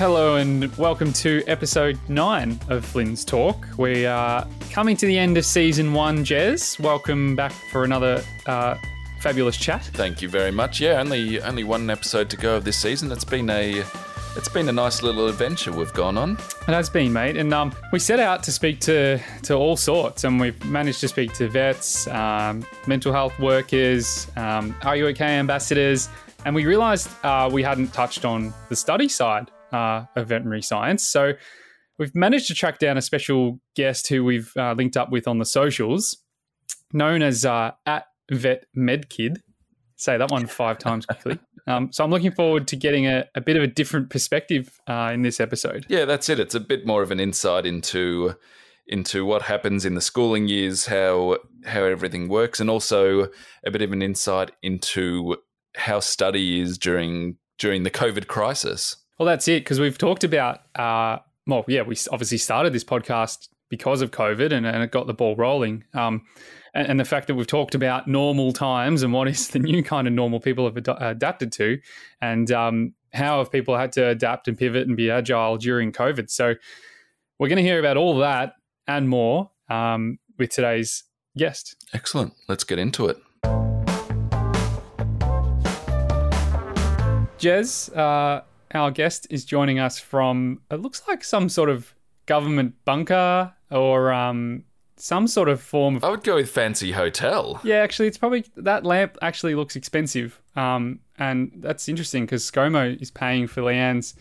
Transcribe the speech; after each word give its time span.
Hello 0.00 0.36
and 0.36 0.74
welcome 0.78 1.12
to 1.12 1.44
episode 1.46 1.98
nine 2.08 2.58
of 2.70 2.86
Flynn's 2.86 3.22
Talk. 3.22 3.66
We 3.76 4.06
are 4.06 4.48
coming 4.70 4.96
to 4.96 5.04
the 5.04 5.18
end 5.18 5.36
of 5.36 5.44
season 5.44 5.92
one. 5.92 6.24
Jez, 6.24 6.80
welcome 6.80 7.36
back 7.36 7.52
for 7.70 7.84
another 7.84 8.24
uh, 8.46 8.76
fabulous 9.20 9.58
chat. 9.58 9.84
Thank 9.92 10.22
you 10.22 10.30
very 10.30 10.52
much. 10.52 10.80
Yeah, 10.80 11.00
only 11.00 11.38
only 11.42 11.64
one 11.64 11.90
episode 11.90 12.30
to 12.30 12.38
go 12.38 12.56
of 12.56 12.64
this 12.64 12.78
season. 12.78 13.12
It's 13.12 13.26
been 13.26 13.50
a 13.50 13.84
it's 14.38 14.48
been 14.48 14.70
a 14.70 14.72
nice 14.72 15.02
little 15.02 15.28
adventure 15.28 15.70
we've 15.70 15.92
gone 15.92 16.16
on. 16.16 16.38
It 16.66 16.72
has 16.72 16.88
been, 16.88 17.12
mate. 17.12 17.36
And 17.36 17.52
um, 17.52 17.74
we 17.92 17.98
set 17.98 18.20
out 18.20 18.42
to 18.44 18.52
speak 18.52 18.80
to 18.80 19.18
to 19.42 19.54
all 19.54 19.76
sorts, 19.76 20.24
and 20.24 20.40
we've 20.40 20.64
managed 20.64 21.00
to 21.00 21.08
speak 21.08 21.34
to 21.34 21.48
vets, 21.50 22.08
um, 22.08 22.64
mental 22.86 23.12
health 23.12 23.38
workers, 23.38 24.28
um, 24.38 24.74
Are 24.80 24.96
You 24.96 25.08
OK 25.08 25.22
ambassadors, 25.22 26.08
and 26.46 26.54
we 26.54 26.64
realised 26.64 27.10
uh, 27.22 27.50
we 27.52 27.62
hadn't 27.62 27.92
touched 27.92 28.24
on 28.24 28.54
the 28.70 28.76
study 28.76 29.06
side 29.06 29.50
uh, 29.72 30.04
of 30.16 30.28
veterinary 30.28 30.62
science. 30.62 31.06
So 31.06 31.32
we've 31.98 32.14
managed 32.14 32.48
to 32.48 32.54
track 32.54 32.78
down 32.78 32.96
a 32.96 33.02
special 33.02 33.60
guest 33.76 34.08
who 34.08 34.24
we've 34.24 34.52
uh, 34.56 34.72
linked 34.72 34.96
up 34.96 35.10
with 35.10 35.28
on 35.28 35.38
the 35.38 35.44
socials, 35.44 36.16
known 36.92 37.22
as 37.22 37.44
uh, 37.44 37.72
at 37.86 38.06
Vet 38.30 38.66
Medkid. 38.76 39.36
Say 39.96 40.16
that 40.16 40.30
one 40.30 40.46
five 40.46 40.78
times 40.86 41.06
quickly. 41.06 41.38
Um, 41.66 41.92
so 41.92 42.02
I'm 42.02 42.10
looking 42.10 42.32
forward 42.32 42.66
to 42.68 42.76
getting 42.76 43.06
a, 43.06 43.26
a 43.34 43.40
bit 43.40 43.56
of 43.56 43.62
a 43.62 43.66
different 43.66 44.10
perspective 44.10 44.80
uh, 44.88 45.10
in 45.12 45.22
this 45.22 45.40
episode. 45.40 45.86
Yeah, 45.88 46.04
that's 46.04 46.28
it. 46.28 46.40
It's 46.40 46.54
a 46.54 46.60
bit 46.60 46.86
more 46.86 47.02
of 47.02 47.10
an 47.10 47.20
insight 47.20 47.66
into 47.66 48.34
into 48.86 49.24
what 49.24 49.42
happens 49.42 49.84
in 49.84 49.94
the 49.94 50.00
schooling 50.00 50.48
years, 50.48 50.86
how 50.86 51.38
how 51.64 51.84
everything 51.84 52.28
works, 52.28 52.60
and 52.60 52.68
also 52.68 53.28
a 53.64 53.70
bit 53.70 53.82
of 53.82 53.92
an 53.92 54.02
insight 54.02 54.50
into 54.62 55.36
how 55.76 56.00
study 56.00 56.60
is 56.60 56.76
during 56.78 57.36
during 57.58 57.82
the 57.82 57.90
COVID 57.90 58.26
crisis. 58.26 58.96
Well, 59.20 59.26
that's 59.26 59.48
it 59.48 59.64
because 59.64 59.78
we've 59.78 59.98
talked 59.98 60.24
about. 60.24 60.62
Uh, 60.74 61.18
well, 61.46 61.62
yeah, 61.68 61.82
we 61.82 61.94
obviously 62.10 62.38
started 62.38 62.72
this 62.72 62.84
podcast 62.84 63.50
because 63.68 64.00
of 64.00 64.12
COVID, 64.12 64.50
and, 64.50 64.64
and 64.64 64.82
it 64.82 64.92
got 64.92 65.06
the 65.06 65.12
ball 65.12 65.36
rolling. 65.36 65.84
Um, 65.92 66.22
and, 66.72 66.88
and, 66.88 66.98
the 66.98 67.04
fact 67.04 67.26
that 67.26 67.34
we've 67.34 67.46
talked 67.46 67.74
about 67.74 68.08
normal 68.08 68.54
times 68.54 69.02
and 69.02 69.12
what 69.12 69.28
is 69.28 69.48
the 69.48 69.58
new 69.58 69.82
kind 69.82 70.06
of 70.06 70.14
normal 70.14 70.40
people 70.40 70.64
have 70.64 70.78
ad- 70.78 71.02
adapted 71.02 71.52
to, 71.52 71.78
and 72.22 72.50
um, 72.50 72.94
how 73.12 73.40
have 73.40 73.52
people 73.52 73.76
had 73.76 73.92
to 73.92 74.08
adapt 74.08 74.48
and 74.48 74.56
pivot 74.56 74.88
and 74.88 74.96
be 74.96 75.10
agile 75.10 75.58
during 75.58 75.92
COVID. 75.92 76.30
So 76.30 76.54
we're 77.38 77.48
going 77.48 77.58
to 77.58 77.62
hear 77.62 77.78
about 77.78 77.98
all 77.98 78.16
that 78.20 78.54
and 78.86 79.06
more 79.06 79.50
um, 79.68 80.18
with 80.38 80.48
today's 80.48 81.04
guest. 81.36 81.76
Excellent. 81.92 82.32
Let's 82.48 82.64
get 82.64 82.78
into 82.78 83.08
it. 83.08 83.18
Jez, 87.38 87.94
uh, 87.96 88.42
our 88.74 88.90
guest 88.90 89.26
is 89.30 89.44
joining 89.44 89.78
us 89.78 89.98
from 89.98 90.60
it 90.70 90.80
looks 90.80 91.02
like 91.08 91.24
some 91.24 91.48
sort 91.48 91.70
of 91.70 91.94
government 92.26 92.74
bunker 92.84 93.52
or 93.70 94.12
um, 94.12 94.64
some 94.96 95.26
sort 95.26 95.48
of 95.48 95.60
form 95.60 95.96
of. 95.96 96.04
I 96.04 96.10
would 96.10 96.22
go 96.22 96.36
with 96.36 96.50
fancy 96.50 96.92
hotel. 96.92 97.60
Yeah, 97.64 97.76
actually, 97.76 98.08
it's 98.08 98.18
probably 98.18 98.44
that 98.56 98.84
lamp 98.84 99.18
actually 99.22 99.54
looks 99.54 99.76
expensive, 99.76 100.40
um, 100.56 101.00
and 101.18 101.50
that's 101.56 101.88
interesting 101.88 102.24
because 102.24 102.48
ScoMo 102.48 103.00
is 103.00 103.10
paying 103.10 103.46
for 103.46 103.62
Leanne's 103.62 104.14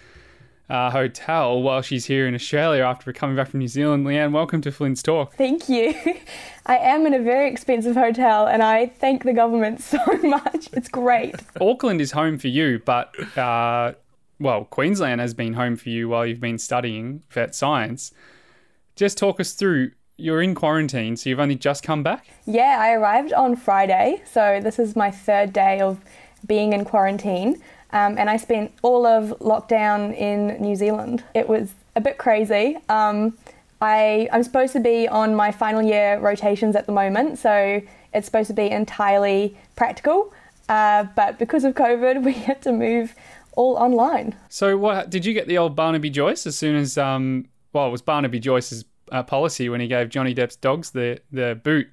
uh, 0.69 0.91
hotel 0.91 1.61
while 1.61 1.81
she's 1.81 2.05
here 2.05 2.27
in 2.27 2.35
Australia 2.35 2.83
after 2.83 3.11
coming 3.11 3.35
back 3.35 3.49
from 3.49 3.59
New 3.59 3.67
Zealand. 3.67 4.05
Leanne, 4.05 4.31
welcome 4.31 4.61
to 4.61 4.71
Flynn's 4.71 5.01
Talk. 5.01 5.35
Thank 5.35 5.67
you. 5.67 5.93
I 6.65 6.77
am 6.77 7.07
in 7.07 7.13
a 7.13 7.21
very 7.21 7.49
expensive 7.49 7.95
hotel 7.95 8.47
and 8.47 8.61
I 8.61 8.85
thank 8.85 9.23
the 9.23 9.33
government 9.33 9.81
so 9.81 9.97
much. 10.21 10.69
It's 10.73 10.87
great. 10.87 11.35
Auckland 11.59 12.01
is 12.01 12.11
home 12.11 12.37
for 12.37 12.49
you, 12.49 12.79
but 12.85 13.37
uh, 13.37 13.93
well, 14.39 14.65
Queensland 14.65 15.21
has 15.21 15.33
been 15.33 15.53
home 15.53 15.75
for 15.75 15.89
you 15.89 16.09
while 16.09 16.25
you've 16.25 16.39
been 16.39 16.57
studying 16.57 17.23
vet 17.29 17.53
science. 17.53 18.11
Just 18.95 19.17
talk 19.17 19.39
us 19.39 19.53
through. 19.53 19.91
You're 20.17 20.41
in 20.41 20.55
quarantine, 20.55 21.15
so 21.15 21.29
you've 21.29 21.39
only 21.39 21.55
just 21.55 21.83
come 21.83 22.03
back? 22.03 22.27
Yeah, 22.45 22.77
I 22.79 22.91
arrived 22.91 23.31
on 23.31 23.55
Friday, 23.55 24.21
so 24.29 24.59
this 24.61 24.77
is 24.77 24.95
my 24.95 25.11
third 25.11 25.53
day 25.53 25.79
of 25.79 25.99
being 26.45 26.73
in 26.73 26.83
quarantine. 26.83 27.61
Um, 27.91 28.17
and 28.17 28.29
I 28.29 28.37
spent 28.37 28.71
all 28.81 29.05
of 29.05 29.29
lockdown 29.39 30.15
in 30.15 30.61
New 30.61 30.75
Zealand. 30.75 31.23
It 31.33 31.47
was 31.47 31.73
a 31.95 32.01
bit 32.01 32.17
crazy. 32.17 32.77
Um, 32.89 33.37
I, 33.81 34.27
I'm 34.31 34.43
supposed 34.43 34.73
to 34.73 34.79
be 34.79 35.07
on 35.07 35.35
my 35.35 35.51
final 35.51 35.81
year 35.81 36.19
rotations 36.19 36.75
at 36.75 36.85
the 36.85 36.91
moment, 36.91 37.39
so 37.39 37.81
it's 38.13 38.25
supposed 38.25 38.47
to 38.47 38.53
be 38.53 38.69
entirely 38.69 39.57
practical. 39.75 40.33
Uh, 40.67 41.05
but 41.15 41.39
because 41.39 41.63
of 41.63 41.73
COVID, 41.73 42.23
we 42.25 42.33
had 42.33 42.61
to 42.63 42.71
move 42.71 43.15
all 43.59 43.75
online. 43.75 44.37
So, 44.47 44.77
what 44.77 45.09
did 45.09 45.25
you 45.25 45.33
get 45.33 45.47
the 45.47 45.57
old 45.57 45.75
Barnaby 45.75 46.09
Joyce 46.09 46.47
as 46.47 46.57
soon 46.57 46.77
as? 46.77 46.97
Um, 46.97 47.49
well, 47.73 47.87
it 47.87 47.91
was 47.91 48.01
Barnaby 48.01 48.39
Joyce's 48.39 48.85
uh, 49.11 49.21
policy 49.21 49.67
when 49.67 49.81
he 49.81 49.87
gave 49.87 50.07
Johnny 50.07 50.33
Depp's 50.33 50.55
dogs 50.55 50.91
the 50.91 51.19
the 51.29 51.59
boot. 51.61 51.89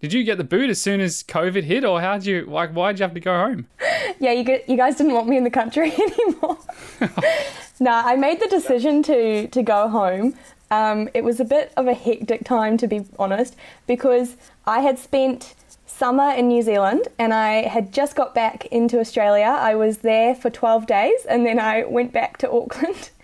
Did 0.00 0.14
you 0.14 0.24
get 0.24 0.38
the 0.38 0.44
boot 0.44 0.70
as 0.70 0.80
soon 0.80 1.00
as 1.00 1.22
COVID 1.22 1.64
hit, 1.64 1.84
or 1.84 2.00
how 2.00 2.14
did 2.16 2.26
you 2.26 2.46
like? 2.46 2.70
Why 2.74 2.92
did 2.92 3.00
you 3.00 3.02
have 3.04 3.14
to 3.14 3.20
go 3.20 3.34
home? 3.34 3.68
Yeah, 4.18 4.32
you 4.32 4.44
you 4.68 4.76
guys 4.76 4.96
didn't 4.96 5.14
want 5.14 5.26
me 5.26 5.36
in 5.36 5.42
the 5.42 5.50
country 5.50 5.92
anymore. 6.06 6.58
no, 7.80 7.90
I 7.90 8.14
made 8.14 8.40
the 8.40 8.46
decision 8.46 9.02
to 9.04 9.48
to 9.48 9.62
go 9.62 9.88
home. 9.88 10.34
Um, 10.70 11.08
it 11.12 11.24
was 11.24 11.40
a 11.40 11.44
bit 11.44 11.72
of 11.76 11.86
a 11.88 11.94
hectic 11.94 12.44
time, 12.44 12.76
to 12.78 12.86
be 12.86 13.04
honest, 13.18 13.56
because 13.86 14.36
I 14.64 14.80
had 14.80 14.98
spent 14.98 15.54
summer 16.02 16.32
in 16.32 16.48
New 16.48 16.62
Zealand 16.62 17.06
and 17.16 17.32
I 17.32 17.68
had 17.68 17.92
just 17.92 18.16
got 18.16 18.34
back 18.34 18.66
into 18.72 18.98
Australia. 18.98 19.54
I 19.56 19.76
was 19.76 19.98
there 19.98 20.34
for 20.34 20.50
12 20.50 20.84
days 20.84 21.24
and 21.28 21.46
then 21.46 21.60
I 21.60 21.84
went 21.84 22.10
back 22.12 22.38
to 22.38 22.50
Auckland. 22.50 23.10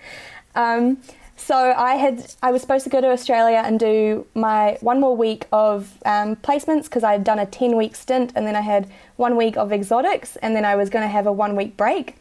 Um, 0.55 0.99
so 1.37 1.55
I 1.55 1.95
had 1.95 2.35
I 2.43 2.51
was 2.51 2.63
supposed 2.63 2.83
to 2.85 2.91
go 2.91 3.01
to 3.01 3.11
Australia 3.11 3.63
and 3.65 3.79
do 3.79 4.27
my 4.35 4.77
one 4.81 4.99
more 4.99 5.17
week 5.17 5.47
of 5.53 5.97
um, 6.05 6.35
placements 6.37 6.85
because 6.85 7.05
I 7.05 7.13
had 7.13 7.23
done 7.23 7.39
a 7.39 7.47
10 7.47 7.77
week 7.77 7.95
stint 7.95 8.33
and 8.35 8.45
then 8.45 8.57
I 8.57 8.63
had 8.63 8.91
one 9.17 9.37
week 9.37 9.57
of 9.57 9.71
exotics 9.71 10.35
and 10.37 10.57
then 10.57 10.65
I 10.65 10.75
was 10.75 10.91
going 10.91 11.05
to 11.05 11.13
have 11.19 11.27
a 11.29 11.33
one 11.33 11.55
week 11.55 11.77
break. 11.77 12.17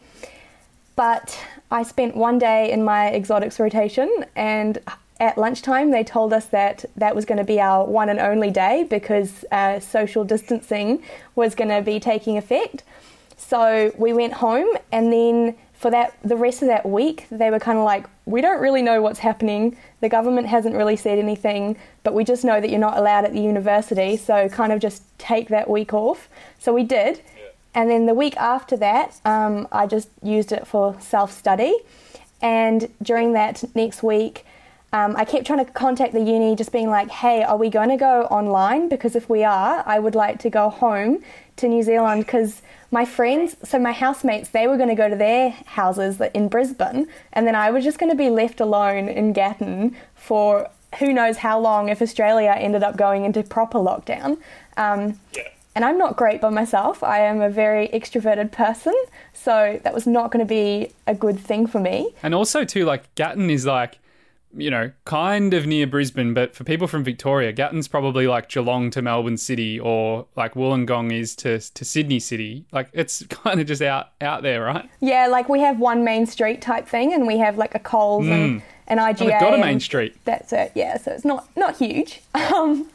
But 0.94 1.26
I 1.70 1.82
spent 1.82 2.14
one 2.14 2.38
day 2.38 2.70
in 2.70 2.84
my 2.84 3.08
exotics 3.12 3.58
rotation 3.58 4.08
and 4.36 4.78
at 5.20 5.36
lunchtime, 5.36 5.90
they 5.90 6.04
told 6.04 6.32
us 6.32 6.46
that 6.46 6.84
that 6.96 7.14
was 7.14 7.24
going 7.24 7.38
to 7.38 7.44
be 7.44 7.60
our 7.60 7.84
one 7.84 8.08
and 8.08 8.20
only 8.20 8.50
day 8.50 8.86
because 8.88 9.44
uh, 9.50 9.80
social 9.80 10.24
distancing 10.24 11.02
was 11.34 11.54
going 11.54 11.70
to 11.70 11.82
be 11.82 11.98
taking 11.98 12.38
effect. 12.38 12.84
So 13.36 13.92
we 13.96 14.12
went 14.12 14.34
home, 14.34 14.68
and 14.92 15.12
then 15.12 15.56
for 15.72 15.90
that 15.90 16.16
the 16.22 16.36
rest 16.36 16.62
of 16.62 16.68
that 16.68 16.88
week, 16.88 17.26
they 17.30 17.50
were 17.50 17.58
kind 17.58 17.78
of 17.78 17.84
like, 17.84 18.06
"We 18.26 18.40
don't 18.40 18.60
really 18.60 18.82
know 18.82 19.02
what's 19.02 19.20
happening. 19.20 19.76
The 20.00 20.08
government 20.08 20.46
hasn't 20.46 20.76
really 20.76 20.96
said 20.96 21.18
anything, 21.18 21.76
but 22.04 22.14
we 22.14 22.24
just 22.24 22.44
know 22.44 22.60
that 22.60 22.70
you're 22.70 22.78
not 22.78 22.96
allowed 22.96 23.24
at 23.24 23.32
the 23.32 23.40
university. 23.40 24.16
So 24.16 24.48
kind 24.48 24.72
of 24.72 24.80
just 24.80 25.02
take 25.18 25.48
that 25.48 25.68
week 25.68 25.92
off." 25.92 26.28
So 26.58 26.72
we 26.72 26.84
did, 26.84 27.22
and 27.74 27.90
then 27.90 28.06
the 28.06 28.14
week 28.14 28.36
after 28.36 28.76
that, 28.76 29.20
um, 29.24 29.66
I 29.72 29.86
just 29.86 30.10
used 30.22 30.52
it 30.52 30.66
for 30.66 30.96
self 31.00 31.32
study, 31.32 31.76
and 32.40 32.88
during 33.02 33.32
that 33.32 33.64
next 33.74 34.02
week 34.02 34.44
um, 34.92 35.16
I 35.16 35.24
kept 35.24 35.46
trying 35.46 35.64
to 35.64 35.70
contact 35.70 36.12
the 36.14 36.20
uni, 36.20 36.56
just 36.56 36.72
being 36.72 36.88
like, 36.88 37.10
hey, 37.10 37.42
are 37.42 37.56
we 37.56 37.68
going 37.68 37.90
to 37.90 37.96
go 37.96 38.22
online? 38.24 38.88
Because 38.88 39.14
if 39.14 39.28
we 39.28 39.44
are, 39.44 39.82
I 39.86 39.98
would 39.98 40.14
like 40.14 40.38
to 40.40 40.50
go 40.50 40.70
home 40.70 41.22
to 41.56 41.68
New 41.68 41.82
Zealand 41.82 42.24
because 42.24 42.62
my 42.90 43.04
friends, 43.04 43.56
so 43.62 43.78
my 43.78 43.92
housemates, 43.92 44.48
they 44.48 44.66
were 44.66 44.78
going 44.78 44.88
to 44.88 44.94
go 44.94 45.08
to 45.08 45.16
their 45.16 45.50
houses 45.50 46.20
in 46.32 46.48
Brisbane, 46.48 47.06
and 47.34 47.46
then 47.46 47.54
I 47.54 47.70
was 47.70 47.84
just 47.84 47.98
going 47.98 48.10
to 48.10 48.16
be 48.16 48.30
left 48.30 48.60
alone 48.60 49.08
in 49.08 49.32
Gatton 49.32 49.94
for 50.14 50.70
who 50.98 51.12
knows 51.12 51.36
how 51.36 51.60
long 51.60 51.90
if 51.90 52.00
Australia 52.00 52.54
ended 52.56 52.82
up 52.82 52.96
going 52.96 53.24
into 53.24 53.42
proper 53.42 53.78
lockdown. 53.78 54.38
Um, 54.78 55.20
yeah. 55.34 55.48
And 55.74 55.84
I'm 55.84 55.98
not 55.98 56.16
great 56.16 56.40
by 56.40 56.48
myself. 56.48 57.04
I 57.04 57.20
am 57.20 57.40
a 57.40 57.50
very 57.50 57.88
extroverted 57.88 58.50
person, 58.50 58.94
so 59.32 59.78
that 59.84 59.94
was 59.94 60.06
not 60.06 60.32
going 60.32 60.44
to 60.44 60.48
be 60.48 60.92
a 61.06 61.14
good 61.14 61.38
thing 61.38 61.66
for 61.66 61.78
me. 61.78 62.14
And 62.22 62.34
also, 62.34 62.64
too, 62.64 62.84
like 62.84 63.14
Gatton 63.14 63.50
is 63.50 63.66
like 63.66 63.98
you 64.58 64.70
know, 64.70 64.90
kind 65.04 65.54
of 65.54 65.66
near 65.66 65.86
Brisbane, 65.86 66.34
but 66.34 66.54
for 66.54 66.64
people 66.64 66.86
from 66.86 67.04
Victoria, 67.04 67.52
Gatton's 67.52 67.88
probably 67.88 68.26
like 68.26 68.48
Geelong 68.48 68.90
to 68.90 69.02
Melbourne 69.02 69.36
City 69.36 69.78
or 69.78 70.26
like 70.36 70.54
Wollongong 70.54 71.12
is 71.12 71.34
to, 71.36 71.58
to 71.58 71.84
Sydney 71.84 72.20
City. 72.20 72.64
Like 72.72 72.88
it's 72.92 73.24
kind 73.28 73.60
of 73.60 73.66
just 73.66 73.82
out 73.82 74.08
out 74.20 74.42
there, 74.42 74.64
right? 74.64 74.88
Yeah, 75.00 75.26
like 75.28 75.48
we 75.48 75.60
have 75.60 75.78
one 75.78 76.04
main 76.04 76.26
street 76.26 76.60
type 76.60 76.88
thing 76.88 77.12
and 77.12 77.26
we 77.26 77.38
have 77.38 77.56
like 77.56 77.74
a 77.74 77.78
Coles 77.78 78.26
mm. 78.26 78.32
and 78.32 78.62
an 78.86 78.98
IGA. 78.98 79.22
Oh, 79.22 79.26
they've 79.26 79.40
got 79.40 79.54
a 79.54 79.58
main 79.58 79.80
street. 79.80 80.16
That's 80.24 80.52
it, 80.52 80.72
yeah. 80.74 80.98
So 80.98 81.12
it's 81.12 81.24
not 81.24 81.48
not 81.56 81.76
huge. 81.76 82.20
Um, 82.48 82.88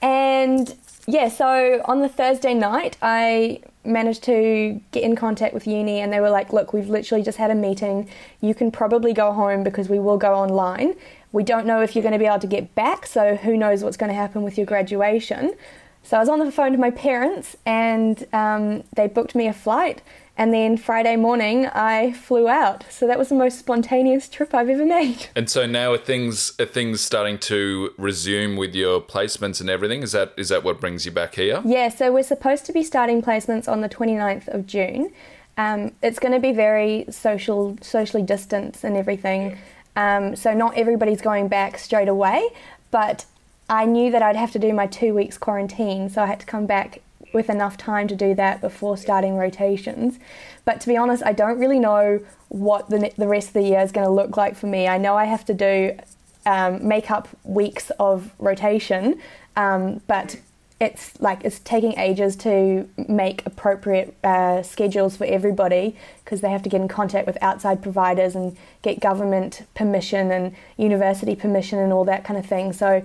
and 0.00 0.76
yeah, 1.08 1.28
so 1.28 1.82
on 1.86 2.00
the 2.00 2.08
Thursday 2.08 2.54
night, 2.54 2.96
I 3.02 3.60
managed 3.88 4.22
to 4.24 4.80
get 4.92 5.02
in 5.02 5.16
contact 5.16 5.54
with 5.54 5.66
uni 5.66 6.00
and 6.00 6.12
they 6.12 6.20
were 6.20 6.30
like, 6.30 6.52
look, 6.52 6.72
we've 6.72 6.88
literally 6.88 7.24
just 7.24 7.38
had 7.38 7.50
a 7.50 7.54
meeting. 7.54 8.08
You 8.40 8.54
can 8.54 8.70
probably 8.70 9.12
go 9.12 9.32
home 9.32 9.64
because 9.64 9.88
we 9.88 9.98
will 9.98 10.18
go 10.18 10.34
online. 10.34 10.94
We 11.32 11.42
don't 11.42 11.66
know 11.66 11.82
if 11.82 11.94
you're 11.94 12.02
going 12.02 12.12
to 12.12 12.18
be 12.18 12.26
able 12.26 12.38
to 12.38 12.46
get 12.46 12.74
back, 12.74 13.06
so 13.06 13.36
who 13.36 13.56
knows 13.56 13.84
what's 13.84 13.96
going 13.96 14.08
to 14.08 14.14
happen 14.14 14.42
with 14.42 14.56
your 14.56 14.66
graduation. 14.66 15.54
So 16.02 16.16
I 16.16 16.20
was 16.20 16.28
on 16.28 16.38
the 16.38 16.50
phone 16.50 16.72
to 16.72 16.78
my 16.78 16.90
parents, 16.90 17.56
and 17.66 18.26
um, 18.32 18.82
they 18.94 19.08
booked 19.08 19.34
me 19.34 19.46
a 19.46 19.52
flight. 19.52 20.00
And 20.38 20.54
then 20.54 20.76
Friday 20.76 21.16
morning, 21.16 21.66
I 21.66 22.12
flew 22.12 22.48
out. 22.48 22.84
So 22.88 23.08
that 23.08 23.18
was 23.18 23.28
the 23.28 23.34
most 23.34 23.58
spontaneous 23.58 24.28
trip 24.28 24.54
I've 24.54 24.68
ever 24.68 24.86
made. 24.86 25.26
And 25.34 25.50
so 25.50 25.66
now 25.66 25.92
are 25.92 25.98
things 25.98 26.52
are 26.60 26.64
things 26.64 27.00
starting 27.00 27.38
to 27.38 27.92
resume 27.98 28.56
with 28.56 28.72
your 28.72 29.00
placements 29.00 29.60
and 29.60 29.68
everything? 29.68 30.04
Is 30.04 30.12
that 30.12 30.32
is 30.36 30.48
that 30.50 30.62
what 30.62 30.80
brings 30.80 31.04
you 31.04 31.10
back 31.10 31.34
here? 31.34 31.60
Yeah, 31.64 31.88
so 31.88 32.12
we're 32.12 32.22
supposed 32.22 32.64
to 32.66 32.72
be 32.72 32.84
starting 32.84 33.20
placements 33.20 33.66
on 33.66 33.80
the 33.80 33.88
29th 33.88 34.46
of 34.46 34.64
June. 34.66 35.12
Um, 35.56 35.90
it's 36.04 36.20
going 36.20 36.32
to 36.32 36.38
be 36.40 36.52
very 36.52 37.04
social, 37.10 37.76
socially 37.82 38.22
distanced 38.22 38.84
and 38.84 38.96
everything. 38.96 39.58
Um, 39.96 40.36
so 40.36 40.54
not 40.54 40.76
everybody's 40.76 41.20
going 41.20 41.48
back 41.48 41.78
straight 41.78 42.06
away, 42.06 42.48
but 42.92 43.26
I 43.68 43.84
knew 43.84 44.12
that 44.12 44.22
I'd 44.22 44.36
have 44.36 44.52
to 44.52 44.60
do 44.60 44.72
my 44.72 44.86
two 44.86 45.12
weeks 45.12 45.36
quarantine, 45.36 46.08
so 46.08 46.22
I 46.22 46.26
had 46.26 46.38
to 46.40 46.46
come 46.46 46.66
back 46.66 47.00
with 47.32 47.50
enough 47.50 47.76
time 47.76 48.08
to 48.08 48.16
do 48.16 48.34
that 48.34 48.60
before 48.60 48.96
starting 48.96 49.36
rotations. 49.36 50.18
But 50.64 50.80
to 50.82 50.88
be 50.88 50.96
honest, 50.96 51.22
I 51.24 51.32
don't 51.32 51.58
really 51.58 51.78
know 51.78 52.20
what 52.48 52.88
the, 52.90 53.12
the 53.16 53.28
rest 53.28 53.48
of 53.48 53.54
the 53.54 53.62
year 53.62 53.80
is 53.80 53.92
going 53.92 54.06
to 54.06 54.12
look 54.12 54.36
like 54.36 54.56
for 54.56 54.66
me. 54.66 54.88
I 54.88 54.98
know 54.98 55.16
I 55.16 55.24
have 55.24 55.44
to 55.46 55.54
do 55.54 55.98
um, 56.46 56.86
make 56.86 57.10
up 57.10 57.28
weeks 57.44 57.90
of 57.98 58.30
rotation, 58.38 59.20
um, 59.56 60.00
but 60.06 60.36
it's 60.80 61.20
like 61.20 61.44
it's 61.44 61.58
taking 61.58 61.98
ages 61.98 62.36
to 62.36 62.88
make 63.08 63.44
appropriate 63.44 64.16
uh, 64.22 64.62
schedules 64.62 65.16
for 65.16 65.24
everybody 65.24 65.96
because 66.24 66.40
they 66.40 66.50
have 66.50 66.62
to 66.62 66.68
get 66.68 66.80
in 66.80 66.86
contact 66.86 67.26
with 67.26 67.36
outside 67.42 67.82
providers 67.82 68.36
and 68.36 68.56
get 68.82 69.00
government 69.00 69.66
permission 69.74 70.30
and 70.30 70.54
university 70.76 71.34
permission 71.34 71.80
and 71.80 71.92
all 71.92 72.04
that 72.04 72.24
kind 72.24 72.38
of 72.38 72.46
thing. 72.46 72.72
So 72.72 73.02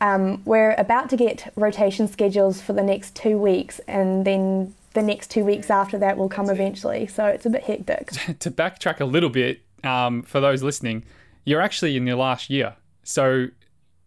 um, 0.00 0.42
we're 0.44 0.74
about 0.78 1.10
to 1.10 1.16
get 1.16 1.52
rotation 1.56 2.08
schedules 2.08 2.60
for 2.60 2.72
the 2.72 2.82
next 2.82 3.14
two 3.14 3.36
weeks, 3.36 3.80
and 3.80 4.24
then 4.24 4.74
the 4.94 5.02
next 5.02 5.30
two 5.30 5.44
weeks 5.44 5.70
after 5.70 5.98
that 5.98 6.16
will 6.16 6.28
come 6.28 6.48
eventually. 6.48 7.06
So 7.06 7.26
it's 7.26 7.46
a 7.46 7.50
bit 7.50 7.64
hectic. 7.64 8.08
to 8.40 8.50
backtrack 8.50 9.00
a 9.00 9.04
little 9.04 9.30
bit 9.30 9.60
um, 9.84 10.22
for 10.22 10.40
those 10.40 10.62
listening, 10.62 11.04
you're 11.44 11.60
actually 11.60 11.96
in 11.96 12.06
your 12.06 12.16
last 12.16 12.50
year. 12.50 12.76
So 13.02 13.48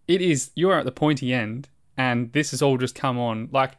it 0.07 0.21
is, 0.21 0.51
you 0.55 0.69
are 0.69 0.79
at 0.79 0.85
the 0.85 0.91
pointy 0.91 1.33
end, 1.33 1.69
and 1.97 2.33
this 2.33 2.51
has 2.51 2.61
all 2.61 2.77
just 2.77 2.95
come 2.95 3.19
on. 3.19 3.49
Like, 3.51 3.73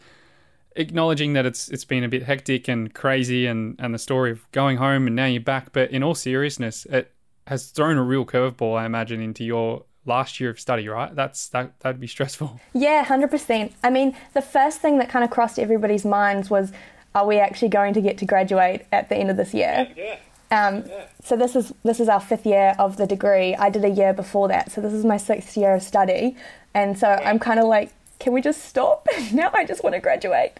acknowledging 0.76 1.34
that 1.34 1.46
it's 1.46 1.68
it's 1.68 1.84
been 1.84 2.02
a 2.02 2.08
bit 2.08 2.24
hectic 2.24 2.68
and 2.68 2.94
crazy 2.94 3.46
and 3.46 3.76
and 3.78 3.94
the 3.94 3.98
story 3.98 4.30
of 4.32 4.50
going 4.50 4.76
home 4.76 5.06
and 5.06 5.14
now 5.14 5.24
you're 5.24 5.40
back 5.40 5.72
but 5.72 5.88
in 5.92 6.02
all 6.02 6.16
seriousness 6.16 6.84
it 6.86 7.12
has 7.46 7.66
thrown 7.66 7.96
a 7.96 8.02
real 8.02 8.24
curveball 8.24 8.76
i 8.76 8.84
imagine 8.84 9.20
into 9.20 9.44
your 9.44 9.84
last 10.06 10.40
year 10.40 10.50
of 10.50 10.60
study, 10.60 10.88
right? 10.88 11.14
That's 11.14 11.48
that 11.48 11.78
that'd 11.80 12.00
be 12.00 12.06
stressful. 12.06 12.60
Yeah, 12.74 13.04
hundred 13.04 13.30
percent. 13.30 13.72
I 13.82 13.90
mean, 13.90 14.16
the 14.34 14.42
first 14.42 14.80
thing 14.80 14.98
that 14.98 15.08
kind 15.08 15.24
of 15.24 15.30
crossed 15.30 15.58
everybody's 15.58 16.04
minds 16.04 16.50
was, 16.50 16.72
are 17.14 17.26
we 17.26 17.38
actually 17.38 17.68
going 17.68 17.94
to 17.94 18.00
get 18.00 18.18
to 18.18 18.26
graduate 18.26 18.86
at 18.92 19.08
the 19.08 19.16
end 19.16 19.30
of 19.30 19.36
this 19.36 19.54
year? 19.54 19.88
Yeah. 19.96 20.16
Um, 20.50 20.84
Yeah. 20.86 21.04
So 21.22 21.36
this 21.36 21.56
is 21.56 21.72
this 21.84 22.00
is 22.00 22.08
our 22.08 22.20
fifth 22.20 22.44
year 22.46 22.74
of 22.78 22.96
the 22.96 23.06
degree. 23.06 23.54
I 23.54 23.70
did 23.70 23.84
a 23.84 23.90
year 23.90 24.12
before 24.12 24.48
that, 24.48 24.70
so 24.72 24.80
this 24.80 24.92
is 24.92 25.04
my 25.04 25.16
sixth 25.16 25.56
year 25.56 25.74
of 25.74 25.82
study, 25.82 26.36
and 26.74 26.98
so 26.98 27.08
I'm 27.08 27.38
kind 27.38 27.58
of 27.60 27.66
like, 27.66 27.92
can 28.18 28.32
we 28.32 28.40
just 28.42 28.64
stop? 28.64 29.08
now 29.32 29.50
I 29.54 29.64
just 29.64 29.82
want 29.82 29.94
to 29.94 30.00
graduate. 30.00 30.58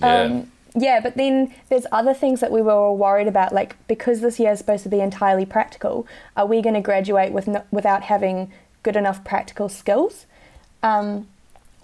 Yeah. 0.00 0.22
Um, 0.22 0.52
yeah, 0.74 1.00
but 1.00 1.16
then 1.16 1.52
there's 1.68 1.86
other 1.90 2.14
things 2.14 2.40
that 2.40 2.52
we 2.52 2.62
were 2.62 2.72
all 2.72 2.96
worried 2.96 3.26
about, 3.26 3.52
like 3.52 3.74
because 3.88 4.20
this 4.20 4.38
year 4.38 4.52
is 4.52 4.58
supposed 4.58 4.84
to 4.84 4.88
be 4.88 5.00
entirely 5.00 5.44
practical, 5.44 6.06
are 6.36 6.46
we 6.46 6.62
going 6.62 6.74
to 6.74 6.80
graduate 6.80 7.32
with 7.32 7.48
no, 7.48 7.64
without 7.70 8.02
having 8.04 8.52
good 8.82 8.96
enough 8.96 9.24
practical 9.24 9.68
skills? 9.68 10.26
Um, 10.82 11.28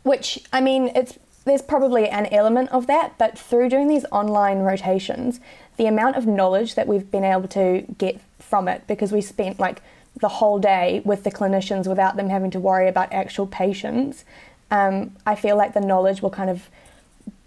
which 0.03 0.45
I 0.53 0.61
mean, 0.61 0.91
it's 0.95 1.19
there's 1.45 1.63
probably 1.63 2.09
an 2.09 2.27
element 2.27 2.71
of 2.71 2.87
that, 2.89 3.17
but 3.19 3.39
through 3.39 3.69
doing 3.69 3.89
these 3.89 4.05
online 4.11 4.61
rotations, 4.61 5.41
the 5.77 5.87
amount 5.87 6.17
of 6.17 6.27
knowledge 6.27 6.75
that 6.75 6.89
we've 6.89 7.11
been 7.11 7.25
able 7.25 7.49
to 7.49 7.85
get 7.99 8.21
from 8.41 8.69
it, 8.69 8.83
because 8.87 9.13
we 9.13 9.21
spent 9.21 9.59
like 9.61 9.81
the 10.21 10.29
whole 10.29 10.59
day 10.59 11.03
with 11.05 11.25
the 11.25 11.31
clinicians 11.31 11.87
without 11.87 12.17
them 12.17 12.31
having 12.31 12.51
to 12.51 12.59
worry 12.59 12.89
about 12.89 13.13
actual 13.13 13.47
patients, 13.47 14.25
um, 14.71 15.15
I 15.27 15.35
feel 15.35 15.57
like 15.57 15.75
the 15.75 15.81
knowledge 15.81 16.23
will 16.23 16.31
kind 16.31 16.51
of 16.51 16.69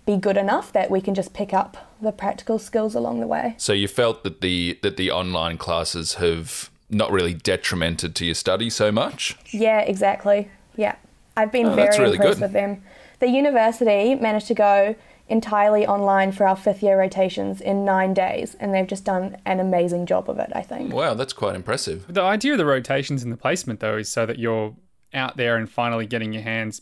be 0.05 0.15
good 0.15 0.37
enough 0.37 0.71
that 0.73 0.89
we 0.89 1.01
can 1.01 1.13
just 1.13 1.33
pick 1.33 1.53
up 1.53 1.89
the 2.01 2.11
practical 2.11 2.57
skills 2.57 2.95
along 2.95 3.19
the 3.19 3.27
way. 3.27 3.55
So 3.57 3.73
you 3.73 3.87
felt 3.87 4.23
that 4.23 4.41
the 4.41 4.79
that 4.81 4.97
the 4.97 5.11
online 5.11 5.57
classes 5.57 6.15
have 6.15 6.69
not 6.89 7.11
really 7.11 7.33
detrimented 7.33 8.15
to 8.15 8.25
your 8.25 8.35
study 8.35 8.69
so 8.69 8.91
much? 8.91 9.37
Yeah, 9.51 9.79
exactly. 9.81 10.49
Yeah. 10.75 10.95
I've 11.37 11.51
been 11.51 11.67
Oh, 11.67 11.75
very 11.75 11.97
really 11.99 12.15
impressed 12.17 12.39
good. 12.39 12.41
with 12.45 12.53
them. 12.53 12.83
The 13.19 13.27
university 13.27 14.15
managed 14.15 14.47
to 14.47 14.53
go 14.53 14.95
entirely 15.27 15.85
online 15.85 16.31
for 16.31 16.47
our 16.47 16.55
fifth 16.55 16.81
year 16.81 16.97
rotations 16.99 17.61
in 17.61 17.85
nine 17.85 18.13
days, 18.13 18.55
and 18.59 18.73
they've 18.73 18.87
just 18.87 19.05
done 19.05 19.37
an 19.45 19.59
amazing 19.59 20.05
job 20.07 20.29
of 20.29 20.39
it, 20.39 20.49
I 20.53 20.61
think. 20.63 20.91
Wow, 20.93 21.13
that's 21.13 21.33
quite 21.33 21.55
impressive. 21.55 22.05
The 22.11 22.21
idea 22.21 22.53
of 22.53 22.57
the 22.57 22.65
rotations 22.65 23.23
in 23.23 23.29
the 23.29 23.37
placement 23.37 23.79
though 23.79 23.97
is 23.97 24.09
so 24.09 24.25
that 24.25 24.39
you're 24.39 24.75
out 25.13 25.37
there 25.37 25.55
and 25.55 25.69
finally 25.69 26.07
getting 26.07 26.33
your 26.33 26.41
hands 26.43 26.81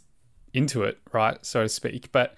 into 0.54 0.84
it, 0.84 0.98
right, 1.12 1.46
so 1.46 1.64
to 1.64 1.70
speak. 1.70 2.12
But 2.12 2.36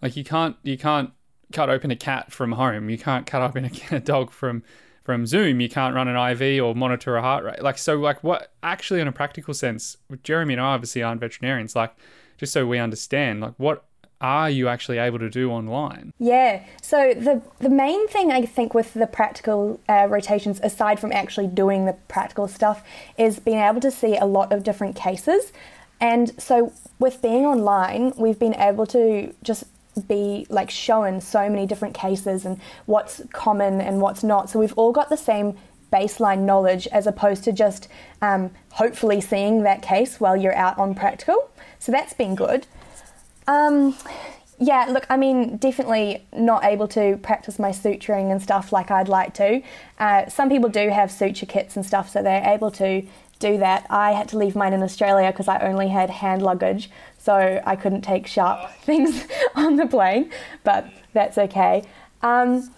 like 0.00 0.16
you 0.16 0.24
can't 0.24 0.56
you 0.62 0.78
can't 0.78 1.10
cut 1.52 1.68
open 1.68 1.90
a 1.90 1.96
cat 1.96 2.32
from 2.32 2.52
home. 2.52 2.88
You 2.88 2.98
can't 2.98 3.26
cut 3.26 3.42
open 3.42 3.66
a, 3.66 3.70
a 3.96 4.00
dog 4.00 4.30
from 4.30 4.62
from 5.02 5.26
Zoom. 5.26 5.60
You 5.60 5.68
can't 5.68 5.94
run 5.94 6.08
an 6.08 6.16
IV 6.16 6.62
or 6.62 6.74
monitor 6.74 7.16
a 7.16 7.22
heart 7.22 7.44
rate. 7.44 7.62
Like 7.62 7.78
so 7.78 7.96
like 7.96 8.22
what 8.22 8.52
actually 8.62 9.00
in 9.00 9.08
a 9.08 9.12
practical 9.12 9.54
sense, 9.54 9.96
Jeremy 10.22 10.54
and 10.54 10.60
I 10.60 10.74
obviously 10.74 11.02
aren't 11.02 11.20
veterinarians, 11.20 11.74
like 11.76 11.94
just 12.38 12.52
so 12.52 12.66
we 12.66 12.78
understand, 12.78 13.40
like 13.40 13.54
what 13.56 13.84
are 14.20 14.48
you 14.48 14.68
actually 14.68 14.98
able 14.98 15.18
to 15.18 15.28
do 15.28 15.50
online? 15.50 16.12
Yeah. 16.18 16.64
So 16.80 17.12
the 17.14 17.42
the 17.58 17.68
main 17.68 18.06
thing 18.08 18.30
I 18.30 18.46
think 18.46 18.72
with 18.72 18.94
the 18.94 19.06
practical 19.06 19.80
uh, 19.88 20.06
rotations, 20.08 20.60
aside 20.62 21.00
from 21.00 21.12
actually 21.12 21.48
doing 21.48 21.86
the 21.86 21.94
practical 22.08 22.46
stuff, 22.46 22.84
is 23.18 23.40
being 23.40 23.58
able 23.58 23.80
to 23.80 23.90
see 23.90 24.16
a 24.16 24.24
lot 24.24 24.52
of 24.52 24.62
different 24.62 24.94
cases. 24.94 25.52
And 26.00 26.40
so 26.40 26.72
with 26.98 27.20
being 27.20 27.44
online, 27.44 28.12
we've 28.16 28.38
been 28.38 28.54
able 28.54 28.86
to 28.86 29.34
just 29.42 29.64
be 30.00 30.46
like 30.48 30.70
shown 30.70 31.20
so 31.20 31.48
many 31.48 31.66
different 31.66 31.94
cases 31.94 32.44
and 32.44 32.60
what's 32.86 33.22
common 33.32 33.80
and 33.80 34.00
what's 34.00 34.22
not. 34.22 34.50
So 34.50 34.58
we've 34.58 34.72
all 34.74 34.92
got 34.92 35.08
the 35.08 35.16
same 35.16 35.56
baseline 35.92 36.40
knowledge 36.40 36.86
as 36.88 37.06
opposed 37.06 37.44
to 37.44 37.52
just 37.52 37.88
um, 38.22 38.50
hopefully 38.70 39.20
seeing 39.20 39.62
that 39.62 39.82
case 39.82 40.18
while 40.18 40.36
you're 40.36 40.54
out 40.54 40.78
on 40.78 40.94
practical. 40.94 41.50
So 41.78 41.92
that's 41.92 42.14
been 42.14 42.34
good. 42.34 42.66
Um, 43.46 43.94
yeah, 44.58 44.86
look, 44.88 45.06
I 45.10 45.16
mean, 45.16 45.56
definitely 45.56 46.24
not 46.32 46.64
able 46.64 46.86
to 46.88 47.16
practice 47.18 47.58
my 47.58 47.70
suturing 47.70 48.30
and 48.30 48.40
stuff 48.40 48.72
like 48.72 48.90
I'd 48.90 49.08
like 49.08 49.34
to. 49.34 49.60
Uh, 49.98 50.28
some 50.28 50.48
people 50.48 50.70
do 50.70 50.88
have 50.88 51.10
suture 51.10 51.46
kits 51.46 51.76
and 51.76 51.84
stuff, 51.84 52.08
so 52.08 52.22
they're 52.22 52.46
able 52.46 52.70
to 52.72 53.04
do 53.42 53.58
that. 53.58 53.86
I 53.90 54.12
had 54.12 54.28
to 54.28 54.38
leave 54.38 54.56
mine 54.56 54.72
in 54.72 54.82
Australia 54.82 55.30
because 55.30 55.48
I 55.48 55.58
only 55.58 55.88
had 55.88 56.08
hand 56.08 56.40
luggage, 56.40 56.88
so 57.18 57.60
I 57.66 57.76
couldn't 57.76 58.02
take 58.02 58.26
sharp 58.26 58.70
things 58.82 59.26
on 59.54 59.76
the 59.76 59.86
plane, 59.86 60.30
but 60.64 60.86
that's 61.12 61.36
okay. 61.36 61.82
Um, 62.22 62.70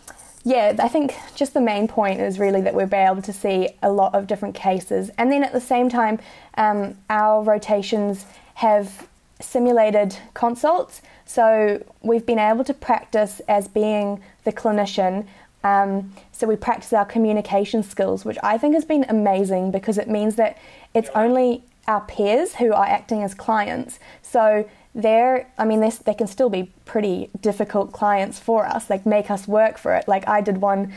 yeah, 0.43 0.77
I 0.79 0.89
think 0.89 1.15
just 1.35 1.55
the 1.55 1.61
main 1.61 1.89
point 1.89 2.21
is 2.21 2.39
really 2.39 2.61
that 2.63 2.75
we'll 2.75 2.87
be 2.87 2.97
able 2.97 3.23
to 3.23 3.33
see 3.33 3.71
a 3.83 3.91
lot 3.91 4.15
of 4.15 4.27
different 4.27 4.55
cases. 4.55 5.11
And 5.17 5.33
then 5.33 5.43
at 5.43 5.53
the 5.53 5.61
same 5.61 5.89
time, 5.89 6.19
um, 6.57 6.99
our 7.09 7.43
rotations 7.43 8.27
have 8.55 9.09
simulated 9.41 10.17
consults. 10.35 11.01
So 11.25 11.83
we've 12.03 12.27
been 12.27 12.39
able 12.39 12.65
to 12.65 12.75
practice 12.75 13.41
as 13.49 13.69
being 13.69 14.23
the 14.45 14.53
clinician. 14.53 15.27
Um, 15.65 16.13
so 16.31 16.47
we 16.47 16.57
practice 16.57 16.93
our 16.93 17.07
communication 17.07 17.83
skills, 17.83 18.25
which 18.25 18.37
I 18.43 18.59
think 18.59 18.75
has 18.75 18.85
been 18.85 19.05
amazing 19.09 19.71
because 19.71 19.99
it 19.99 20.09
means 20.09 20.37
that 20.37 20.59
it's 20.93 21.09
only 21.15 21.65
our 21.89 22.03
peers 22.03 22.57
who 22.57 22.73
are 22.73 22.85
acting 22.85 23.23
as 23.23 23.35
clients. 23.35 23.99
So 24.23 24.69
they're, 24.95 25.49
I 25.59 25.65
mean, 25.65 25.81
they, 25.81 25.91
they 25.91 26.15
can 26.15 26.27
still 26.27 26.51
be 26.51 26.71
pretty 26.85 27.31
difficult 27.41 27.93
clients 27.93 28.39
for 28.39 28.67
us, 28.67 28.89
like 28.89 29.05
make 29.07 29.31
us 29.31 29.49
work 29.49 29.79
for 29.79 29.95
it. 29.95 30.07
Like 30.07 30.29
I 30.29 30.41
did 30.41 30.59
one, 30.59 30.93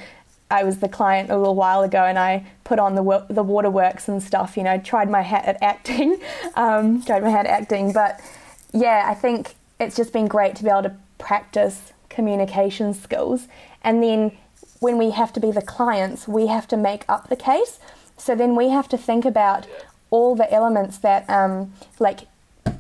I 0.52 0.64
was 0.64 0.78
the 0.78 0.90
client 0.90 1.30
a 1.30 1.38
little 1.38 1.56
while 1.56 1.82
ago 1.82 2.04
and 2.04 2.20
I 2.20 2.46
put 2.64 2.78
on 2.78 2.96
the, 2.96 3.26
the 3.30 3.44
waterworks 3.44 4.08
and 4.08 4.22
stuff, 4.22 4.56
you 4.56 4.64
know, 4.64 4.78
tried 4.78 5.10
my 5.10 5.22
hat 5.22 5.46
at 5.46 5.62
acting, 5.64 6.20
um, 6.56 7.02
tried 7.04 7.24
my 7.24 7.30
hat 7.30 7.46
at 7.46 7.62
acting. 7.62 7.92
But 7.94 8.20
yeah, 8.74 9.06
I 9.08 9.14
think 9.14 9.56
it's 9.80 9.96
just 9.96 10.14
been 10.14 10.28
great 10.28 10.56
to 10.58 10.64
be 10.64 10.70
able 10.70 10.84
to 10.84 10.96
practice 11.18 11.94
communication 12.10 12.94
skills. 12.94 13.48
And 13.84 14.04
then 14.04 14.38
when 14.80 14.98
we 14.98 15.12
have 15.12 15.34
to 15.34 15.40
be 15.40 15.52
the 15.52 15.62
clients, 15.62 16.28
we 16.28 16.48
have 16.48 16.68
to 16.68 16.78
make 16.78 17.04
up 17.08 17.30
the 17.30 17.36
case. 17.36 17.80
So 18.18 18.36
then 18.36 18.56
we 18.56 18.70
have 18.70 18.88
to 18.90 18.98
think 18.98 19.26
about 19.26 19.68
all 20.10 20.36
the 20.36 20.52
elements 20.52 20.98
that, 21.00 21.30
um, 21.30 21.74
like, 22.00 22.22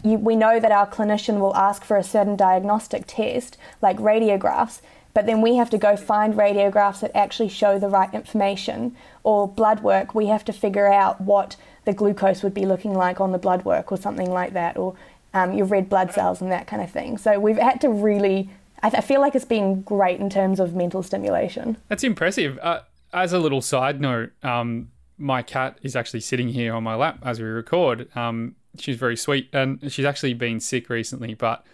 you, 0.03 0.17
we 0.17 0.35
know 0.35 0.59
that 0.59 0.71
our 0.71 0.87
clinician 0.87 1.39
will 1.39 1.55
ask 1.55 1.83
for 1.83 1.97
a 1.97 2.03
certain 2.03 2.35
diagnostic 2.35 3.05
test, 3.07 3.57
like 3.81 3.97
radiographs, 3.97 4.81
but 5.13 5.25
then 5.25 5.41
we 5.41 5.55
have 5.55 5.69
to 5.71 5.77
go 5.77 5.97
find 5.97 6.35
radiographs 6.35 6.99
that 6.99 7.11
actually 7.15 7.49
show 7.49 7.79
the 7.79 7.89
right 7.89 8.13
information. 8.13 8.95
Or 9.23 9.47
blood 9.47 9.81
work, 9.81 10.13
we 10.13 10.27
have 10.27 10.45
to 10.45 10.53
figure 10.53 10.91
out 10.91 11.19
what 11.19 11.55
the 11.85 11.93
glucose 11.93 12.43
would 12.43 12.53
be 12.53 12.67
looking 12.67 12.93
like 12.93 13.19
on 13.19 13.31
the 13.31 13.39
blood 13.39 13.65
work 13.65 13.91
or 13.91 13.97
something 13.97 14.29
like 14.29 14.53
that. 14.53 14.77
Or 14.77 14.95
um, 15.33 15.53
your 15.53 15.65
red 15.65 15.89
blood 15.89 16.11
cells 16.13 16.39
and 16.41 16.51
that 16.51 16.67
kind 16.67 16.83
of 16.83 16.91
thing. 16.91 17.17
So 17.17 17.39
we've 17.39 17.57
had 17.57 17.81
to 17.81 17.89
really. 17.89 18.49
I, 18.83 18.89
th- 18.89 19.03
I 19.03 19.05
feel 19.05 19.21
like 19.21 19.35
it's 19.35 19.45
been 19.45 19.81
great 19.81 20.19
in 20.19 20.29
terms 20.29 20.59
of 20.59 20.75
mental 20.75 21.03
stimulation. 21.03 21.77
That's 21.87 22.03
impressive. 22.03 22.59
Uh, 22.61 22.81
as 23.13 23.33
a 23.33 23.39
little 23.39 23.61
side 23.61 23.99
note, 23.99 24.31
um, 24.43 24.91
my 25.17 25.41
cat 25.41 25.79
is 25.81 25.95
actually 25.95 26.19
sitting 26.19 26.49
here 26.49 26.73
on 26.73 26.83
my 26.83 26.95
lap 26.95 27.19
as 27.23 27.39
we 27.39 27.45
record. 27.45 28.15
Um, 28.15 28.55
she's 28.77 28.97
very 28.97 29.17
sweet, 29.17 29.49
and 29.53 29.91
she's 29.91 30.05
actually 30.05 30.33
been 30.33 30.59
sick 30.59 30.89
recently. 30.89 31.33
But 31.33 31.65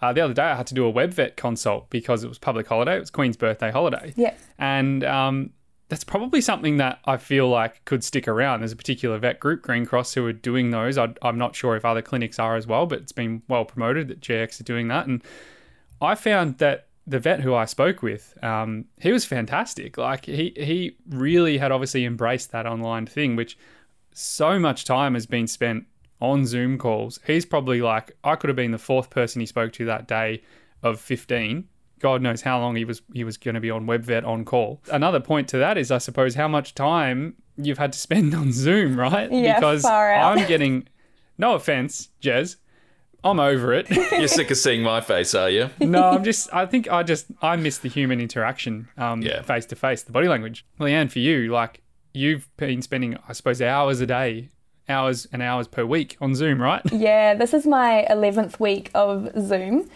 uh, 0.00 0.12
the 0.12 0.20
other 0.20 0.34
day, 0.34 0.42
I 0.42 0.54
had 0.54 0.66
to 0.68 0.74
do 0.74 0.84
a 0.84 0.90
web 0.90 1.10
vet 1.10 1.36
consult 1.36 1.90
because 1.90 2.24
it 2.24 2.28
was 2.28 2.38
public 2.38 2.66
holiday. 2.66 2.96
It 2.96 3.00
was 3.00 3.10
Queen's 3.10 3.36
birthday 3.36 3.70
holiday. 3.70 4.12
Yeah. 4.16 4.34
And 4.58 5.04
um, 5.04 5.50
that's 5.88 6.04
probably 6.04 6.40
something 6.40 6.76
that 6.78 7.00
I 7.04 7.16
feel 7.16 7.48
like 7.48 7.84
could 7.84 8.02
stick 8.02 8.26
around. 8.26 8.60
There's 8.60 8.72
a 8.72 8.76
particular 8.76 9.18
vet 9.18 9.40
group, 9.40 9.62
Green 9.62 9.84
Cross, 9.84 10.14
who 10.14 10.24
are 10.26 10.32
doing 10.32 10.70
those. 10.70 10.96
I, 10.96 11.12
I'm 11.22 11.38
not 11.38 11.54
sure 11.54 11.76
if 11.76 11.84
other 11.84 12.02
clinics 12.02 12.38
are 12.38 12.56
as 12.56 12.66
well, 12.66 12.86
but 12.86 13.00
it's 13.00 13.12
been 13.12 13.42
well 13.48 13.64
promoted 13.64 14.08
that 14.08 14.20
JX 14.20 14.60
are 14.60 14.64
doing 14.64 14.88
that. 14.88 15.06
And 15.06 15.22
I 16.02 16.14
found 16.14 16.58
that 16.58 16.88
the 17.06 17.18
vet 17.18 17.40
who 17.40 17.54
I 17.54 17.64
spoke 17.64 18.02
with, 18.02 18.36
um, 18.42 18.86
he 19.00 19.12
was 19.12 19.24
fantastic. 19.24 19.96
Like 19.96 20.26
he 20.26 20.52
he 20.56 20.96
really 21.08 21.58
had 21.58 21.72
obviously 21.72 22.04
embraced 22.04 22.52
that 22.52 22.66
online 22.66 23.06
thing, 23.06 23.36
which 23.36 23.56
so 24.12 24.58
much 24.58 24.84
time 24.84 25.14
has 25.14 25.26
been 25.26 25.46
spent 25.46 25.86
on 26.20 26.46
Zoom 26.46 26.78
calls. 26.78 27.18
He's 27.26 27.46
probably 27.46 27.80
like 27.80 28.16
I 28.22 28.36
could 28.36 28.48
have 28.48 28.56
been 28.56 28.70
the 28.72 28.78
fourth 28.78 29.10
person 29.10 29.40
he 29.40 29.46
spoke 29.46 29.72
to 29.74 29.84
that 29.86 30.06
day 30.06 30.42
of 30.82 31.00
15. 31.00 31.68
God 31.98 32.20
knows 32.20 32.42
how 32.42 32.58
long 32.58 32.76
he 32.76 32.84
was 32.84 33.02
he 33.12 33.24
was 33.24 33.36
going 33.36 33.54
to 33.54 33.60
be 33.60 33.70
on 33.70 33.86
WebVet 33.86 34.26
on 34.26 34.44
call. 34.44 34.80
Another 34.90 35.20
point 35.20 35.48
to 35.48 35.58
that 35.58 35.78
is 35.78 35.90
I 35.90 35.98
suppose 35.98 36.34
how 36.34 36.48
much 36.48 36.74
time 36.74 37.34
you've 37.56 37.78
had 37.78 37.92
to 37.92 37.98
spend 37.98 38.34
on 38.42 38.52
Zoom, 38.52 38.98
right? 38.98 39.30
Yeah, 39.30 39.54
because 39.54 39.82
far 39.82 40.12
out. 40.12 40.38
I'm 40.38 40.46
getting 40.48 40.88
no 41.38 41.54
offense, 41.54 42.08
Jez. 42.20 42.56
I'm 43.24 43.38
over 43.40 43.72
it. 43.72 43.88
You're 44.12 44.26
sick 44.28 44.50
of 44.50 44.56
seeing 44.56 44.82
my 44.82 45.00
face, 45.00 45.34
are 45.34 45.48
you? 45.50 45.70
no, 45.80 46.02
I'm 46.02 46.24
just. 46.24 46.52
I 46.52 46.66
think 46.66 46.90
I 46.90 47.02
just. 47.02 47.26
I 47.40 47.56
miss 47.56 47.78
the 47.78 47.88
human 47.88 48.20
interaction, 48.20 48.88
um, 48.98 49.22
Yeah. 49.22 49.42
face 49.42 49.66
to 49.66 49.76
face, 49.76 50.02
the 50.02 50.12
body 50.12 50.28
language. 50.28 50.64
Leanne, 50.80 51.10
for 51.10 51.20
you, 51.20 51.50
like 51.52 51.80
you've 52.14 52.48
been 52.56 52.82
spending, 52.82 53.16
I 53.28 53.32
suppose, 53.32 53.62
hours 53.62 54.00
a 54.00 54.06
day, 54.06 54.50
hours 54.88 55.26
and 55.32 55.40
hours 55.42 55.68
per 55.68 55.84
week 55.84 56.16
on 56.20 56.34
Zoom, 56.34 56.60
right? 56.60 56.82
Yeah, 56.92 57.34
this 57.34 57.54
is 57.54 57.66
my 57.66 58.06
11th 58.10 58.58
week 58.60 58.90
of 58.94 59.30
Zoom. 59.40 59.88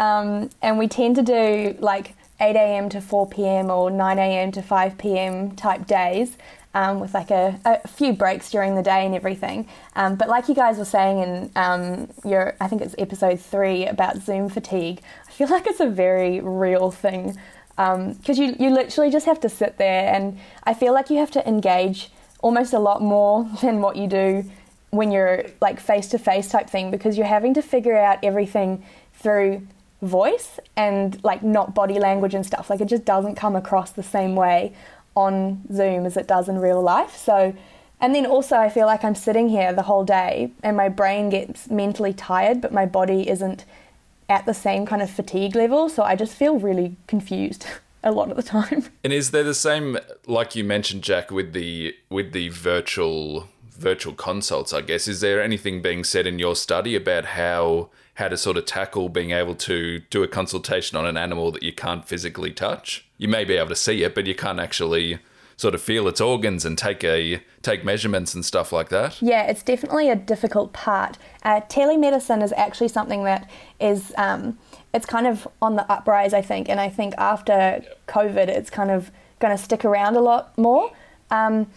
Um, 0.00 0.50
and 0.60 0.78
we 0.78 0.88
tend 0.88 1.14
to 1.16 1.22
do 1.22 1.76
like 1.78 2.14
8 2.40 2.56
a.m. 2.56 2.88
to 2.88 3.00
4 3.00 3.28
p.m. 3.28 3.70
or 3.70 3.90
9 3.90 4.18
a.m. 4.18 4.50
to 4.52 4.62
5 4.62 4.98
p.m. 4.98 5.54
type 5.54 5.86
days 5.86 6.36
um, 6.74 7.00
with 7.00 7.14
like 7.14 7.30
a, 7.30 7.58
a 7.64 7.86
few 7.86 8.12
breaks 8.12 8.50
during 8.50 8.74
the 8.74 8.82
day 8.82 9.04
and 9.04 9.14
everything. 9.14 9.68
Um, 9.94 10.16
but 10.16 10.28
like 10.28 10.48
you 10.48 10.54
guys 10.54 10.78
were 10.78 10.84
saying 10.84 11.18
in 11.18 11.50
um, 11.56 12.08
your, 12.24 12.54
I 12.60 12.68
think 12.68 12.82
it's 12.82 12.94
episode 12.98 13.40
three 13.40 13.86
about 13.86 14.18
Zoom 14.18 14.48
fatigue, 14.48 15.00
I 15.28 15.32
feel 15.32 15.48
like 15.48 15.66
it's 15.66 15.80
a 15.80 15.88
very 15.88 16.40
real 16.40 16.90
thing 16.90 17.38
because 17.76 18.38
you, 18.38 18.54
you 18.58 18.70
literally 18.70 19.10
just 19.10 19.26
have 19.26 19.40
to 19.40 19.48
sit 19.48 19.78
there 19.78 20.14
and 20.14 20.38
I 20.64 20.74
feel 20.74 20.92
like 20.92 21.10
you 21.10 21.18
have 21.18 21.30
to 21.32 21.48
engage 21.48 22.10
almost 22.40 22.72
a 22.72 22.78
lot 22.78 23.02
more 23.02 23.48
than 23.62 23.80
what 23.80 23.96
you 23.96 24.06
do 24.06 24.44
when 24.90 25.10
you're 25.10 25.46
like 25.60 25.80
face 25.80 26.08
to 26.08 26.18
face 26.18 26.48
type 26.48 26.68
thing 26.68 26.90
because 26.90 27.16
you're 27.16 27.26
having 27.26 27.54
to 27.54 27.62
figure 27.62 27.96
out 27.96 28.18
everything 28.22 28.84
through 29.14 29.66
voice 30.02 30.58
and 30.76 31.22
like 31.24 31.42
not 31.42 31.74
body 31.74 31.98
language 31.98 32.34
and 32.34 32.44
stuff. 32.44 32.68
Like 32.68 32.80
it 32.80 32.88
just 32.88 33.04
doesn't 33.04 33.36
come 33.36 33.56
across 33.56 33.92
the 33.92 34.02
same 34.02 34.34
way 34.34 34.74
on 35.14 35.62
Zoom 35.72 36.06
as 36.06 36.16
it 36.16 36.26
does 36.26 36.48
in 36.48 36.58
real 36.58 36.82
life. 36.82 37.16
So, 37.16 37.54
and 38.00 38.14
then 38.14 38.26
also 38.26 38.56
I 38.56 38.68
feel 38.68 38.86
like 38.86 39.04
I'm 39.04 39.14
sitting 39.14 39.48
here 39.48 39.72
the 39.72 39.82
whole 39.82 40.04
day 40.04 40.52
and 40.62 40.76
my 40.76 40.88
brain 40.88 41.30
gets 41.30 41.70
mentally 41.70 42.12
tired, 42.12 42.60
but 42.60 42.72
my 42.72 42.86
body 42.86 43.28
isn't 43.28 43.64
at 44.28 44.46
the 44.46 44.54
same 44.54 44.86
kind 44.86 45.02
of 45.02 45.10
fatigue 45.10 45.54
level. 45.54 45.88
So 45.88 46.02
I 46.02 46.16
just 46.16 46.34
feel 46.34 46.58
really 46.58 46.96
confused 47.06 47.66
a 48.02 48.12
lot 48.12 48.30
of 48.30 48.36
the 48.36 48.42
time. 48.42 48.84
And 49.04 49.12
is 49.12 49.30
there 49.30 49.44
the 49.44 49.54
same, 49.54 49.98
like 50.26 50.54
you 50.56 50.64
mentioned, 50.64 51.02
Jack, 51.02 51.30
with 51.30 51.52
the 51.52 51.94
with 52.08 52.32
the 52.32 52.48
virtual 52.48 53.48
virtual 53.70 54.14
consults? 54.14 54.72
I 54.72 54.80
guess 54.80 55.08
is 55.08 55.20
there 55.20 55.42
anything 55.42 55.82
being 55.82 56.04
said 56.04 56.26
in 56.26 56.38
your 56.38 56.54
study 56.54 56.94
about 56.94 57.24
how 57.24 57.90
how 58.14 58.28
to 58.28 58.36
sort 58.36 58.56
of 58.56 58.66
tackle 58.66 59.08
being 59.08 59.30
able 59.30 59.54
to 59.54 60.00
do 60.10 60.22
a 60.22 60.28
consultation 60.28 60.98
on 60.98 61.06
an 61.06 61.16
animal 61.16 61.50
that 61.52 61.62
you 61.62 61.72
can't 61.72 62.06
physically 62.06 62.50
touch? 62.52 63.06
You 63.22 63.28
may 63.28 63.44
be 63.44 63.54
able 63.54 63.68
to 63.68 63.76
see 63.76 64.02
it, 64.02 64.16
but 64.16 64.26
you 64.26 64.34
can't 64.34 64.58
actually 64.58 65.20
sort 65.56 65.74
of 65.76 65.80
feel 65.80 66.08
its 66.08 66.20
organs 66.20 66.64
and 66.64 66.76
take 66.76 67.04
a 67.04 67.40
take 67.62 67.84
measurements 67.84 68.34
and 68.34 68.44
stuff 68.44 68.72
like 68.72 68.88
that. 68.88 69.22
Yeah, 69.22 69.44
it's 69.44 69.62
definitely 69.62 70.10
a 70.10 70.16
difficult 70.16 70.72
part. 70.72 71.18
Uh, 71.44 71.60
telemedicine 71.68 72.42
is 72.42 72.52
actually 72.54 72.88
something 72.88 73.22
that 73.22 73.48
is 73.78 74.12
um, 74.18 74.58
it's 74.92 75.06
kind 75.06 75.28
of 75.28 75.46
on 75.60 75.76
the 75.76 75.90
uprise, 75.90 76.34
I 76.34 76.42
think, 76.42 76.68
and 76.68 76.80
I 76.80 76.88
think 76.88 77.14
after 77.16 77.84
COVID, 78.08 78.48
it's 78.48 78.70
kind 78.70 78.90
of 78.90 79.12
going 79.38 79.56
to 79.56 79.62
stick 79.62 79.84
around 79.84 80.16
a 80.16 80.20
lot 80.20 80.58
more. 80.58 80.90
Um, 81.30 81.68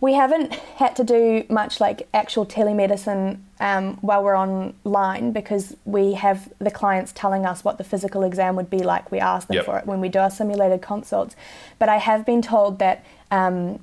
we 0.00 0.12
haven't 0.12 0.52
had 0.52 0.94
to 0.96 1.04
do 1.04 1.44
much 1.48 1.80
like 1.80 2.06
actual 2.12 2.44
telemedicine 2.44 3.38
um, 3.60 3.94
while 4.02 4.22
we're 4.22 4.36
online 4.36 5.32
because 5.32 5.74
we 5.84 6.12
have 6.12 6.52
the 6.58 6.70
clients 6.70 7.12
telling 7.12 7.46
us 7.46 7.64
what 7.64 7.78
the 7.78 7.84
physical 7.84 8.22
exam 8.22 8.56
would 8.56 8.68
be 8.68 8.78
like. 8.80 9.10
We 9.10 9.20
ask 9.20 9.48
them 9.48 9.56
Yep. 9.56 9.64
for 9.64 9.78
it 9.78 9.86
when 9.86 10.00
we 10.00 10.08
do 10.08 10.18
our 10.18 10.30
simulated 10.30 10.82
consults. 10.82 11.34
But 11.78 11.88
I 11.88 11.96
have 11.96 12.26
been 12.26 12.42
told 12.42 12.78
that 12.80 13.04
um, 13.30 13.82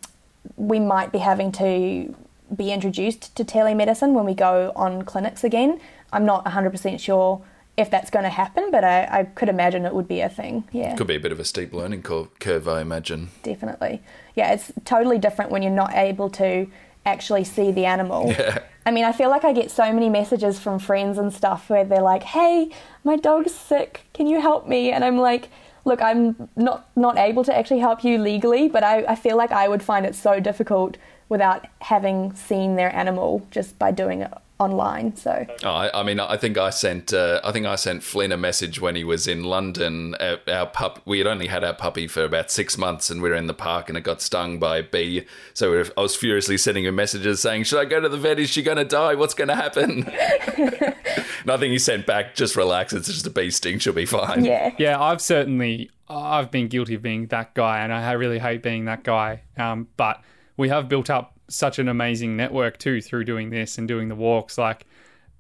we 0.56 0.80
might 0.80 1.12
be 1.12 1.18
having 1.20 1.52
to 1.54 2.16
be 2.56 2.72
introduced 2.72 3.36
to 3.36 3.44
telemedicine 3.44 4.14
when 4.14 4.26
we 4.26 4.36
go 4.36 4.72
on 4.76 5.02
clinics 5.02 5.44
again. 5.44 5.80
I'm 6.12 6.26
not 6.26 6.46
100% 6.46 7.00
sure 7.00 7.42
if 7.76 7.90
that's 7.90 8.10
going 8.12 8.24
to 8.24 8.30
happen, 8.30 8.70
but 8.72 8.84
I, 8.84 9.06
I 9.20 9.24
could 9.24 9.50
imagine 9.50 9.86
it 9.86 9.96
would 9.96 10.08
be 10.08 10.22
a 10.22 10.30
thing. 10.30 10.64
Yeah 10.72 10.96
Could 10.96 11.08
be 11.08 11.16
a 11.16 11.20
bit 11.20 11.32
of 11.32 11.40
a 11.40 11.46
steep 11.46 11.74
learning 11.74 12.04
curve, 12.04 12.68
I 12.68 12.82
imagine. 12.82 13.30
definitely. 13.42 14.02
Yeah, 14.36 14.54
it's 14.54 14.72
totally 14.86 15.18
different 15.18 15.50
when 15.52 15.64
you're 15.64 15.72
not 15.72 15.94
able 15.96 16.30
to 16.32 16.68
actually 17.06 17.44
see 17.44 17.72
the 17.72 17.86
animal. 17.86 18.34
Yeah. 18.40 18.60
I 18.86 18.92
mean, 18.92 19.06
I 19.06 19.14
feel 19.14 19.30
like 19.30 19.46
I 19.46 19.54
get 19.54 19.72
so 19.72 19.94
many 19.94 20.10
messages 20.10 20.60
from 20.60 20.78
friends 20.78 21.18
and 21.18 21.32
stuff 21.32 21.70
where 21.70 21.86
they're 21.86 22.02
like, 22.02 22.24
"Hey, 22.24 22.70
my 23.06 23.16
dog's 23.16 23.54
sick. 23.54 24.02
Can 24.14 24.28
you 24.28 24.42
help 24.42 24.68
me?" 24.68 24.92
And 24.92 25.06
I'm 25.06 25.18
like, 25.18 25.48
"Look, 25.86 26.02
I'm 26.02 26.50
not 26.58 26.90
not 26.94 27.18
able 27.18 27.46
to 27.46 27.58
actually 27.58 27.80
help 27.80 28.04
you 28.04 28.18
legally, 28.18 28.68
but 28.68 28.84
I, 28.84 29.06
I 29.06 29.16
feel 29.16 29.38
like 29.38 29.54
I 29.54 29.70
would 29.70 29.82
find 29.82 30.06
it 30.06 30.16
so 30.16 30.42
difficult 30.42 30.98
without 31.30 31.66
having 31.80 32.34
seen 32.36 32.76
their 32.76 32.94
animal 32.94 33.48
just 33.52 33.80
by 33.80 33.92
doing 33.92 34.20
it 34.22 34.34
online." 34.60 35.16
So 35.16 35.46
Oh, 35.64 35.70
I, 35.70 36.00
I 36.00 36.04
mean, 36.04 36.20
I 36.20 36.38
think 36.38 36.58
I 36.58 36.70
sent 36.70 37.14
uh, 37.14 37.42
I 37.44 37.52
think 37.52 37.66
I 37.66 37.76
sent 37.76 38.04
Flynn 38.04 38.32
a 38.32 38.38
message 38.38 38.80
when 38.80 38.96
he 38.96 39.04
was 39.04 39.28
in 39.28 39.44
London. 39.44 40.16
Uh, 40.16 40.38
our 40.48 40.68
pup, 40.68 41.02
we 41.06 41.18
had 41.18 41.28
only 41.28 41.48
had 41.48 41.64
our 41.64 41.74
puppy 41.74 42.08
for 42.08 42.24
about 42.24 42.52
six 42.52 42.78
months, 42.78 43.10
and 43.10 43.22
we 43.22 43.30
were 43.30 43.36
in 43.36 43.48
the 43.48 43.54
park, 43.54 43.90
and 43.90 43.98
it 43.98 44.02
got 44.02 44.22
stung 44.22 44.60
by 44.60 44.78
a 44.78 44.84
bee. 44.84 45.26
So 45.54 45.72
we 45.72 45.78
were, 45.78 45.88
I 45.98 46.02
was 46.02 46.16
furiously 46.16 46.58
sending 46.58 46.86
him 46.86 46.96
messages 46.96 47.42
saying, 47.42 47.64
"Should 47.64 47.80
I 47.80 47.86
go 47.86 48.00
to 48.00 48.10
the 48.10 48.18
vet? 48.18 48.40
Is 48.40 48.50
she 48.50 48.64
going 48.64 48.78
to 48.78 48.86
die? 48.86 49.16
What's 49.16 49.34
going 49.34 49.50
to 49.50 49.56
happen?" 49.56 50.10
Nothing 51.46 51.72
he 51.72 51.80
sent 51.80 52.06
back. 52.06 52.36
Just 52.36 52.56
relax. 52.56 52.94
It's 52.94 53.08
just 53.08 53.28
a 53.28 53.30
bee 53.30 53.52
sting. 53.52 53.80
She'll 53.80 53.94
be 53.94 54.06
fine. 54.06 54.46
yeah, 54.46 54.74
Yeah, 54.78 55.02
I've 55.02 55.22
certainly 55.22 55.90
I've 56.10 56.52
been 56.52 56.68
guilty 56.68 56.96
of 56.96 57.02
being 57.02 57.28
that 57.28 57.54
guy, 57.54 57.80
and 57.80 57.94
I 57.94 58.12
really 58.14 58.40
hate 58.40 58.64
being 58.64 58.86
that 58.86 59.04
guy. 59.04 59.42
Um, 59.58 59.88
but 59.98 60.22
we 60.58 60.70
have 60.70 60.88
built 60.88 61.10
up 61.10 61.38
such 61.54 61.80
an 61.80 61.88
amazing 61.88 62.36
network 62.36 62.78
too 62.78 63.02
through 63.02 63.26
doing 63.26 63.50
this 63.50 63.78
and 63.78 63.88
doing 63.88 64.10
the 64.10 64.16
walks. 64.16 64.58
Like, 64.58 64.86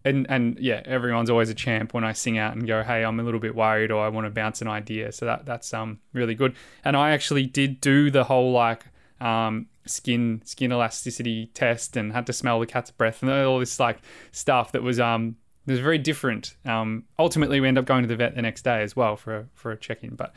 and 0.05 0.25
and 0.29 0.57
yeah, 0.59 0.81
everyone's 0.85 1.29
always 1.29 1.49
a 1.49 1.53
champ 1.53 1.93
when 1.93 2.03
I 2.03 2.13
sing 2.13 2.37
out 2.37 2.53
and 2.53 2.67
go, 2.67 2.83
"Hey, 2.83 3.03
I'm 3.03 3.19
a 3.19 3.23
little 3.23 3.39
bit 3.39 3.55
worried," 3.55 3.91
or 3.91 4.03
"I 4.03 4.09
want 4.09 4.25
to 4.25 4.31
bounce 4.31 4.61
an 4.61 4.67
idea." 4.67 5.11
So 5.11 5.25
that 5.25 5.45
that's 5.45 5.73
um 5.73 5.99
really 6.13 6.35
good. 6.35 6.55
And 6.83 6.95
I 6.95 7.11
actually 7.11 7.45
did 7.45 7.81
do 7.81 8.11
the 8.11 8.25
whole 8.25 8.51
like 8.51 8.85
um 9.21 9.67
skin 9.85 10.41
skin 10.45 10.71
elasticity 10.71 11.47
test 11.53 11.97
and 11.97 12.13
had 12.13 12.25
to 12.27 12.33
smell 12.33 12.59
the 12.59 12.65
cat's 12.65 12.91
breath 12.91 13.21
and 13.21 13.31
all 13.31 13.59
this 13.59 13.79
like 13.79 13.99
stuff 14.31 14.71
that 14.71 14.81
was 14.81 14.99
um 14.99 15.35
it 15.65 15.71
was 15.71 15.79
very 15.79 15.97
different. 15.97 16.55
Um, 16.65 17.05
ultimately, 17.17 17.61
we 17.61 17.67
end 17.67 17.77
up 17.77 17.85
going 17.85 18.01
to 18.01 18.07
the 18.07 18.17
vet 18.17 18.35
the 18.35 18.41
next 18.41 18.63
day 18.63 18.81
as 18.81 18.95
well 18.95 19.15
for 19.15 19.37
a, 19.37 19.45
for 19.53 19.71
a 19.71 19.77
check 19.77 20.03
in. 20.03 20.15
But 20.15 20.33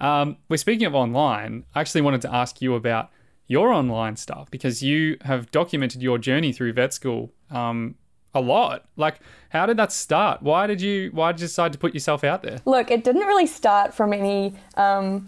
um, 0.00 0.36
we're 0.48 0.58
speaking 0.58 0.86
of 0.86 0.94
online. 0.94 1.64
I 1.74 1.80
actually 1.80 2.02
wanted 2.02 2.20
to 2.22 2.34
ask 2.34 2.60
you 2.60 2.74
about 2.74 3.10
your 3.48 3.72
online 3.72 4.14
stuff 4.14 4.50
because 4.50 4.82
you 4.82 5.16
have 5.22 5.50
documented 5.50 6.02
your 6.02 6.18
journey 6.18 6.52
through 6.52 6.72
vet 6.74 6.94
school 6.94 7.32
um, 7.50 7.96
a 8.34 8.40
lot. 8.40 8.86
Like, 8.96 9.20
how 9.48 9.66
did 9.66 9.78
that 9.78 9.90
start? 9.90 10.42
Why 10.42 10.66
did 10.66 10.80
you 10.80 11.10
Why 11.12 11.32
did 11.32 11.40
you 11.40 11.46
decide 11.46 11.72
to 11.72 11.78
put 11.78 11.94
yourself 11.94 12.22
out 12.22 12.42
there? 12.42 12.58
Look, 12.64 12.90
it 12.90 13.02
didn't 13.02 13.26
really 13.26 13.46
start 13.46 13.94
from 13.94 14.12
any. 14.12 14.54
Um, 14.76 15.26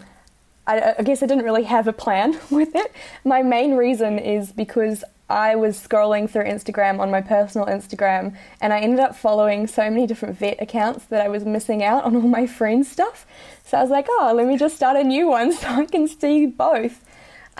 I, 0.67 0.93
I 0.99 1.01
guess 1.01 1.23
I 1.23 1.25
didn't 1.25 1.43
really 1.43 1.63
have 1.63 1.87
a 1.87 1.93
plan 1.93 2.39
with 2.51 2.75
it. 2.75 2.93
My 3.25 3.41
main 3.41 3.73
reason 3.75 4.19
is 4.19 4.51
because 4.51 5.03
I 5.27 5.55
was 5.55 5.81
scrolling 5.81 6.29
through 6.29 6.43
Instagram 6.43 6.99
on 6.99 7.09
my 7.09 7.21
personal 7.21 7.65
Instagram 7.65 8.35
and 8.59 8.73
I 8.73 8.79
ended 8.81 8.99
up 8.99 9.15
following 9.15 9.65
so 9.65 9.89
many 9.89 10.05
different 10.05 10.37
vet 10.37 10.61
accounts 10.61 11.05
that 11.05 11.21
I 11.21 11.29
was 11.29 11.45
missing 11.45 11.81
out 11.83 12.03
on 12.03 12.15
all 12.15 12.21
my 12.21 12.45
friends' 12.45 12.91
stuff. 12.91 13.25
So 13.63 13.77
I 13.77 13.81
was 13.81 13.89
like, 13.89 14.07
oh, 14.09 14.33
let 14.35 14.45
me 14.45 14.57
just 14.57 14.75
start 14.75 14.97
a 14.97 15.03
new 15.03 15.29
one 15.29 15.53
so 15.57 15.67
I 15.67 15.85
can 15.85 16.07
see 16.07 16.45
both. 16.45 17.01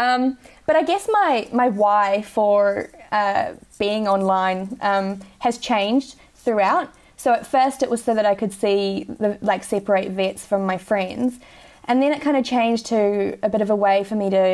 Um, 0.06 0.38
but 0.66 0.76
I 0.76 0.84
guess 0.84 1.08
my, 1.12 1.48
my 1.62 1.70
why 1.70 2.24
for 2.24 2.90
uh, 3.12 3.54
being 3.78 4.08
online 4.08 4.78
um, 4.82 5.20
has 5.40 5.58
changed 5.60 6.16
throughout. 6.44 6.88
So 7.18 7.34
at 7.34 7.46
first 7.46 7.84
it 7.84 7.90
was 7.90 8.04
so 8.04 8.16
that 8.16 8.26
I 8.26 8.36
could 8.36 8.54
see 8.64 9.06
the 9.24 9.38
like 9.42 9.64
separate 9.64 10.10
vets 10.10 10.44
from 10.44 10.66
my 10.66 10.78
friends, 10.90 11.40
and 11.86 12.02
then 12.02 12.12
it 12.16 12.22
kind 12.22 12.36
of 12.36 12.44
changed 12.44 12.88
to 12.88 13.38
a 13.44 13.50
bit 13.50 13.62
of 13.62 13.70
a 13.70 13.76
way 13.76 14.04
for 14.04 14.16
me 14.16 14.30
to 14.32 14.48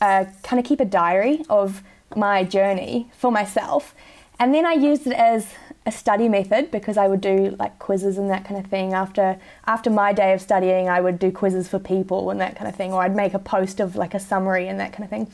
uh, 0.00 0.24
kind 0.42 0.58
of 0.60 0.64
keep 0.66 0.80
a 0.80 0.90
diary 1.02 1.36
of 1.48 1.82
my 2.14 2.44
journey 2.44 3.10
for 3.16 3.30
myself. 3.32 3.94
And 4.38 4.52
then 4.54 4.66
I 4.66 4.74
used 4.90 5.06
it 5.06 5.14
as 5.32 5.46
a 5.84 5.92
study 5.92 6.28
method 6.28 6.70
because 6.70 6.96
I 6.96 7.08
would 7.08 7.20
do 7.20 7.56
like 7.58 7.78
quizzes 7.78 8.16
and 8.16 8.30
that 8.30 8.44
kind 8.44 8.58
of 8.62 8.70
thing 8.70 8.92
after 8.92 9.38
after 9.66 9.90
my 9.90 10.12
day 10.12 10.32
of 10.32 10.40
studying 10.40 10.88
I 10.88 11.00
would 11.00 11.18
do 11.18 11.32
quizzes 11.32 11.68
for 11.68 11.78
people 11.80 12.30
and 12.30 12.40
that 12.40 12.54
kind 12.54 12.68
of 12.68 12.76
thing 12.76 12.92
or 12.92 13.02
I'd 13.02 13.16
make 13.16 13.34
a 13.34 13.38
post 13.38 13.80
of 13.80 13.96
like 13.96 14.14
a 14.14 14.20
summary 14.20 14.68
and 14.68 14.78
that 14.78 14.92
kind 14.92 15.04
of 15.04 15.10
thing. 15.10 15.30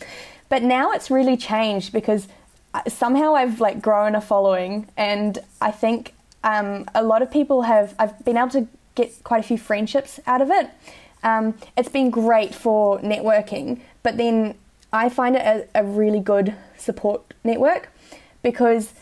But 0.48 0.62
now 0.62 0.92
it's 0.92 1.10
really 1.10 1.36
changed 1.36 1.92
because 1.92 2.28
somehow 2.86 3.34
I've 3.34 3.60
like 3.60 3.82
grown 3.82 4.14
a 4.14 4.20
following 4.20 4.88
and 4.96 5.38
I 5.60 5.70
think 5.70 6.14
um, 6.44 6.86
a 6.94 7.02
lot 7.02 7.20
of 7.20 7.30
people 7.30 7.62
have 7.62 7.94
I've 7.98 8.24
been 8.24 8.36
able 8.36 8.50
to 8.50 8.68
get 8.94 9.22
quite 9.24 9.40
a 9.40 9.46
few 9.46 9.58
friendships 9.58 10.18
out 10.26 10.40
of 10.40 10.50
it. 10.50 10.70
Um, 11.22 11.54
it's 11.76 11.88
been 11.88 12.10
great 12.10 12.54
for 12.54 13.00
networking, 13.00 13.80
but 14.02 14.16
then 14.16 14.54
I 14.92 15.08
find 15.08 15.36
it 15.36 15.42
a, 15.42 15.80
a 15.80 15.84
really 15.84 16.20
good 16.20 16.54
support 16.76 17.34
network 17.44 17.90
because 18.42 18.94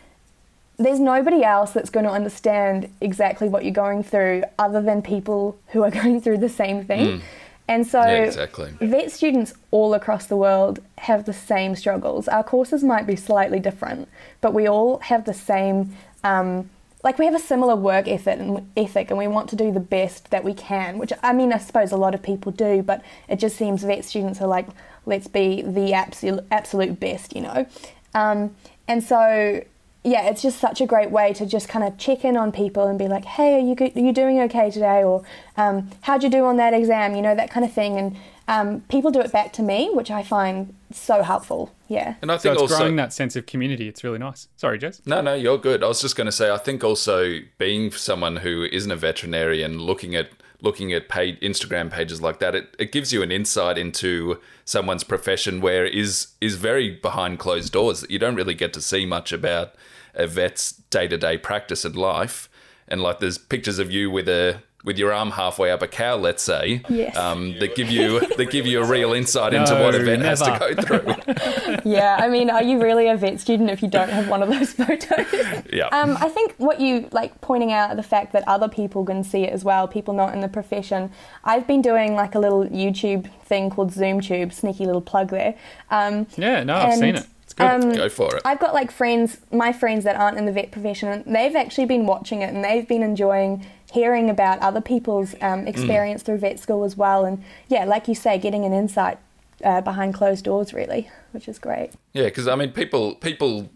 there's 0.78 1.00
nobody 1.00 1.42
else 1.42 1.72
that's 1.72 1.90
going 1.90 2.04
to 2.04 2.12
understand 2.12 2.90
exactly 3.00 3.48
what 3.48 3.64
you're 3.64 3.72
going 3.72 4.02
through 4.02 4.42
other 4.58 4.82
than 4.82 5.02
people 5.02 5.58
who 5.68 5.82
are 5.82 5.90
going 6.02 6.20
through 6.20 6.38
the 6.38 6.48
same 6.48 6.84
thing. 6.84 7.18
Mm. 7.18 7.22
And 7.68 7.86
so, 7.86 8.00
yeah, 8.00 8.24
exactly. 8.24 8.72
vet 8.80 9.10
students 9.10 9.52
all 9.72 9.94
across 9.94 10.26
the 10.26 10.36
world 10.36 10.78
have 10.98 11.24
the 11.24 11.32
same 11.32 11.74
struggles. 11.74 12.28
Our 12.28 12.44
courses 12.44 12.84
might 12.84 13.06
be 13.06 13.16
slightly 13.16 13.58
different, 13.58 14.08
but 14.40 14.54
we 14.54 14.68
all 14.68 14.98
have 14.98 15.24
the 15.24 15.34
same, 15.34 15.96
um, 16.22 16.70
like 17.02 17.18
we 17.18 17.24
have 17.24 17.34
a 17.34 17.40
similar 17.40 17.74
work 17.74 18.06
ethic 18.06 18.38
and 18.38 18.70
ethic, 18.76 19.10
and 19.10 19.18
we 19.18 19.26
want 19.26 19.48
to 19.50 19.56
do 19.56 19.72
the 19.72 19.80
best 19.80 20.30
that 20.30 20.44
we 20.44 20.54
can. 20.54 20.96
Which 20.98 21.12
I 21.24 21.32
mean, 21.32 21.52
I 21.52 21.58
suppose 21.58 21.90
a 21.90 21.96
lot 21.96 22.14
of 22.14 22.22
people 22.22 22.52
do, 22.52 22.82
but 22.82 23.02
it 23.28 23.40
just 23.40 23.56
seems 23.56 23.82
vet 23.82 24.04
students 24.04 24.40
are 24.40 24.46
like, 24.46 24.68
let's 25.04 25.26
be 25.26 25.62
the 25.62 25.92
absolute 25.92 26.44
absolute 26.52 27.00
best, 27.00 27.34
you 27.34 27.42
know. 27.42 27.66
Um, 28.14 28.54
and 28.86 29.02
so 29.02 29.64
yeah, 30.06 30.28
it's 30.28 30.40
just 30.40 30.60
such 30.60 30.80
a 30.80 30.86
great 30.86 31.10
way 31.10 31.32
to 31.32 31.44
just 31.44 31.68
kind 31.68 31.84
of 31.84 31.98
check 31.98 32.24
in 32.24 32.36
on 32.36 32.52
people 32.52 32.86
and 32.86 32.96
be 32.96 33.08
like, 33.08 33.24
hey, 33.24 33.56
are 33.56 33.58
you 33.58 33.74
are 33.80 34.00
you 34.00 34.12
doing 34.12 34.40
okay 34.42 34.70
today? 34.70 35.02
Or 35.02 35.24
um, 35.56 35.90
how'd 36.02 36.22
you 36.22 36.30
do 36.30 36.44
on 36.44 36.58
that 36.58 36.72
exam? 36.72 37.16
You 37.16 37.22
know, 37.22 37.34
that 37.34 37.50
kind 37.50 37.66
of 37.66 37.72
thing. 37.72 37.98
And 37.98 38.16
um, 38.46 38.80
people 38.82 39.10
do 39.10 39.20
it 39.20 39.32
back 39.32 39.52
to 39.54 39.62
me, 39.62 39.90
which 39.92 40.08
I 40.08 40.22
find 40.22 40.72
so 40.92 41.24
helpful. 41.24 41.74
Yeah. 41.88 42.14
And 42.22 42.30
I 42.30 42.34
think 42.36 42.42
so 42.42 42.52
it's 42.52 42.62
also, 42.62 42.76
growing 42.78 42.94
that 42.96 43.12
sense 43.12 43.34
of 43.34 43.46
community. 43.46 43.88
It's 43.88 44.04
really 44.04 44.20
nice. 44.20 44.46
Sorry, 44.56 44.78
Jez. 44.78 45.04
No, 45.06 45.20
no, 45.20 45.34
you're 45.34 45.58
good. 45.58 45.82
I 45.82 45.88
was 45.88 46.00
just 46.00 46.14
going 46.14 46.26
to 46.26 46.32
say, 46.32 46.52
I 46.52 46.58
think 46.58 46.84
also 46.84 47.40
being 47.58 47.90
someone 47.90 48.36
who 48.36 48.62
isn't 48.70 48.90
a 48.90 48.96
veterinarian, 48.96 49.80
looking 49.80 50.14
at 50.14 50.30
looking 50.62 50.92
at 50.92 51.08
paid 51.08 51.38
Instagram 51.40 51.90
pages 51.90 52.22
like 52.22 52.38
that, 52.38 52.54
it, 52.54 52.74
it 52.78 52.90
gives 52.92 53.12
you 53.12 53.22
an 53.22 53.30
insight 53.30 53.76
into 53.76 54.40
someone's 54.64 55.04
profession 55.04 55.60
where 55.60 55.84
is 55.84 56.28
is 56.40 56.54
very 56.54 56.90
behind 56.90 57.40
closed 57.40 57.72
doors 57.72 58.02
that 58.02 58.10
you 58.10 58.20
don't 58.20 58.36
really 58.36 58.54
get 58.54 58.72
to 58.72 58.80
see 58.80 59.04
much 59.04 59.32
about 59.32 59.74
a 60.16 60.26
vet's 60.26 60.72
day 60.90 61.06
to 61.08 61.16
day 61.16 61.38
practice 61.38 61.84
and 61.84 61.96
life. 61.96 62.48
And 62.88 63.02
like 63.02 63.20
there's 63.20 63.38
pictures 63.38 63.78
of 63.78 63.90
you 63.90 64.10
with 64.10 64.28
a 64.28 64.62
with 64.86 64.98
your 64.98 65.12
arm 65.12 65.32
halfway 65.32 65.72
up 65.72 65.82
a 65.82 65.88
cow, 65.88 66.14
let's 66.14 66.44
say, 66.44 66.80
yes. 66.88 67.16
um, 67.16 67.58
that 67.58 67.74
give 67.74 67.90
you 67.90 68.20
that 68.36 68.50
give 68.52 68.66
you 68.66 68.80
a 68.80 68.86
real 68.86 69.12
insight 69.12 69.52
into 69.52 69.74
no, 69.74 69.82
what 69.82 69.96
a 69.96 69.98
vet 69.98 70.20
never. 70.20 70.28
has 70.28 70.40
to 70.40 70.58
go 70.58 70.74
through. 70.80 71.90
yeah, 71.90 72.16
I 72.20 72.28
mean, 72.28 72.48
are 72.48 72.62
you 72.62 72.80
really 72.80 73.08
a 73.08 73.16
vet 73.16 73.40
student 73.40 73.68
if 73.68 73.82
you 73.82 73.88
don't 73.88 74.08
have 74.08 74.28
one 74.28 74.44
of 74.44 74.48
those 74.48 74.72
photos? 74.72 75.26
Yeah. 75.72 75.88
Um, 75.88 76.16
I 76.20 76.28
think 76.28 76.54
what 76.58 76.80
you 76.80 77.08
like 77.10 77.40
pointing 77.40 77.72
out 77.72 77.96
the 77.96 78.02
fact 78.04 78.32
that 78.32 78.46
other 78.46 78.68
people 78.68 79.04
can 79.04 79.24
see 79.24 79.42
it 79.42 79.52
as 79.52 79.64
well, 79.64 79.88
people 79.88 80.14
not 80.14 80.32
in 80.32 80.40
the 80.40 80.48
profession. 80.48 81.10
I've 81.42 81.66
been 81.66 81.82
doing 81.82 82.14
like 82.14 82.36
a 82.36 82.38
little 82.38 82.64
YouTube 82.66 83.28
thing 83.42 83.70
called 83.70 83.90
ZoomTube, 83.90 84.52
sneaky 84.52 84.86
little 84.86 85.00
plug 85.00 85.30
there. 85.30 85.56
Um, 85.90 86.28
yeah, 86.36 86.62
no, 86.62 86.76
I've 86.76 86.94
seen 86.94 87.16
it. 87.16 87.26
Um, 87.58 87.92
Go 87.94 88.08
for 88.08 88.36
it. 88.36 88.42
I've 88.44 88.60
got 88.60 88.74
like 88.74 88.90
friends, 88.90 89.38
my 89.50 89.72
friends 89.72 90.04
that 90.04 90.16
aren't 90.16 90.36
in 90.36 90.44
the 90.44 90.52
vet 90.52 90.70
profession, 90.70 91.08
and 91.08 91.34
they've 91.34 91.56
actually 91.56 91.86
been 91.86 92.06
watching 92.06 92.42
it 92.42 92.52
and 92.52 92.62
they've 92.62 92.86
been 92.86 93.02
enjoying 93.02 93.66
hearing 93.92 94.28
about 94.28 94.58
other 94.58 94.80
people's 94.80 95.34
um, 95.34 95.64
mm. 95.64 95.68
experience 95.68 96.22
mm. 96.22 96.26
through 96.26 96.38
vet 96.38 96.58
school 96.58 96.84
as 96.84 96.96
well. 96.96 97.24
And 97.24 97.42
yeah, 97.68 97.84
like 97.84 98.08
you 98.08 98.14
say, 98.14 98.38
getting 98.38 98.64
an 98.64 98.74
insight 98.74 99.18
uh, 99.64 99.80
behind 99.80 100.12
closed 100.12 100.44
doors, 100.44 100.74
really, 100.74 101.08
which 101.32 101.48
is 101.48 101.58
great. 101.58 101.92
Yeah, 102.12 102.24
because 102.24 102.46
I 102.46 102.56
mean, 102.56 102.72
people, 102.72 103.14
people, 103.14 103.70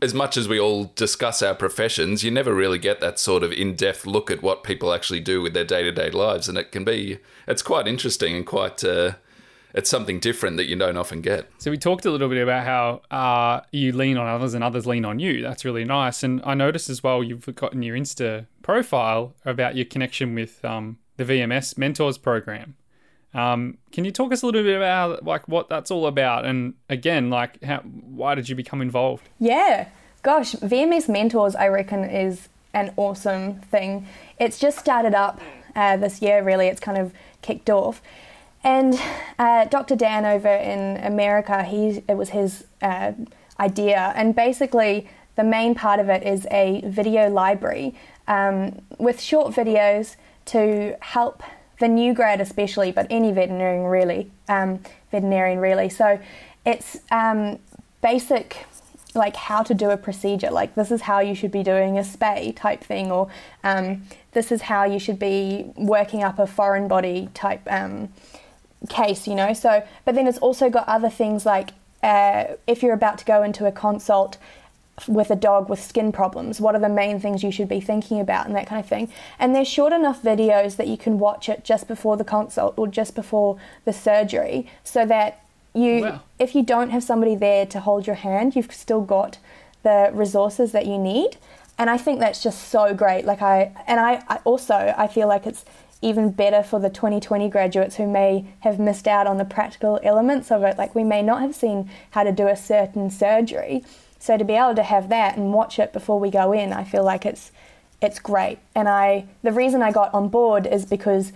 as 0.00 0.14
much 0.14 0.36
as 0.36 0.46
we 0.46 0.60
all 0.60 0.92
discuss 0.94 1.42
our 1.42 1.54
professions, 1.54 2.22
you 2.22 2.30
never 2.30 2.54
really 2.54 2.78
get 2.78 3.00
that 3.00 3.18
sort 3.18 3.42
of 3.42 3.50
in-depth 3.50 4.06
look 4.06 4.30
at 4.30 4.40
what 4.40 4.62
people 4.62 4.92
actually 4.92 5.20
do 5.20 5.42
with 5.42 5.52
their 5.52 5.64
day-to-day 5.64 6.10
lives, 6.10 6.48
and 6.48 6.56
it 6.56 6.70
can 6.70 6.84
be, 6.84 7.18
it's 7.48 7.62
quite 7.62 7.88
interesting 7.88 8.36
and 8.36 8.46
quite. 8.46 8.84
Uh, 8.84 9.14
it's 9.76 9.90
something 9.90 10.18
different 10.18 10.56
that 10.56 10.64
you 10.64 10.74
don't 10.74 10.96
often 10.96 11.20
get. 11.20 11.48
So 11.58 11.70
we 11.70 11.76
talked 11.76 12.06
a 12.06 12.10
little 12.10 12.30
bit 12.30 12.42
about 12.42 12.64
how 12.64 13.02
uh, 13.14 13.60
you 13.72 13.92
lean 13.92 14.16
on 14.16 14.26
others 14.26 14.54
and 14.54 14.64
others 14.64 14.86
lean 14.86 15.04
on 15.04 15.18
you. 15.18 15.42
That's 15.42 15.66
really 15.66 15.84
nice. 15.84 16.22
And 16.22 16.40
I 16.44 16.54
noticed 16.54 16.88
as 16.88 17.02
well 17.02 17.22
you've 17.22 17.54
got 17.54 17.74
in 17.74 17.82
your 17.82 17.94
Insta 17.94 18.46
profile 18.62 19.34
about 19.44 19.76
your 19.76 19.84
connection 19.84 20.34
with 20.34 20.64
um, 20.64 20.98
the 21.18 21.24
VMS 21.24 21.76
Mentors 21.76 22.16
program. 22.16 22.74
Um, 23.34 23.76
can 23.92 24.06
you 24.06 24.12
talk 24.12 24.32
us 24.32 24.42
a 24.42 24.46
little 24.46 24.62
bit 24.62 24.78
about 24.78 25.24
like 25.24 25.46
what 25.46 25.68
that's 25.68 25.90
all 25.90 26.06
about? 26.06 26.46
And 26.46 26.72
again, 26.88 27.28
like 27.28 27.62
how 27.62 27.80
why 27.80 28.34
did 28.34 28.48
you 28.48 28.56
become 28.56 28.80
involved? 28.80 29.28
Yeah, 29.38 29.88
gosh, 30.22 30.54
VMS 30.54 31.06
Mentors 31.06 31.54
I 31.54 31.68
reckon 31.68 32.02
is 32.04 32.48
an 32.72 32.94
awesome 32.96 33.60
thing. 33.60 34.06
It's 34.38 34.58
just 34.58 34.78
started 34.78 35.14
up 35.14 35.38
uh, 35.74 35.98
this 35.98 36.22
year. 36.22 36.42
Really, 36.42 36.68
it's 36.68 36.80
kind 36.80 36.96
of 36.96 37.12
kicked 37.42 37.68
off 37.68 38.00
and 38.66 39.00
uh, 39.38 39.66
Dr. 39.66 39.94
Dan 39.94 40.24
over 40.24 40.48
in 40.48 40.96
America, 41.04 41.62
he 41.62 42.02
it 42.08 42.16
was 42.16 42.30
his 42.30 42.64
uh, 42.82 43.12
idea, 43.60 44.12
and 44.16 44.34
basically 44.34 45.08
the 45.36 45.44
main 45.44 45.74
part 45.74 46.00
of 46.00 46.08
it 46.08 46.24
is 46.24 46.48
a 46.50 46.82
video 46.84 47.30
library 47.30 47.94
um, 48.26 48.82
with 48.98 49.20
short 49.20 49.54
videos 49.54 50.16
to 50.46 50.96
help 51.00 51.44
the 51.78 51.86
new 51.86 52.12
grad 52.12 52.40
especially, 52.40 52.90
but 52.90 53.06
any 53.08 53.30
veterinarian 53.30 53.84
really, 53.84 54.32
um, 54.48 54.80
veterinarian 55.12 55.60
really. 55.60 55.88
So 55.88 56.18
it's 56.64 56.98
um, 57.12 57.60
basic 58.02 58.66
like 59.14 59.36
how 59.36 59.62
to 59.62 59.74
do 59.74 59.90
a 59.90 59.96
procedure 59.96 60.50
like 60.50 60.74
this 60.74 60.90
is 60.90 61.00
how 61.00 61.20
you 61.20 61.34
should 61.34 61.50
be 61.50 61.62
doing 61.62 61.96
a 61.96 62.02
spay 62.02 62.54
type 62.54 62.84
thing 62.84 63.10
or 63.10 63.28
um, 63.64 64.02
this 64.32 64.52
is 64.52 64.60
how 64.60 64.84
you 64.84 64.98
should 64.98 65.18
be 65.18 65.64
working 65.76 66.22
up 66.22 66.38
a 66.38 66.46
foreign 66.46 66.86
body 66.86 67.30
type 67.32 67.62
um, 67.70 68.12
case, 68.86 69.26
you 69.26 69.34
know. 69.34 69.52
So, 69.52 69.86
but 70.04 70.14
then 70.14 70.26
it's 70.26 70.38
also 70.38 70.70
got 70.70 70.88
other 70.88 71.10
things 71.10 71.46
like 71.46 71.70
uh, 72.02 72.44
if 72.66 72.82
you're 72.82 72.94
about 72.94 73.18
to 73.18 73.24
go 73.24 73.42
into 73.42 73.66
a 73.66 73.72
consult 73.72 74.38
with 75.06 75.30
a 75.30 75.36
dog 75.36 75.68
with 75.68 75.82
skin 75.82 76.10
problems, 76.10 76.58
what 76.58 76.74
are 76.74 76.80
the 76.80 76.88
main 76.88 77.20
things 77.20 77.42
you 77.42 77.52
should 77.52 77.68
be 77.68 77.80
thinking 77.80 78.18
about, 78.18 78.46
and 78.46 78.56
that 78.56 78.66
kind 78.66 78.80
of 78.80 78.88
thing. 78.88 79.10
And 79.38 79.54
they're 79.54 79.64
short 79.64 79.92
enough 79.92 80.22
videos 80.22 80.76
that 80.76 80.86
you 80.86 80.96
can 80.96 81.18
watch 81.18 81.48
it 81.48 81.64
just 81.64 81.86
before 81.86 82.16
the 82.16 82.24
consult 82.24 82.74
or 82.78 82.86
just 82.86 83.14
before 83.14 83.58
the 83.84 83.92
surgery, 83.92 84.70
so 84.84 85.04
that 85.06 85.44
you, 85.74 86.02
wow. 86.02 86.20
if 86.38 86.54
you 86.54 86.62
don't 86.62 86.90
have 86.90 87.02
somebody 87.02 87.34
there 87.34 87.66
to 87.66 87.80
hold 87.80 88.06
your 88.06 88.16
hand, 88.16 88.56
you've 88.56 88.72
still 88.72 89.02
got 89.02 89.36
the 89.82 90.10
resources 90.14 90.72
that 90.72 90.86
you 90.86 90.96
need. 90.96 91.36
And 91.78 91.90
I 91.90 91.98
think 91.98 92.18
that's 92.20 92.42
just 92.42 92.68
so 92.68 92.94
great. 92.94 93.26
Like 93.26 93.42
I, 93.42 93.72
and 93.86 94.00
I, 94.00 94.24
I 94.28 94.38
also 94.44 94.94
I 94.96 95.06
feel 95.08 95.28
like 95.28 95.46
it's 95.46 95.66
even 96.02 96.30
better 96.30 96.62
for 96.62 96.78
the 96.78 96.90
2020 96.90 97.48
graduates 97.48 97.96
who 97.96 98.06
may 98.06 98.44
have 98.60 98.78
missed 98.78 99.08
out 99.08 99.26
on 99.26 99.38
the 99.38 99.44
practical 99.44 99.98
elements 100.02 100.50
of 100.50 100.62
it. 100.62 100.76
Like 100.76 100.94
we 100.94 101.04
may 101.04 101.22
not 101.22 101.40
have 101.40 101.54
seen 101.54 101.90
how 102.10 102.22
to 102.22 102.32
do 102.32 102.48
a 102.48 102.56
certain 102.56 103.10
surgery. 103.10 103.84
So 104.18 104.36
to 104.36 104.44
be 104.44 104.54
able 104.54 104.74
to 104.74 104.82
have 104.82 105.08
that 105.08 105.36
and 105.36 105.52
watch 105.52 105.78
it 105.78 105.92
before 105.92 106.20
we 106.20 106.30
go 106.30 106.52
in, 106.52 106.72
I 106.72 106.84
feel 106.84 107.04
like 107.04 107.24
it's 107.24 107.50
it's 108.02 108.18
great. 108.18 108.58
And 108.74 108.88
I 108.88 109.26
the 109.42 109.52
reason 109.52 109.82
I 109.82 109.90
got 109.90 110.12
on 110.12 110.28
board 110.28 110.66
is 110.66 110.84
because 110.84 111.32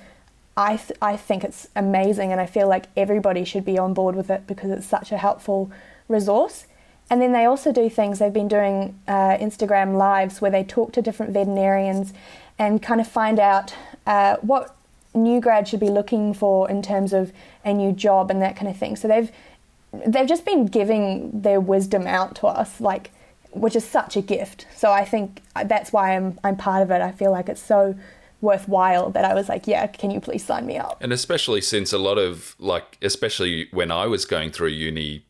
I 0.57 0.77
th- 0.77 0.99
I 1.01 1.17
think 1.17 1.43
it's 1.43 1.69
amazing 1.75 2.33
and 2.33 2.41
I 2.41 2.47
feel 2.47 2.69
like 2.69 2.87
everybody 2.97 3.45
should 3.45 3.65
be 3.65 3.79
on 3.79 3.95
board 3.95 4.15
with 4.15 4.31
it 4.31 4.47
because 4.47 4.71
it's 4.71 4.87
such 4.87 5.11
a 5.11 5.17
helpful 5.17 5.71
resource. 6.09 6.67
And 7.09 7.21
then 7.21 7.33
they 7.33 7.45
also 7.45 7.73
do 7.73 7.91
things, 7.91 8.21
they've 8.21 8.33
been 8.33 8.47
doing 8.47 9.01
uh, 9.09 9.37
Instagram 9.39 9.97
lives 9.97 10.41
where 10.41 10.51
they 10.51 10.63
talk 10.63 10.93
to 10.93 11.03
different 11.03 11.33
veterinarians 11.33 12.13
and 12.57 12.81
kind 12.81 13.01
of 13.01 13.09
find 13.09 13.41
out 13.41 13.75
uh, 14.07 14.37
what 14.43 14.77
new 15.15 15.41
grad 15.41 15.67
should 15.67 15.81
be 15.81 15.91
looking 15.91 16.33
for 16.33 16.71
in 16.71 16.83
terms 16.83 17.13
of 17.13 17.33
a 17.65 17.73
new 17.73 17.93
job 17.93 18.31
and 18.31 18.41
that 18.43 18.57
kind 18.57 18.69
of 18.69 18.77
thing. 18.77 18.97
So 18.97 19.09
they've 19.09 19.31
they've 20.07 20.29
just 20.29 20.45
been 20.45 20.67
giving 20.67 21.43
their 21.43 21.61
wisdom 21.61 22.07
out 22.07 22.37
to 22.37 22.47
us, 22.47 22.81
like 22.81 23.11
which 23.53 23.75
is 23.75 23.85
such 23.85 24.17
a 24.17 24.23
gift. 24.23 24.67
So 24.77 24.93
I 24.93 25.05
think 25.05 25.43
that's 25.67 25.93
why 25.93 26.17
I'm 26.17 26.39
I'm 26.45 26.57
part 26.57 26.83
of 26.83 26.91
it. 26.91 27.01
I 27.01 27.13
feel 27.13 27.33
like 27.33 27.49
it's 27.49 27.63
so 27.63 27.97
worthwhile 28.41 29.11
that 29.11 29.25
I 29.25 29.35
was 29.35 29.49
like, 29.49 29.67
yeah, 29.67 29.87
can 29.87 30.11
you 30.11 30.21
please 30.21 30.45
sign 30.45 30.67
me 30.67 30.79
up? 30.79 30.99
And 31.01 31.13
especially 31.13 31.61
since 31.61 31.93
a 31.93 31.99
lot 31.99 32.19
of 32.19 32.57
like, 32.59 32.97
especially 33.03 33.69
when 33.73 33.91
I 33.91 34.07
was 34.07 34.25
going 34.25 34.51
through 34.51 34.69
uni 34.69 35.25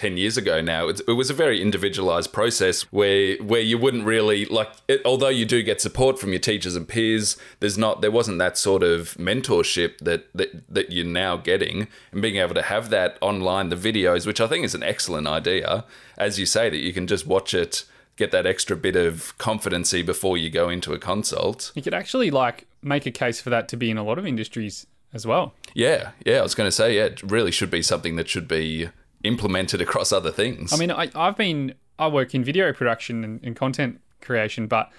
10 0.00 0.16
years 0.16 0.38
ago 0.38 0.62
now 0.62 0.88
it's, 0.88 1.02
it 1.06 1.12
was 1.12 1.28
a 1.28 1.34
very 1.34 1.60
individualized 1.60 2.32
process 2.32 2.84
where 2.90 3.36
where 3.36 3.60
you 3.60 3.76
wouldn't 3.76 4.06
really 4.06 4.46
like 4.46 4.70
it, 4.88 5.02
although 5.04 5.28
you 5.28 5.44
do 5.44 5.62
get 5.62 5.78
support 5.78 6.18
from 6.18 6.30
your 6.30 6.38
teachers 6.38 6.74
and 6.74 6.88
peers 6.88 7.36
there's 7.60 7.76
not 7.76 8.00
there 8.00 8.10
wasn't 8.10 8.38
that 8.38 8.56
sort 8.56 8.82
of 8.82 9.14
mentorship 9.18 9.98
that 9.98 10.24
that, 10.34 10.62
that 10.74 10.90
you're 10.90 11.04
now 11.04 11.36
getting 11.36 11.86
and 12.12 12.22
being 12.22 12.36
able 12.36 12.54
to 12.54 12.62
have 12.62 12.88
that 12.88 13.18
online 13.20 13.68
the 13.68 13.76
videos 13.76 14.26
which 14.26 14.40
i 14.40 14.46
think 14.46 14.64
is 14.64 14.74
an 14.74 14.82
excellent 14.82 15.26
idea 15.26 15.84
as 16.16 16.38
you 16.38 16.46
say 16.46 16.70
that 16.70 16.78
you 16.78 16.94
can 16.94 17.06
just 17.06 17.26
watch 17.26 17.52
it 17.52 17.84
get 18.16 18.30
that 18.30 18.46
extra 18.46 18.74
bit 18.74 18.96
of 18.96 19.36
confidency 19.36 20.00
before 20.00 20.38
you 20.38 20.48
go 20.48 20.70
into 20.70 20.94
a 20.94 20.98
consult 20.98 21.72
You 21.74 21.82
could 21.82 21.92
actually 21.92 22.30
like 22.30 22.66
make 22.80 23.04
a 23.04 23.10
case 23.10 23.38
for 23.42 23.50
that 23.50 23.68
to 23.68 23.76
be 23.76 23.90
in 23.90 23.98
a 23.98 24.02
lot 24.02 24.18
of 24.18 24.26
industries 24.26 24.86
as 25.12 25.26
well. 25.26 25.52
yeah 25.74 26.12
yeah 26.24 26.38
i 26.38 26.42
was 26.42 26.54
going 26.54 26.66
to 26.68 26.72
say 26.72 26.96
yeah 26.96 27.04
it 27.04 27.22
really 27.22 27.50
should 27.50 27.70
be 27.70 27.82
something 27.82 28.16
that 28.16 28.30
should 28.30 28.48
be 28.48 28.88
implemented 29.22 29.80
across 29.80 30.12
other 30.12 30.30
things 30.30 30.72
I 30.72 30.76
mean, 30.76 30.90
I, 30.90 31.10
I've 31.14 31.36
been 31.36 31.74
I 31.98 32.08
work 32.08 32.34
in 32.34 32.42
video 32.42 32.72
production 32.72 33.22
and, 33.24 33.40
and 33.42 33.54
content 33.54 34.00
creation, 34.22 34.66
but 34.66 34.90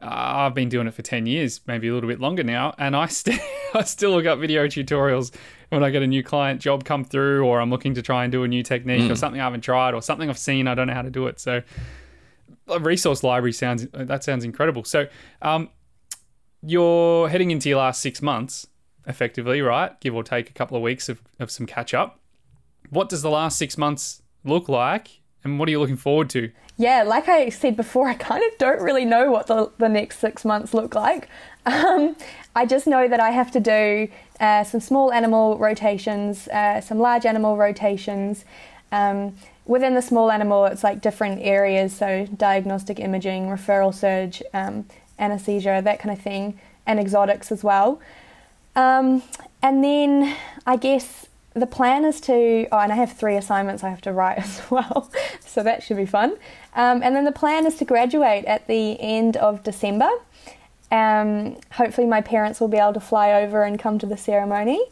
uh, 0.00 0.08
I've 0.10 0.54
been 0.54 0.68
doing 0.68 0.86
it 0.86 0.94
for 0.94 1.02
ten 1.02 1.26
years, 1.26 1.60
maybe 1.66 1.88
a 1.88 1.94
little 1.94 2.08
bit 2.08 2.20
longer 2.20 2.44
now, 2.44 2.74
and 2.78 2.94
I 2.94 3.06
still 3.06 3.38
I 3.74 3.84
still 3.84 4.10
look 4.10 4.26
up 4.26 4.38
video 4.38 4.66
tutorials 4.66 5.34
when 5.70 5.82
I 5.82 5.90
get 5.90 6.02
a 6.02 6.06
new 6.06 6.22
client 6.22 6.60
job 6.60 6.84
come 6.84 7.04
through, 7.04 7.44
or 7.46 7.60
I'm 7.60 7.70
looking 7.70 7.94
to 7.94 8.02
try 8.02 8.24
and 8.24 8.30
do 8.30 8.44
a 8.44 8.48
new 8.48 8.62
technique 8.62 9.10
or 9.10 9.14
something 9.14 9.40
I 9.40 9.44
haven't 9.44 9.62
tried, 9.62 9.94
or 9.94 10.02
something 10.02 10.28
I've 10.28 10.38
seen 10.38 10.68
I 10.68 10.74
don't 10.74 10.88
know 10.88 10.94
how 10.94 11.02
to 11.02 11.10
do 11.10 11.26
it. 11.26 11.40
So, 11.40 11.62
a 12.68 12.78
resource 12.78 13.22
library 13.22 13.52
sounds 13.52 13.86
that 13.92 14.22
sounds 14.22 14.44
incredible. 14.44 14.84
So, 14.84 15.06
um, 15.40 15.70
you're 16.62 17.28
heading 17.28 17.50
into 17.50 17.70
your 17.70 17.78
last 17.78 18.02
six 18.02 18.20
months, 18.20 18.66
effectively, 19.06 19.62
right? 19.62 19.98
Give 20.00 20.14
or 20.14 20.22
take 20.22 20.50
a 20.50 20.52
couple 20.52 20.76
of 20.76 20.82
weeks 20.82 21.08
of, 21.08 21.22
of 21.40 21.50
some 21.50 21.66
catch 21.66 21.94
up. 21.94 22.20
What 22.92 23.08
does 23.08 23.22
the 23.22 23.30
last 23.30 23.56
six 23.56 23.78
months 23.78 24.20
look 24.44 24.68
like, 24.68 25.22
and 25.42 25.58
what 25.58 25.66
are 25.66 25.70
you 25.70 25.80
looking 25.80 25.96
forward 25.96 26.28
to? 26.30 26.52
Yeah, 26.76 27.04
like 27.04 27.26
I 27.26 27.48
said 27.48 27.74
before, 27.74 28.06
I 28.06 28.12
kind 28.12 28.44
of 28.44 28.58
don't 28.58 28.82
really 28.82 29.06
know 29.06 29.30
what 29.30 29.46
the, 29.46 29.72
the 29.78 29.88
next 29.88 30.18
six 30.18 30.44
months 30.44 30.74
look 30.74 30.94
like. 30.94 31.28
Um, 31.64 32.16
I 32.56 32.66
just 32.66 32.88
know 32.88 33.06
that 33.06 33.20
I 33.20 33.30
have 33.30 33.52
to 33.52 33.60
do 33.60 34.08
uh, 34.40 34.64
some 34.64 34.80
small 34.80 35.12
animal 35.12 35.56
rotations, 35.58 36.48
uh, 36.48 36.80
some 36.80 36.98
large 36.98 37.24
animal 37.24 37.56
rotations. 37.56 38.44
Um, 38.90 39.36
within 39.64 39.94
the 39.94 40.02
small 40.02 40.32
animal, 40.32 40.64
it's 40.64 40.82
like 40.82 41.00
different 41.00 41.40
areas, 41.40 41.92
so 41.92 42.26
diagnostic 42.36 42.98
imaging, 42.98 43.46
referral 43.46 43.94
surge, 43.94 44.42
um, 44.52 44.86
anesthesia, 45.20 45.82
that 45.84 46.00
kind 46.00 46.18
of 46.18 46.20
thing, 46.20 46.58
and 46.84 46.98
exotics 46.98 47.52
as 47.52 47.62
well. 47.62 48.00
Um, 48.74 49.22
and 49.62 49.84
then 49.84 50.36
I 50.66 50.74
guess 50.74 51.28
the 51.54 51.66
plan 51.66 52.04
is 52.04 52.20
to, 52.22 52.66
oh, 52.72 52.78
and 52.78 52.92
I 52.92 52.96
have 52.96 53.12
three 53.12 53.36
assignments 53.36 53.84
I 53.84 53.90
have 53.90 54.00
to 54.02 54.12
write 54.12 54.38
as 54.44 54.62
well, 54.70 55.10
so 55.40 55.62
that 55.62 55.82
should 55.82 55.96
be 55.96 56.06
fun. 56.06 56.36
Um, 56.74 57.02
and 57.02 57.14
then 57.14 57.24
the 57.24 57.32
plan 57.32 57.66
is 57.66 57.76
to 57.76 57.84
graduate 57.84 58.44
at 58.46 58.66
the 58.66 59.00
end 59.00 59.36
of 59.36 59.62
December. 59.62 60.08
Um, 60.90 61.58
hopefully, 61.72 62.06
my 62.06 62.20
parents 62.20 62.60
will 62.60 62.68
be 62.68 62.76
able 62.76 62.92
to 62.94 63.00
fly 63.00 63.32
over 63.32 63.62
and 63.62 63.78
come 63.78 63.98
to 63.98 64.06
the 64.06 64.16
ceremony. 64.16 64.82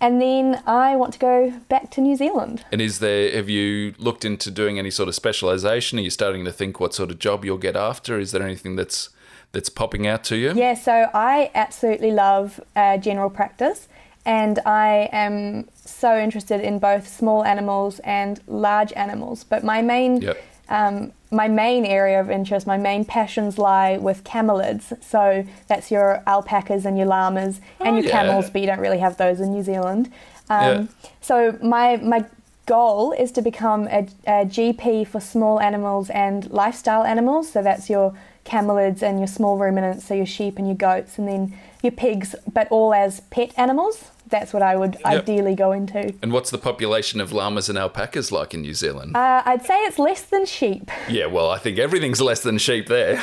And 0.00 0.20
then 0.20 0.62
I 0.66 0.94
want 0.96 1.14
to 1.14 1.18
go 1.18 1.58
back 1.68 1.90
to 1.92 2.00
New 2.00 2.16
Zealand. 2.16 2.64
And 2.70 2.80
is 2.80 2.98
there 2.98 3.30
have 3.34 3.48
you 3.48 3.94
looked 3.98 4.24
into 4.24 4.50
doing 4.50 4.78
any 4.78 4.90
sort 4.90 5.08
of 5.08 5.14
specialization? 5.14 5.98
Are 5.98 6.02
you 6.02 6.10
starting 6.10 6.44
to 6.44 6.52
think 6.52 6.80
what 6.80 6.92
sort 6.92 7.10
of 7.10 7.18
job 7.18 7.44
you'll 7.44 7.56
get 7.56 7.76
after? 7.76 8.18
Is 8.18 8.32
there 8.32 8.42
anything 8.42 8.76
that's 8.76 9.08
that's 9.52 9.70
popping 9.70 10.06
out 10.06 10.22
to 10.24 10.36
you? 10.36 10.52
Yeah, 10.54 10.74
so 10.74 11.08
I 11.14 11.50
absolutely 11.54 12.10
love 12.10 12.60
uh, 12.74 12.98
general 12.98 13.30
practice, 13.30 13.88
and 14.26 14.58
I 14.66 15.08
am 15.12 15.68
so 15.84 16.18
interested 16.18 16.60
in 16.60 16.78
both 16.78 17.08
small 17.08 17.44
animals 17.44 18.00
and 18.00 18.40
large 18.46 18.92
animals. 18.92 19.44
But 19.44 19.64
my 19.64 19.80
main 19.80 20.20
Yep. 20.20 20.36
um, 20.68 21.12
my 21.30 21.48
main 21.48 21.84
area 21.84 22.20
of 22.20 22.30
interest, 22.30 22.66
my 22.66 22.76
main 22.76 23.04
passions 23.04 23.56
lie 23.58 23.96
with 23.98 24.24
camelids. 24.24 25.02
So 25.02 25.44
that's 25.68 25.90
your 25.90 26.22
alpacas 26.26 26.84
and 26.84 26.96
your 26.98 27.06
llamas 27.06 27.60
and 27.80 27.88
Oh, 27.88 27.94
your 27.94 28.04
yeah. 28.04 28.10
camels, 28.10 28.50
but 28.50 28.60
you 28.60 28.66
don't 28.66 28.80
really 28.80 28.98
have 28.98 29.16
those 29.16 29.40
in 29.40 29.52
New 29.52 29.62
Zealand. 29.62 30.12
Um, 30.50 30.64
Yeah. 30.66 30.84
So 31.20 31.58
my 31.62 31.96
my 31.96 32.24
goal 32.66 33.12
is 33.12 33.30
to 33.32 33.42
become 33.42 33.86
a, 33.88 34.08
a 34.26 34.44
GP 34.44 35.06
for 35.06 35.20
small 35.20 35.60
animals 35.60 36.10
and 36.10 36.50
lifestyle 36.50 37.04
animals. 37.04 37.50
So 37.52 37.62
that's 37.62 37.88
your 37.88 38.12
camelids 38.44 39.02
and 39.02 39.18
your 39.18 39.28
small 39.28 39.56
ruminants, 39.56 40.04
so 40.06 40.14
your 40.14 40.26
sheep 40.26 40.58
and 40.58 40.66
your 40.66 40.76
goats, 40.76 41.16
and 41.18 41.26
then 41.28 41.56
your 41.82 41.92
pigs, 41.92 42.34
but 42.52 42.66
all 42.70 42.92
as 42.92 43.20
pet 43.30 43.52
animals. 43.56 44.10
That's 44.28 44.52
what 44.52 44.62
I 44.62 44.76
would 44.76 44.96
ideally 45.04 45.54
go 45.54 45.72
into. 45.72 46.14
And 46.22 46.32
what's 46.32 46.50
the 46.50 46.58
population 46.58 47.20
of 47.20 47.32
llamas 47.32 47.68
and 47.68 47.78
alpacas 47.78 48.32
like 48.32 48.54
in 48.54 48.62
New 48.62 48.74
Zealand? 48.74 49.16
Uh, 49.16 49.42
I'd 49.44 49.64
say 49.64 49.74
it's 49.84 49.98
less 49.98 50.22
than 50.22 50.46
sheep. 50.46 50.90
yeah, 51.08 51.26
well, 51.26 51.50
I 51.50 51.58
think 51.58 51.78
everything's 51.78 52.20
less 52.20 52.42
than 52.42 52.58
sheep 52.58 52.86
there. 52.88 53.20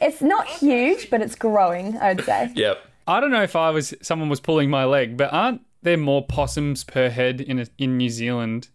It's 0.00 0.22
not 0.22 0.46
huge, 0.46 1.10
but 1.10 1.20
it's 1.20 1.34
growing, 1.34 1.96
I'd 1.98 2.22
say. 2.22 2.52
yep. 2.54 2.78
I 3.08 3.20
don't 3.20 3.30
know 3.30 3.42
if 3.42 3.56
I 3.56 3.70
was 3.70 3.94
someone 4.02 4.28
was 4.28 4.40
pulling 4.40 4.68
my 4.68 4.84
leg, 4.84 5.16
but 5.16 5.32
aren't 5.32 5.62
there 5.82 5.96
more 5.96 6.24
possums 6.24 6.84
per 6.84 7.08
head 7.08 7.40
in 7.40 7.60
a, 7.60 7.66
in 7.78 7.96
New 7.96 8.10
Zealand 8.10 8.68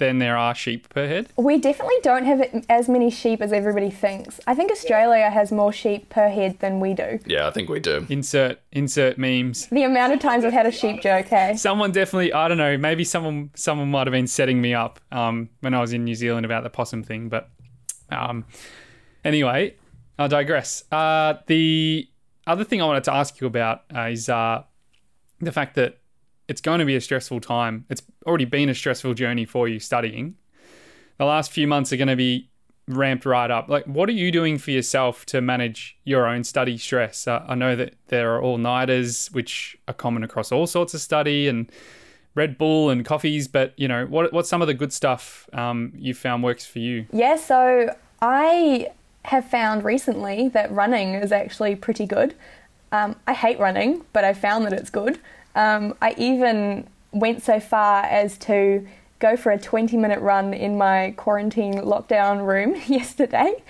than 0.00 0.18
there 0.18 0.36
are 0.36 0.54
sheep 0.54 0.88
per 0.88 1.06
head? 1.06 1.28
We 1.36 1.58
definitely 1.58 1.98
don't 2.02 2.24
have 2.24 2.64
as 2.68 2.88
many 2.88 3.10
sheep 3.10 3.40
as 3.40 3.52
everybody 3.52 3.90
thinks. 3.90 4.40
I 4.48 4.56
think 4.56 4.72
Australia 4.72 5.30
has 5.30 5.52
more 5.52 5.72
sheep 5.72 6.08
per 6.08 6.28
head 6.28 6.58
than 6.58 6.80
we 6.80 6.94
do. 6.94 7.20
Yeah, 7.26 7.46
I 7.46 7.52
think 7.52 7.68
we 7.68 7.78
do. 7.78 8.04
Insert 8.08 8.58
insert 8.72 9.18
memes. 9.18 9.66
The 9.68 9.84
amount 9.84 10.12
of 10.12 10.18
times 10.18 10.44
I've 10.44 10.52
had 10.52 10.66
a 10.66 10.72
sheep 10.72 11.02
joke, 11.02 11.26
hey? 11.26 11.54
Someone 11.56 11.92
definitely, 11.92 12.32
I 12.32 12.48
don't 12.48 12.58
know, 12.58 12.76
maybe 12.76 13.04
someone 13.04 13.50
someone 13.54 13.90
might 13.90 14.08
have 14.08 14.12
been 14.12 14.26
setting 14.26 14.60
me 14.60 14.74
up 14.74 14.98
um, 15.12 15.50
when 15.60 15.74
I 15.74 15.80
was 15.80 15.92
in 15.92 16.02
New 16.04 16.16
Zealand 16.16 16.44
about 16.44 16.64
the 16.64 16.70
possum 16.70 17.04
thing, 17.04 17.28
but 17.28 17.48
um, 18.10 18.44
anyway, 19.24 19.76
I 20.18 20.26
digress. 20.26 20.82
Uh, 20.90 21.34
the 21.46 22.08
other 22.46 22.64
thing 22.64 22.82
I 22.82 22.86
wanted 22.86 23.04
to 23.04 23.14
ask 23.14 23.40
you 23.40 23.46
about 23.46 23.82
uh, 23.94 24.06
is 24.06 24.28
uh, 24.28 24.64
the 25.40 25.52
fact 25.52 25.76
that 25.76 25.99
it's 26.50 26.60
going 26.60 26.80
to 26.80 26.84
be 26.84 26.96
a 26.96 27.00
stressful 27.00 27.40
time. 27.40 27.86
It's 27.88 28.02
already 28.26 28.44
been 28.44 28.68
a 28.68 28.74
stressful 28.74 29.14
journey 29.14 29.44
for 29.44 29.68
you 29.68 29.78
studying. 29.78 30.34
The 31.18 31.24
last 31.24 31.52
few 31.52 31.68
months 31.68 31.92
are 31.92 31.96
going 31.96 32.08
to 32.08 32.16
be 32.16 32.50
ramped 32.88 33.24
right 33.24 33.52
up. 33.52 33.68
Like, 33.68 33.84
what 33.84 34.08
are 34.08 34.12
you 34.12 34.32
doing 34.32 34.58
for 34.58 34.72
yourself 34.72 35.24
to 35.26 35.40
manage 35.40 35.96
your 36.02 36.26
own 36.26 36.42
study 36.42 36.76
stress? 36.76 37.28
Uh, 37.28 37.44
I 37.46 37.54
know 37.54 37.76
that 37.76 37.94
there 38.08 38.34
are 38.34 38.42
all 38.42 38.58
nighters, 38.58 39.28
which 39.28 39.78
are 39.86 39.94
common 39.94 40.24
across 40.24 40.50
all 40.50 40.66
sorts 40.66 40.92
of 40.92 41.00
study, 41.00 41.46
and 41.46 41.70
Red 42.34 42.58
Bull 42.58 42.90
and 42.90 43.04
coffees. 43.04 43.46
But 43.46 43.72
you 43.76 43.86
know, 43.86 44.06
what 44.06 44.32
what's 44.32 44.48
some 44.48 44.60
of 44.60 44.66
the 44.66 44.74
good 44.74 44.92
stuff 44.92 45.48
um, 45.52 45.92
you 45.94 46.14
found 46.14 46.42
works 46.42 46.66
for 46.66 46.80
you? 46.80 47.06
Yeah, 47.12 47.36
so 47.36 47.94
I 48.20 48.88
have 49.26 49.48
found 49.48 49.84
recently 49.84 50.48
that 50.48 50.72
running 50.72 51.14
is 51.14 51.30
actually 51.30 51.76
pretty 51.76 52.06
good. 52.06 52.34
Um, 52.90 53.14
I 53.28 53.34
hate 53.34 53.60
running, 53.60 54.04
but 54.12 54.24
I 54.24 54.34
found 54.34 54.64
that 54.66 54.72
it's 54.72 54.90
good. 54.90 55.20
Um, 55.54 55.94
I 56.00 56.14
even 56.16 56.86
went 57.12 57.42
so 57.42 57.60
far 57.60 58.04
as 58.04 58.38
to 58.38 58.86
go 59.18 59.36
for 59.36 59.52
a 59.52 59.58
20 59.58 59.96
minute 59.96 60.20
run 60.20 60.54
in 60.54 60.78
my 60.78 61.12
quarantine 61.16 61.74
lockdown 61.74 62.46
room 62.46 62.76
yesterday. 62.86 63.62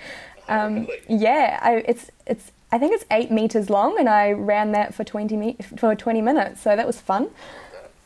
Um, 0.47 0.87
yeah, 1.07 1.59
I, 1.61 1.75
it's 1.87 2.11
it's 2.25 2.51
I 2.71 2.77
think 2.77 2.93
it's 2.93 3.05
eight 3.11 3.31
meters 3.31 3.69
long, 3.69 3.99
and 3.99 4.07
I 4.07 4.31
ran 4.31 4.71
that 4.71 4.93
for 4.93 5.03
20 5.03 5.35
me- 5.37 5.57
for 5.77 5.95
20 5.95 6.21
minutes, 6.21 6.61
so 6.61 6.75
that 6.75 6.87
was 6.87 6.99
fun. 6.99 7.29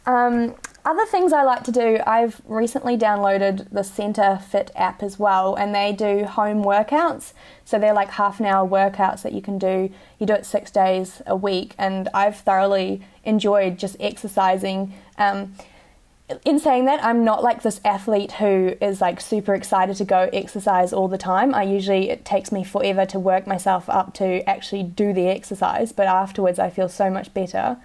Um, 0.05 0.55
other 0.85 1.05
things 1.05 1.33
I 1.33 1.41
like 1.41 1.63
to 1.63 1.71
do, 1.71 1.99
I've 2.05 2.41
recently 2.45 2.95
downloaded 2.95 3.69
the 3.71 3.81
Centr 3.81 4.39
Fit 4.41 4.71
app 4.75 5.01
as 5.01 5.17
well, 5.17 5.55
and 5.55 5.73
they 5.73 5.91
do 5.91 6.25
home 6.25 6.63
workouts. 6.63 7.33
So 7.65 7.79
they're 7.79 7.93
like 7.93 8.11
half 8.11 8.39
an 8.39 8.45
hour 8.45 8.67
workouts 8.67 9.23
that 9.23 9.33
you 9.33 9.41
can 9.41 9.57
do. 9.57 9.89
You 10.19 10.27
do 10.27 10.33
it 10.33 10.45
six 10.45 10.69
days 10.69 11.23
a 11.25 11.35
week, 11.35 11.73
and 11.79 12.07
I've 12.13 12.37
thoroughly 12.37 13.01
enjoyed 13.23 13.79
just 13.79 13.97
exercising. 13.99 14.93
Um, 15.17 15.55
in 16.43 16.59
saying 16.59 16.85
that, 16.85 17.03
I'm 17.03 17.23
not 17.23 17.43
like 17.43 17.63
this 17.63 17.81
athlete 17.83 18.33
who 18.33 18.75
is 18.79 19.01
like 19.01 19.19
super 19.21 19.53
excited 19.55 19.95
to 19.97 20.05
go 20.05 20.29
exercise 20.33 20.93
all 20.93 21.07
the 21.07 21.17
time. 21.17 21.53
I 21.53 21.63
usually, 21.63 22.09
it 22.11 22.25
takes 22.25 22.51
me 22.51 22.63
forever 22.63 23.05
to 23.07 23.19
work 23.19 23.47
myself 23.47 23.89
up 23.89 24.13
to 24.15 24.47
actually 24.47 24.83
do 24.83 25.13
the 25.13 25.27
exercise, 25.27 25.91
but 25.91 26.07
afterwards 26.07 26.59
I 26.59 26.69
feel 26.69 26.89
so 26.89 27.09
much 27.09 27.33
better. 27.33 27.77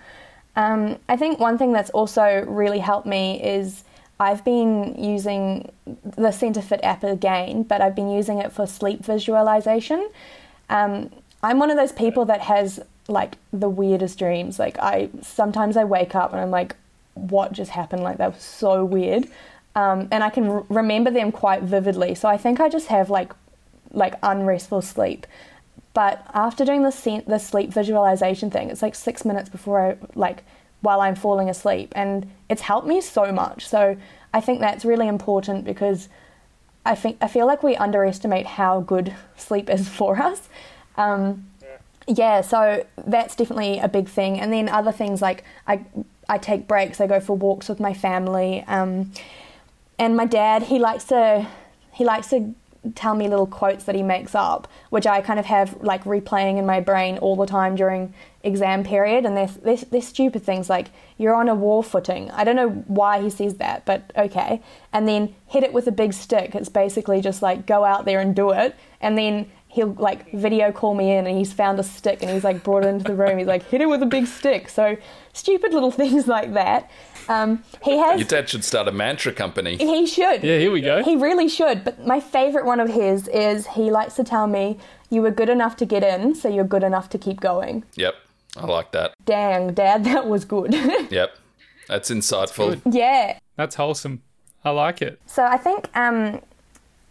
Um, 0.57 0.99
I 1.09 1.17
think 1.17 1.39
one 1.39 1.59
thing 1.59 1.73
that's 1.73 1.91
also 1.91 2.45
really 2.47 2.81
helped 2.81 3.07
me 3.07 3.43
is 3.43 3.85
I've 4.19 4.45
been 4.45 5.03
using 5.03 5.71
the 5.87 6.29
CentrFit 6.29 6.81
app 6.83 7.03
again, 7.05 7.63
but 7.63 7.81
I've 7.81 7.95
been 7.95 8.11
using 8.11 8.39
it 8.39 8.53
for 8.53 8.67
sleep 8.67 9.03
visualization. 9.03 10.11
Um, 10.69 11.11
I'm 11.43 11.59
one 11.59 11.71
of 11.71 11.77
those 11.77 11.93
people 11.93 12.27
that 12.27 12.43
has 12.43 12.81
like 13.09 13.37
the 13.53 13.69
weirdest 13.69 14.19
dreams. 14.19 14.59
Like 14.59 14.79
I 14.79 15.09
sometimes 15.23 15.77
I 15.77 15.85
wake 15.85 16.15
up 16.15 16.33
and 16.33 16.41
I'm 16.41 16.51
like, 16.51 16.77
what 17.15 17.53
just 17.53 17.71
happened? 17.71 18.03
Like 18.03 18.19
that 18.19 18.35
was 18.35 18.43
so 18.43 18.85
weird, 18.85 19.27
um, 19.75 20.09
and 20.11 20.23
I 20.23 20.31
can 20.31 20.49
r- 20.49 20.65
remember 20.69 21.11
them 21.11 21.33
quite 21.33 21.63
vividly. 21.63 22.15
So 22.15 22.29
I 22.29 22.37
think 22.37 22.61
I 22.61 22.69
just 22.69 22.89
have 22.89 23.09
like 23.09 23.33
like 23.93 24.15
unrestful 24.23 24.83
sleep. 24.83 25.27
But 25.93 26.25
after 26.35 26.65
doing 26.65 26.83
the 26.83 26.93
sen- 26.93 27.25
the 27.27 27.39
sleep 27.39 27.73
visualization 27.73 28.51
thing, 28.51 28.71
it's 28.71 28.83
like 28.83 28.95
six 28.95 29.25
minutes 29.25 29.49
before 29.49 29.81
I 29.81 29.97
like 30.15 30.45
while 30.83 31.01
I'm 31.01 31.15
falling 31.15 31.51
asleep, 31.51 31.93
and 31.97 32.31
it's 32.49 32.63
helped 32.63 32.87
me 32.87 33.01
so 33.01 33.33
much. 33.33 33.67
So 33.69 33.97
I 34.33 34.41
think 34.41 34.61
that's 34.61 34.85
really 34.85 35.09
important 35.09 35.65
because 35.65 36.09
I 36.87 36.95
think 36.95 37.19
I 37.21 37.29
feel 37.29 37.47
like 37.47 37.63
we 37.63 37.77
underestimate 37.77 38.47
how 38.47 38.81
good 38.81 39.15
sleep 39.37 39.69
is 39.69 39.89
for 39.89 40.21
us. 40.21 40.49
Um, 40.97 41.47
yeah, 42.07 42.41
so 42.41 42.85
that's 43.07 43.37
definitely 43.37 43.79
a 43.79 43.89
big 43.89 44.09
thing. 44.09 44.41
And 44.41 44.53
then 44.53 44.69
other 44.69 44.93
things 44.93 45.21
like 45.21 45.45
I 45.67 45.85
I 46.29 46.39
take 46.39 46.69
breaks. 46.69 47.01
I 47.01 47.07
go 47.07 47.21
for 47.21 47.37
walks 47.37 47.69
with 47.69 47.81
my 47.81 47.95
family. 47.95 48.65
Um, 48.67 49.13
and 49.99 50.17
my 50.17 50.25
dad, 50.25 50.65
he 50.65 50.79
likes 50.79 51.05
to 51.05 51.47
he 51.93 52.05
likes 52.05 52.29
to 52.31 52.55
tell 52.95 53.15
me 53.15 53.29
little 53.29 53.47
quotes 53.47 53.85
that 53.85 53.95
he 53.95 54.03
makes 54.03 54.35
up, 54.35 54.67
which 54.89 55.07
I 55.07 55.21
kind 55.21 55.39
of 55.39 55.47
have 55.47 55.83
like 55.83 56.05
replaying 56.05 56.59
in 56.59 56.65
my 56.65 56.81
brain 56.81 57.19
all 57.19 57.37
the 57.37 57.47
time 57.47 57.77
during 57.77 58.15
exam 58.43 58.85
period. 58.85 59.27
And 59.27 59.37
they're, 59.37 59.47
they're, 59.47 59.77
they're 59.77 60.01
stupid 60.01 60.43
things 60.43 60.71
like, 60.71 60.89
you're 61.19 61.35
on 61.35 61.49
a 61.49 61.55
war 61.55 61.85
footing. 61.85 62.31
I 62.31 62.45
don't 62.45 62.57
know 62.57 62.71
why 62.71 63.21
he 63.21 63.29
says 63.29 63.57
that, 63.57 63.85
but 63.85 64.13
okay. 64.17 64.63
And 64.93 65.07
then 65.07 65.35
hit 65.47 65.63
it 65.63 65.73
with 65.73 65.87
a 65.87 65.93
big 65.93 66.15
stick. 66.15 66.55
It's 66.55 66.71
basically 66.71 67.21
just 67.21 67.43
like, 67.43 67.67
go 67.67 67.85
out 67.85 68.07
there 68.07 68.21
and 68.21 68.35
do 68.35 68.51
it. 68.51 68.75
And 69.01 69.19
then 69.19 69.51
he'll 69.69 69.95
like 69.95 70.33
video 70.33 70.73
call 70.73 70.95
me 70.95 71.13
in 71.13 71.27
and 71.27 71.39
he's 71.39 71.53
found 71.53 71.79
a 71.79 71.83
stick 71.83 72.23
and 72.23 72.31
he's 72.31 72.43
like 72.43 72.65
brought 72.65 72.85
it 72.85 72.89
into 72.89 73.05
the 73.05 73.15
room. 73.15 73.39
He's 73.39 73.47
like, 73.47 73.63
hit 73.69 73.81
it 73.81 73.89
with 73.89 74.03
a 74.03 74.07
big 74.07 74.27
stick. 74.27 74.69
So 74.69 74.97
stupid 75.33 75.73
little 75.73 75.91
things 76.03 76.27
like 76.27 76.55
that. 76.55 76.91
Um, 77.31 77.63
he 77.85 77.97
has. 77.97 78.19
Your 78.19 78.27
dad 78.29 78.49
should 78.49 78.65
start 78.65 78.89
a 78.89 78.93
mantra 78.93 79.33
company. 79.33 79.77
He 79.77 80.05
should. 80.07 80.43
Yeah, 80.43 80.59
here 80.59 80.73
we 80.73 80.81
go. 80.81 81.05
He 81.05 81.15
really 81.17 81.49
should. 81.49 81.85
But 81.85 82.05
my 82.05 82.19
favourite 82.19 82.67
one 82.67 82.81
of 82.81 82.89
his 82.89 83.29
is 83.29 83.69
he 83.69 83.91
likes 83.91 84.15
to 84.17 84.25
tell 84.25 84.47
me, 84.49 84.79
"You 85.11 85.23
were 85.23 85.31
good 85.31 85.49
enough 85.49 85.77
to 85.77 85.87
get 85.87 86.03
in, 86.03 86.35
so 86.35 86.49
you're 86.49 86.65
good 86.65 86.83
enough 86.83 87.09
to 87.11 87.19
keep 87.19 87.41
going." 87.41 87.85
Yep, 87.95 88.15
I 88.57 88.67
like 88.67 88.91
that. 88.93 89.15
Dang, 89.25 89.73
Dad, 89.75 90.03
that 90.05 90.27
was 90.27 90.45
good. 90.45 90.75
Yep, 91.11 91.31
that's 91.87 92.11
insightful. 92.11 92.81
yeah. 92.85 93.39
That's 93.57 93.77
wholesome. 93.77 94.23
I 94.65 94.71
like 94.71 95.01
it. 95.03 95.21
So 95.27 95.45
I 95.45 95.57
think, 95.57 95.89
um, 95.97 96.41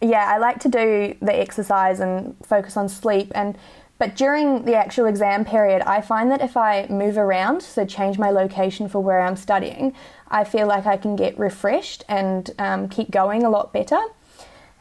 yeah, 0.02 0.26
I 0.28 0.38
like 0.38 0.58
to 0.60 0.68
do 0.68 1.16
the 1.22 1.34
exercise 1.38 1.98
and 2.00 2.36
focus 2.44 2.76
on 2.76 2.88
sleep 2.88 3.32
and. 3.34 3.56
But 4.00 4.16
during 4.16 4.64
the 4.64 4.74
actual 4.74 5.04
exam 5.04 5.44
period, 5.44 5.82
I 5.82 6.00
find 6.00 6.30
that 6.30 6.40
if 6.40 6.56
I 6.56 6.86
move 6.88 7.18
around, 7.18 7.62
so 7.62 7.84
change 7.84 8.18
my 8.18 8.30
location 8.30 8.88
for 8.88 8.98
where 8.98 9.20
I'm 9.20 9.36
studying, 9.36 9.94
I 10.26 10.42
feel 10.42 10.66
like 10.66 10.86
I 10.86 10.96
can 10.96 11.16
get 11.16 11.38
refreshed 11.38 12.04
and 12.08 12.50
um, 12.58 12.88
keep 12.88 13.10
going 13.10 13.42
a 13.42 13.50
lot 13.50 13.74
better. 13.74 14.00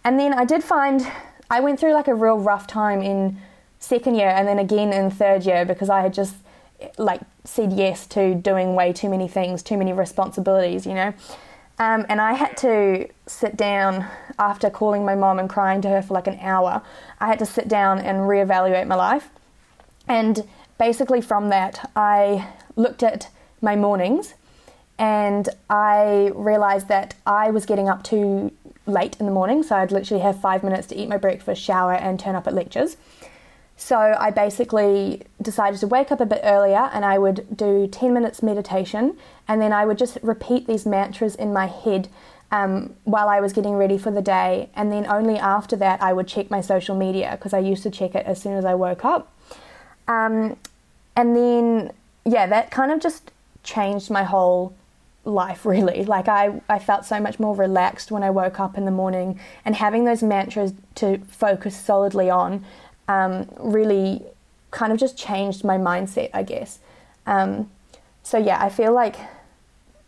And 0.05 0.17
then 0.17 0.33
I 0.33 0.45
did 0.45 0.63
find 0.63 1.05
I 1.49 1.59
went 1.59 1.81
through 1.81 1.93
like 1.95 2.07
a 2.07 2.15
real 2.15 2.37
rough 2.37 2.65
time 2.65 3.01
in 3.01 3.37
second 3.77 4.15
year 4.15 4.29
and 4.29 4.47
then 4.47 4.57
again 4.57 4.93
in 4.93 5.11
third 5.11 5.43
year 5.43 5.65
because 5.65 5.89
I 5.89 5.99
had 5.99 6.13
just 6.13 6.37
like 6.97 7.19
said 7.43 7.73
yes 7.73 8.07
to 8.07 8.35
doing 8.35 8.73
way 8.73 8.93
too 8.93 9.09
many 9.09 9.27
things, 9.27 9.61
too 9.61 9.75
many 9.75 9.91
responsibilities, 9.91 10.85
you 10.85 10.93
know. 10.93 11.13
Um, 11.79 12.05
and 12.09 12.19
I 12.19 12.33
had 12.33 12.57
to 12.57 13.07
sit 13.25 13.55
down 13.55 14.05
after 14.37 14.69
calling 14.69 15.05
my 15.05 15.15
mom 15.15 15.39
and 15.39 15.49
crying 15.49 15.81
to 15.81 15.89
her 15.89 16.01
for 16.01 16.13
like 16.13 16.27
an 16.27 16.37
hour. 16.41 16.81
I 17.19 17.27
had 17.27 17.39
to 17.39 17.45
sit 17.45 17.69
down 17.69 17.99
and 17.99 18.19
reevaluate 18.19 18.85
my 18.85 18.95
life. 18.95 19.29
And 20.07 20.45
basically, 20.77 21.21
from 21.21 21.49
that, 21.49 21.89
I 21.95 22.49
looked 22.75 23.01
at 23.01 23.29
my 23.61 23.75
mornings 23.75 24.33
and 24.97 25.47
I 25.69 26.31
realized 26.35 26.89
that 26.89 27.15
I 27.25 27.51
was 27.51 27.65
getting 27.65 27.87
up 27.87 28.03
too 28.03 28.51
late 28.85 29.15
in 29.19 29.25
the 29.25 29.31
morning. 29.31 29.63
So 29.63 29.77
I'd 29.77 29.91
literally 29.91 30.21
have 30.21 30.41
five 30.41 30.63
minutes 30.63 30.87
to 30.87 30.97
eat 30.97 31.07
my 31.07 31.17
breakfast, 31.17 31.61
shower, 31.61 31.93
and 31.93 32.19
turn 32.19 32.35
up 32.35 32.47
at 32.47 32.53
lectures. 32.53 32.97
So 33.79 33.97
I 34.19 34.29
basically 34.29 35.21
decided 35.41 35.79
to 35.79 35.87
wake 35.87 36.11
up 36.11 36.19
a 36.19 36.25
bit 36.25 36.41
earlier 36.43 36.89
and 36.93 37.05
I 37.05 37.17
would 37.17 37.55
do 37.55 37.87
10 37.87 38.13
minutes 38.13 38.43
meditation 38.43 39.17
and 39.47 39.61
then 39.61 39.71
I 39.71 39.85
would 39.85 39.97
just 39.97 40.17
repeat 40.21 40.67
these 40.67 40.85
mantras 40.85 41.33
in 41.33 41.53
my 41.53 41.67
head 41.67 42.09
um, 42.51 42.93
while 43.05 43.29
I 43.29 43.39
was 43.39 43.53
getting 43.53 43.75
ready 43.75 43.97
for 43.97 44.11
the 44.11 44.21
day. 44.21 44.69
And 44.75 44.91
then 44.91 45.07
only 45.07 45.37
after 45.37 45.77
that 45.77 46.03
I 46.03 46.11
would 46.11 46.27
check 46.27 46.51
my 46.51 46.59
social 46.59 46.93
media 46.93 47.37
because 47.37 47.53
I 47.53 47.59
used 47.59 47.81
to 47.83 47.89
check 47.89 48.15
it 48.15 48.25
as 48.25 48.41
soon 48.41 48.57
as 48.57 48.65
I 48.65 48.75
woke 48.75 49.05
up. 49.05 49.31
Um, 50.09 50.57
and 51.15 51.33
then, 51.33 51.93
yeah, 52.25 52.47
that 52.47 52.71
kind 52.71 52.91
of 52.91 52.99
just 52.99 53.31
changed 53.63 54.11
my 54.11 54.23
whole 54.23 54.75
life 55.23 55.65
really 55.65 56.03
like 56.03 56.27
I, 56.27 56.61
I 56.67 56.79
felt 56.79 57.05
so 57.05 57.19
much 57.19 57.39
more 57.39 57.53
relaxed 57.53 58.09
when 58.09 58.23
i 58.23 58.29
woke 58.29 58.57
up 58.59 58.77
in 58.77 58.85
the 58.85 58.91
morning 58.91 59.37
and 59.65 59.75
having 59.75 60.05
those 60.05 60.23
mantras 60.23 60.73
to 60.95 61.19
focus 61.27 61.77
solidly 61.77 62.29
on 62.29 62.65
um, 63.09 63.49
really 63.57 64.23
kind 64.71 64.93
of 64.93 64.99
just 64.99 65.17
changed 65.17 65.65
my 65.65 65.77
mindset, 65.77 66.29
I 66.33 66.43
guess. 66.43 66.79
Um, 67.25 67.69
so, 68.23 68.37
yeah, 68.37 68.63
I 68.63 68.69
feel 68.69 68.93
like 68.93 69.15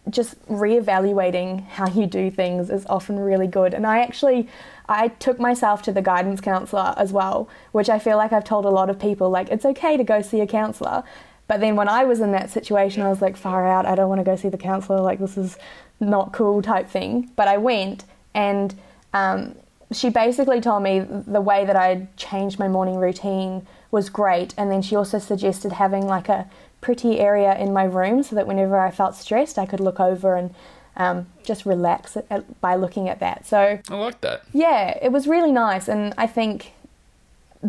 just 0.09 0.39
reevaluating 0.47 1.67
how 1.67 1.87
you 1.87 2.05
do 2.05 2.31
things 2.31 2.69
is 2.69 2.85
often 2.87 3.19
really 3.19 3.47
good. 3.47 3.73
And 3.73 3.85
I 3.85 3.99
actually, 3.99 4.47
I 4.87 5.09
took 5.09 5.39
myself 5.39 5.81
to 5.83 5.91
the 5.91 6.01
guidance 6.01 6.41
counselor 6.41 6.93
as 6.95 7.11
well, 7.11 7.49
which 7.71 7.89
I 7.89 7.99
feel 7.99 8.17
like 8.17 8.31
I've 8.31 8.43
told 8.43 8.65
a 8.65 8.69
lot 8.69 8.89
of 8.89 8.99
people, 8.99 9.29
like, 9.29 9.49
it's 9.49 9.65
okay 9.65 9.97
to 9.97 10.03
go 10.03 10.21
see 10.21 10.41
a 10.41 10.47
counselor. 10.47 11.03
But 11.47 11.59
then 11.59 11.75
when 11.75 11.89
I 11.89 12.03
was 12.03 12.19
in 12.19 12.31
that 12.33 12.49
situation, 12.49 13.01
I 13.01 13.09
was 13.09 13.21
like, 13.21 13.35
far 13.35 13.67
out, 13.67 13.85
I 13.85 13.95
don't 13.95 14.09
want 14.09 14.19
to 14.19 14.25
go 14.25 14.35
see 14.35 14.49
the 14.49 14.57
counselor, 14.57 15.01
like, 15.01 15.19
this 15.19 15.37
is 15.37 15.57
not 15.99 16.33
cool 16.33 16.61
type 16.61 16.87
thing. 16.87 17.31
But 17.35 17.47
I 17.47 17.57
went 17.57 18.05
and 18.33 18.75
um, 19.13 19.55
she 19.91 20.09
basically 20.09 20.61
told 20.61 20.83
me 20.83 20.99
the 20.99 21.41
way 21.41 21.65
that 21.65 21.75
I 21.75 22.07
changed 22.17 22.59
my 22.59 22.67
morning 22.67 22.97
routine 22.97 23.67
was 23.89 24.09
great, 24.09 24.53
and 24.57 24.71
then 24.71 24.81
she 24.81 24.95
also 24.95 25.19
suggested 25.19 25.73
having 25.73 26.07
like 26.07 26.29
a 26.29 26.49
pretty 26.79 27.19
area 27.19 27.57
in 27.57 27.73
my 27.73 27.83
room 27.83 28.23
so 28.23 28.35
that 28.35 28.47
whenever 28.47 28.79
I 28.79 28.89
felt 28.91 29.15
stressed, 29.15 29.59
I 29.59 29.65
could 29.65 29.79
look 29.79 29.99
over 29.99 30.35
and 30.35 30.53
um, 30.95 31.27
just 31.43 31.65
relax 31.65 32.17
by 32.59 32.75
looking 32.75 33.09
at 33.09 33.19
that. 33.19 33.45
So 33.45 33.79
I 33.89 33.95
like 33.95 34.21
that. 34.21 34.43
Yeah, 34.53 34.97
it 35.01 35.11
was 35.11 35.27
really 35.27 35.51
nice, 35.51 35.87
and 35.87 36.13
I 36.17 36.27
think 36.27 36.73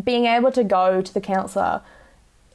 being 0.03 0.25
able 0.25 0.51
to 0.51 0.63
go 0.63 1.01
to 1.01 1.13
the 1.13 1.21
counselor 1.21 1.81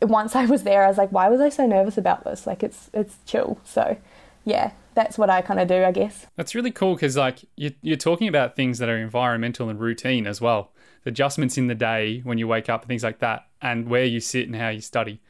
once 0.02 0.36
I 0.36 0.46
was 0.46 0.62
there, 0.62 0.84
I 0.84 0.88
was 0.88 0.98
like, 0.98 1.10
why 1.10 1.28
was 1.28 1.40
I 1.40 1.48
so 1.48 1.66
nervous 1.66 1.98
about 1.98 2.24
this? 2.24 2.46
Like 2.46 2.62
it's 2.62 2.90
it's 2.92 3.16
chill. 3.26 3.58
So 3.64 3.96
yeah, 4.44 4.72
that's 4.98 5.16
what 5.16 5.30
I 5.30 5.42
kind 5.42 5.60
of 5.60 5.68
do, 5.68 5.84
I 5.84 5.92
guess. 5.92 6.26
That's 6.34 6.56
really 6.56 6.72
cool 6.72 6.94
because, 6.94 7.16
like, 7.16 7.44
you're, 7.54 7.70
you're 7.82 7.96
talking 7.96 8.26
about 8.26 8.56
things 8.56 8.78
that 8.78 8.88
are 8.88 8.98
environmental 8.98 9.68
and 9.68 9.78
routine 9.78 10.26
as 10.26 10.40
well. 10.40 10.72
The 11.04 11.10
adjustments 11.10 11.56
in 11.56 11.68
the 11.68 11.76
day 11.76 12.20
when 12.24 12.36
you 12.36 12.48
wake 12.48 12.68
up 12.68 12.82
and 12.82 12.88
things 12.88 13.04
like 13.04 13.20
that, 13.20 13.46
and 13.62 13.88
where 13.88 14.04
you 14.04 14.18
sit 14.18 14.46
and 14.46 14.56
how 14.56 14.70
you 14.70 14.80
study. 14.80 15.20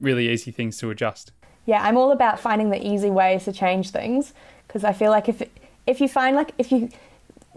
Really 0.00 0.28
easy 0.28 0.50
things 0.50 0.78
to 0.78 0.90
adjust. 0.90 1.30
Yeah, 1.64 1.80
I'm 1.80 1.96
all 1.96 2.10
about 2.10 2.40
finding 2.40 2.70
the 2.70 2.84
easy 2.84 3.08
ways 3.08 3.44
to 3.44 3.52
change 3.52 3.90
things 3.90 4.34
because 4.66 4.82
I 4.82 4.92
feel 4.92 5.12
like 5.12 5.28
if 5.28 5.42
if 5.86 6.00
you 6.00 6.08
find 6.08 6.34
like 6.34 6.52
if 6.58 6.72
you 6.72 6.88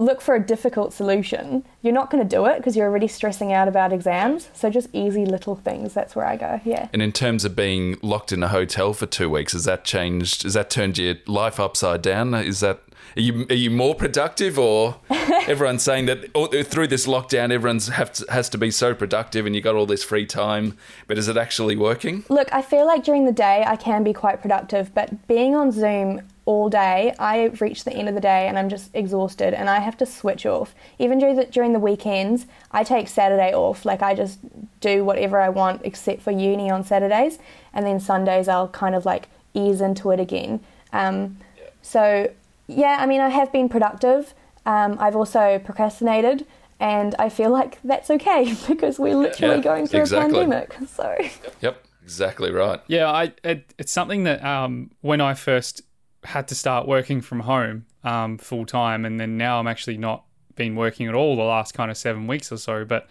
look 0.01 0.19
for 0.19 0.33
a 0.35 0.39
difficult 0.39 0.93
solution, 0.93 1.63
you're 1.81 1.93
not 1.93 2.09
going 2.09 2.27
to 2.27 2.35
do 2.35 2.45
it 2.47 2.57
because 2.57 2.75
you're 2.75 2.87
already 2.87 3.07
stressing 3.07 3.53
out 3.53 3.67
about 3.67 3.93
exams. 3.93 4.49
So 4.53 4.69
just 4.69 4.89
easy 4.93 5.25
little 5.25 5.55
things. 5.55 5.93
That's 5.93 6.15
where 6.15 6.25
I 6.25 6.35
go. 6.37 6.59
Yeah. 6.65 6.89
And 6.91 7.01
in 7.01 7.11
terms 7.11 7.45
of 7.45 7.55
being 7.55 7.97
locked 8.01 8.31
in 8.31 8.41
a 8.41 8.47
hotel 8.47 8.93
for 8.93 9.05
two 9.05 9.29
weeks, 9.29 9.53
has 9.53 9.65
that 9.65 9.85
changed? 9.85 10.43
Has 10.43 10.55
that 10.55 10.69
turned 10.71 10.97
your 10.97 11.15
life 11.27 11.59
upside 11.59 12.01
down? 12.01 12.33
Is 12.33 12.61
that 12.61 12.81
are 13.15 13.21
you 13.21 13.45
are 13.50 13.56
you 13.56 13.71
more 13.71 13.95
productive, 13.95 14.58
or 14.58 14.97
everyone's 15.10 15.84
saying 15.84 16.06
that 16.06 16.30
oh, 16.36 16.47
through 16.63 16.88
this 16.88 17.08
lockdown, 17.08 17.52
everyone's 17.52 17.88
have 17.88 18.13
to, 18.13 18.26
has 18.32 18.50
to 18.50 18.58
be 18.58 18.71
so 18.71 18.93
productive, 18.93 19.45
and 19.45 19.56
you 19.56 19.62
got 19.62 19.76
all 19.76 19.86
this 19.86 20.04
free 20.04 20.26
time? 20.26 20.78
But 21.08 21.17
is 21.17 21.28
it 21.28 21.38
actually 21.38 21.76
working? 21.76 22.24
Look, 22.30 22.52
I 22.54 22.62
feel 22.62 22.86
like 22.86 23.04
during 23.04 23.26
the 23.26 23.32
day 23.32 23.63
I 23.65 23.76
can 23.76 24.04
be 24.04 24.13
quite 24.13 24.41
productive, 24.41 24.93
but 24.93 25.28
being 25.28 25.56
on 25.56 25.71
Zoom 25.71 26.21
all 26.45 26.69
day. 26.69 27.13
I 27.19 27.45
reach 27.60 27.84
the 27.84 27.93
end 27.93 28.10
of 28.10 28.15
the 28.15 28.21
day 28.21 28.47
and 28.47 28.58
I'm 28.58 28.67
just 28.67 28.89
exhausted 28.95 29.54
and 29.54 29.69
I 29.69 29.80
have 29.80 29.95
to 29.97 30.06
switch 30.06 30.45
off. 30.45 30.74
Even 30.97 31.19
during 31.19 31.36
the, 31.36 31.45
during 31.45 31.71
the 31.71 31.80
weekends, 31.80 32.47
I 32.71 32.84
take 32.84 33.08
Saturday 33.08 33.54
off. 33.54 33.86
Like 33.86 34.02
I 34.02 34.15
just 34.15 34.39
do 34.80 35.06
whatever 35.06 35.39
I 35.39 35.50
want 35.50 35.82
except 35.86 36.21
for 36.21 36.32
uni 36.32 36.69
on 36.69 36.84
Saturdays. 36.84 37.38
And 37.74 37.86
then 37.86 38.00
Sundays 38.00 38.47
I'll 38.47 38.69
kind 38.69 38.95
of 38.95 39.06
like 39.06 39.30
ease 39.54 39.82
into 39.82 40.12
it 40.12 40.19
again. 40.19 40.62
Um. 40.93 41.38
So, 41.84 42.30
yeah, 42.71 42.97
I 42.99 43.05
mean, 43.05 43.21
I 43.21 43.29
have 43.29 43.51
been 43.51 43.69
productive. 43.69 44.34
Um, 44.65 44.97
I've 44.99 45.15
also 45.15 45.60
procrastinated. 45.60 46.45
And 46.81 47.13
I 47.19 47.29
feel 47.29 47.51
like 47.51 47.77
that's 47.84 48.10
okay 48.10 48.55
because 48.67 48.97
we're 48.97 49.15
literally 49.15 49.57
yeah, 49.57 49.62
going 49.62 49.88
through 49.88 50.01
exactly. 50.01 50.39
a 50.39 50.41
pandemic. 50.41 50.75
So, 50.89 51.15
yep, 51.62 51.86
exactly 52.03 52.51
right. 52.51 52.81
Yeah, 52.88 53.10
I 53.10 53.34
it, 53.43 53.73
it's 53.77 53.91
something 53.91 54.23
that 54.23 54.43
um, 54.43 54.89
when 55.01 55.21
I 55.21 55.36
first 55.36 55.84
had 56.23 56.47
to 56.47 56.55
start 56.55 56.88
working 56.88 57.21
from 57.21 57.41
home 57.41 57.86
um, 58.03 58.39
full 58.39 58.65
time, 58.65 59.05
and 59.05 59.19
then 59.19 59.38
now 59.38 59.60
I'm 59.60 59.67
actually 59.67 59.97
not 59.97 60.25
been 60.55 60.75
working 60.75 61.07
at 61.07 61.13
all 61.13 61.36
the 61.36 61.43
last 61.43 61.73
kind 61.75 61.91
of 61.91 61.97
seven 61.97 62.25
weeks 62.25 62.51
or 62.51 62.57
so. 62.57 62.84
But 62.84 63.07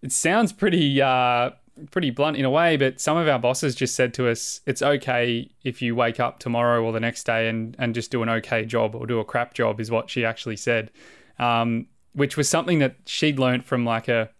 it 0.00 0.12
sounds 0.12 0.52
pretty 0.52 1.02
uh, 1.02 1.50
pretty 1.90 2.10
blunt 2.10 2.36
in 2.36 2.44
a 2.44 2.50
way. 2.50 2.76
But 2.76 3.00
some 3.00 3.16
of 3.16 3.28
our 3.28 3.38
bosses 3.38 3.74
just 3.74 3.94
said 3.94 4.14
to 4.14 4.28
us, 4.28 4.60
"It's 4.66 4.82
okay 4.82 5.50
if 5.62 5.82
you 5.82 5.94
wake 5.94 6.20
up 6.20 6.38
tomorrow 6.38 6.82
or 6.82 6.92
the 6.92 7.00
next 7.00 7.24
day 7.24 7.48
and 7.48 7.76
and 7.78 7.94
just 7.94 8.10
do 8.10 8.22
an 8.22 8.28
okay 8.28 8.64
job 8.64 8.94
or 8.94 9.06
do 9.06 9.18
a 9.20 9.24
crap 9.24 9.54
job," 9.54 9.80
is 9.80 9.90
what 9.90 10.10
she 10.10 10.24
actually 10.24 10.56
said. 10.56 10.90
Um, 11.38 11.86
which 12.12 12.36
was 12.36 12.48
something 12.48 12.78
that 12.78 12.96
she'd 13.06 13.38
learned 13.38 13.64
from 13.64 13.84
like 13.84 14.08
a 14.08 14.30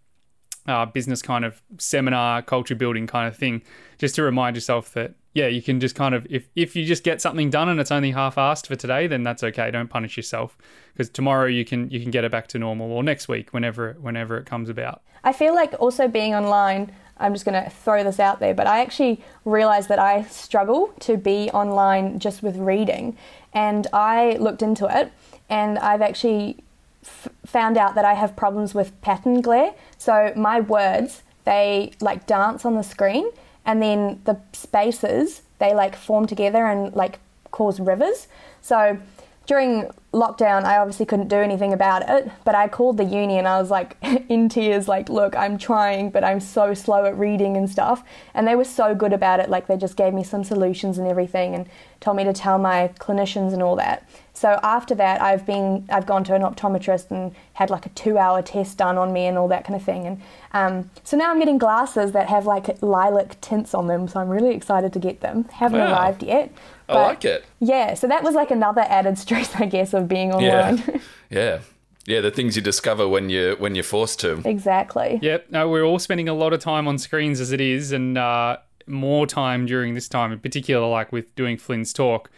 business 0.93 1.21
kind 1.21 1.45
of 1.45 1.61
seminar, 1.77 2.41
culture 2.41 2.75
building 2.75 3.05
kind 3.05 3.27
of 3.27 3.37
thing, 3.37 3.61
just 3.97 4.15
to 4.15 4.23
remind 4.23 4.55
yourself 4.55 4.93
that 4.93 5.13
yeah, 5.35 5.47
you 5.47 5.61
can 5.61 5.81
just 5.81 5.95
kind 5.95 6.15
of 6.15 6.25
if 6.29 6.47
if 6.55 6.77
you 6.77 6.85
just 6.85 7.03
get 7.03 7.21
something 7.21 7.49
done 7.49 7.67
and 7.67 7.77
it's 7.79 7.91
only 7.91 8.11
half-assed 8.11 8.67
for 8.67 8.77
today, 8.77 9.05
then 9.05 9.21
that's 9.21 9.43
okay. 9.43 9.69
Don't 9.69 9.89
punish 9.89 10.15
yourself 10.15 10.57
because 10.93 11.09
tomorrow 11.09 11.45
you 11.45 11.65
can 11.65 11.89
you 11.91 11.99
can 11.99 12.09
get 12.09 12.23
it 12.23 12.31
back 12.31 12.47
to 12.47 12.57
normal 12.57 12.89
or 12.89 13.03
next 13.03 13.27
week 13.27 13.53
whenever 13.53 13.97
whenever 13.99 14.37
it 14.37 14.45
comes 14.45 14.69
about. 14.69 15.03
I 15.25 15.33
feel 15.33 15.53
like 15.53 15.73
also 15.77 16.07
being 16.07 16.33
online, 16.33 16.93
I'm 17.17 17.33
just 17.33 17.45
going 17.45 17.61
to 17.61 17.69
throw 17.69 18.03
this 18.03 18.19
out 18.19 18.39
there, 18.39 18.53
but 18.53 18.67
I 18.67 18.81
actually 18.81 19.21
realized 19.45 19.89
that 19.89 19.99
I 19.99 20.23
struggle 20.23 20.93
to 21.01 21.17
be 21.17 21.49
online 21.51 22.19
just 22.19 22.43
with 22.43 22.57
reading. 22.57 23.17
And 23.53 23.87
I 23.93 24.33
looked 24.33 24.61
into 24.61 24.85
it 24.85 25.11
and 25.49 25.79
I've 25.79 26.01
actually 26.01 26.57
f- 27.03 27.29
found 27.45 27.77
out 27.77 27.95
that 27.95 28.03
I 28.03 28.15
have 28.15 28.35
problems 28.35 28.73
with 28.73 28.99
pattern 29.01 29.41
glare. 29.41 29.73
So 29.97 30.33
my 30.35 30.59
words, 30.59 31.23
they 31.45 31.91
like 32.01 32.27
dance 32.27 32.65
on 32.65 32.75
the 32.75 32.83
screen 32.83 33.29
and 33.65 33.81
then 33.81 34.21
the 34.25 34.39
spaces 34.53 35.41
they 35.59 35.73
like 35.73 35.95
form 35.95 36.27
together 36.27 36.65
and 36.65 36.93
like 36.93 37.19
cause 37.51 37.79
rivers. 37.79 38.27
So 38.61 38.99
during 39.45 39.89
lockdown, 40.13 40.63
I 40.63 40.77
obviously 40.77 41.05
couldn't 41.05 41.27
do 41.27 41.35
anything 41.35 41.73
about 41.73 42.07
it, 42.09 42.31
but 42.45 42.55
I 42.55 42.67
called 42.67 42.97
the 42.97 43.03
uni 43.03 43.37
and 43.37 43.47
I 43.47 43.59
was 43.59 43.69
like 43.69 43.97
in 44.29 44.49
tears, 44.49 44.87
like, 44.87 45.09
look, 45.09 45.35
I'm 45.35 45.57
trying, 45.57 46.09
but 46.09 46.23
I'm 46.23 46.39
so 46.39 46.73
slow 46.73 47.05
at 47.05 47.17
reading 47.17 47.57
and 47.57 47.69
stuff. 47.69 48.03
And 48.33 48.47
they 48.47 48.55
were 48.55 48.63
so 48.63 48.95
good 48.95 49.13
about 49.13 49.39
it. 49.39 49.49
Like, 49.49 49.67
they 49.67 49.77
just 49.77 49.97
gave 49.97 50.13
me 50.13 50.23
some 50.23 50.43
solutions 50.43 50.97
and 50.97 51.07
everything 51.07 51.53
and 51.53 51.67
told 51.99 52.17
me 52.17 52.23
to 52.23 52.33
tell 52.33 52.57
my 52.57 52.91
clinicians 52.99 53.51
and 53.53 53.61
all 53.61 53.75
that. 53.75 54.07
So 54.33 54.59
after 54.63 54.95
that, 54.95 55.21
I've 55.21 55.45
been 55.45 55.85
I've 55.89 56.05
gone 56.05 56.23
to 56.25 56.35
an 56.35 56.41
optometrist 56.41 57.09
and 57.09 57.33
had 57.53 57.69
like 57.69 57.85
a 57.85 57.89
two-hour 57.89 58.41
test 58.41 58.77
done 58.77 58.97
on 58.97 59.13
me 59.13 59.27
and 59.27 59.37
all 59.37 59.47
that 59.47 59.63
kind 59.63 59.75
of 59.79 59.83
thing. 59.83 60.05
And 60.05 60.21
um, 60.51 60.91
so 61.05 61.15
now 61.15 61.31
I'm 61.31 61.39
getting 61.39 61.57
glasses 61.57 62.11
that 62.11 62.27
have 62.29 62.45
like 62.45 62.81
lilac 62.81 63.39
tints 63.39 63.73
on 63.73 63.87
them. 63.87 64.07
So 64.09 64.19
I'm 64.19 64.27
really 64.29 64.53
excited 64.53 64.91
to 64.93 64.99
get 64.99 65.21
them. 65.21 65.45
Haven't 65.53 65.79
Wow. 65.79 65.91
arrived 65.93 66.23
yet. 66.23 66.51
I 66.89 66.93
like 67.01 67.25
it. 67.25 67.45
Yeah, 67.59 67.93
so 67.93 68.07
that 68.07 68.23
was 68.23 68.35
like 68.35 68.51
another 68.51 68.81
added 68.81 69.17
stress, 69.17 69.55
I 69.55 69.65
guess, 69.65 69.93
of 69.93 70.07
being 70.07 70.31
online. 70.31 70.77
Yeah, 70.77 70.97
yeah, 71.29 71.59
yeah. 72.05 72.21
The 72.21 72.31
things 72.31 72.55
you 72.55 72.61
discover 72.61 73.07
when 73.07 73.29
you 73.29 73.55
when 73.59 73.75
you're 73.75 73.83
forced 73.83 74.19
to. 74.21 74.41
exactly. 74.45 75.19
Yep. 75.21 75.51
No, 75.51 75.69
we're 75.69 75.83
all 75.83 75.99
spending 75.99 76.29
a 76.29 76.33
lot 76.33 76.53
of 76.53 76.59
time 76.59 76.87
on 76.87 76.97
screens 76.97 77.39
as 77.39 77.51
it 77.51 77.61
is, 77.61 77.91
and 77.91 78.17
uh, 78.17 78.57
more 78.87 79.25
time 79.27 79.65
during 79.65 79.93
this 79.93 80.07
time, 80.07 80.31
in 80.31 80.39
particular, 80.39 80.87
like 80.87 81.11
with 81.11 81.33
doing 81.35 81.57
Flynn's 81.57 81.93
talk. 81.93 82.29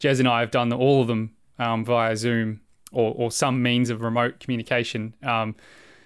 Jez 0.00 0.18
and 0.18 0.28
I 0.28 0.40
have 0.40 0.50
done 0.50 0.72
all 0.72 1.02
of 1.02 1.08
them 1.08 1.34
um, 1.58 1.84
via 1.84 2.16
Zoom 2.16 2.60
or, 2.90 3.14
or 3.16 3.30
some 3.30 3.62
means 3.62 3.90
of 3.90 4.00
remote 4.00 4.40
communication. 4.40 5.14
Um, 5.22 5.54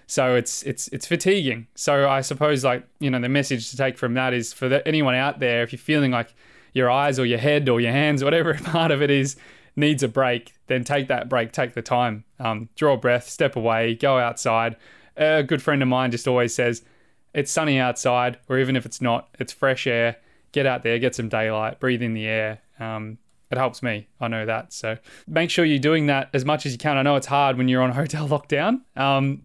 so 0.07 0.35
it's 0.35 0.63
it's 0.63 0.87
it's 0.89 1.07
fatiguing. 1.07 1.67
So 1.75 2.07
I 2.07 2.21
suppose 2.21 2.63
like 2.63 2.85
you 2.99 3.09
know 3.09 3.19
the 3.19 3.29
message 3.29 3.71
to 3.71 3.77
take 3.77 3.97
from 3.97 4.13
that 4.15 4.33
is 4.33 4.53
for 4.53 4.69
the, 4.69 4.87
anyone 4.87 5.15
out 5.15 5.39
there, 5.39 5.63
if 5.63 5.71
you're 5.71 5.79
feeling 5.79 6.11
like 6.11 6.35
your 6.75 6.91
eyes 6.91 7.17
or 7.17 7.25
your 7.25 7.39
head 7.39 7.67
or 7.69 7.81
your 7.81 7.93
hands, 7.93 8.23
whatever 8.23 8.53
part 8.65 8.91
of 8.91 9.01
it 9.01 9.09
is, 9.09 9.37
needs 9.75 10.03
a 10.03 10.07
break, 10.07 10.53
then 10.67 10.83
take 10.83 11.07
that 11.07 11.27
break, 11.27 11.51
take 11.51 11.73
the 11.73 11.81
time, 11.81 12.25
um, 12.37 12.69
draw 12.75 12.93
a 12.93 12.97
breath, 12.97 13.27
step 13.27 13.55
away, 13.55 13.95
go 13.95 14.19
outside. 14.19 14.75
A 15.17 15.41
good 15.41 15.63
friend 15.63 15.81
of 15.81 15.87
mine 15.87 16.11
just 16.11 16.27
always 16.27 16.53
says, 16.53 16.83
it's 17.33 17.51
sunny 17.51 17.79
outside, 17.79 18.37
or 18.47 18.59
even 18.59 18.75
if 18.75 18.85
it's 18.85 19.01
not, 19.01 19.29
it's 19.39 19.51
fresh 19.51 19.87
air. 19.87 20.17
Get 20.51 20.65
out 20.65 20.83
there, 20.83 20.99
get 20.99 21.15
some 21.15 21.27
daylight, 21.27 21.79
breathe 21.79 22.01
in 22.01 22.13
the 22.13 22.27
air. 22.27 22.61
Um, 22.79 23.17
it 23.51 23.57
helps 23.57 23.81
me. 23.81 24.07
I 24.19 24.27
know 24.27 24.45
that. 24.45 24.73
So 24.73 24.97
make 25.27 25.49
sure 25.49 25.65
you're 25.65 25.79
doing 25.79 26.07
that 26.07 26.29
as 26.33 26.45
much 26.45 26.65
as 26.65 26.73
you 26.73 26.77
can. 26.77 26.97
I 26.97 27.01
know 27.01 27.15
it's 27.15 27.27
hard 27.27 27.57
when 27.57 27.67
you're 27.67 27.81
on 27.81 27.91
hotel 27.93 28.27
lockdown. 28.27 28.81
Um, 28.95 29.43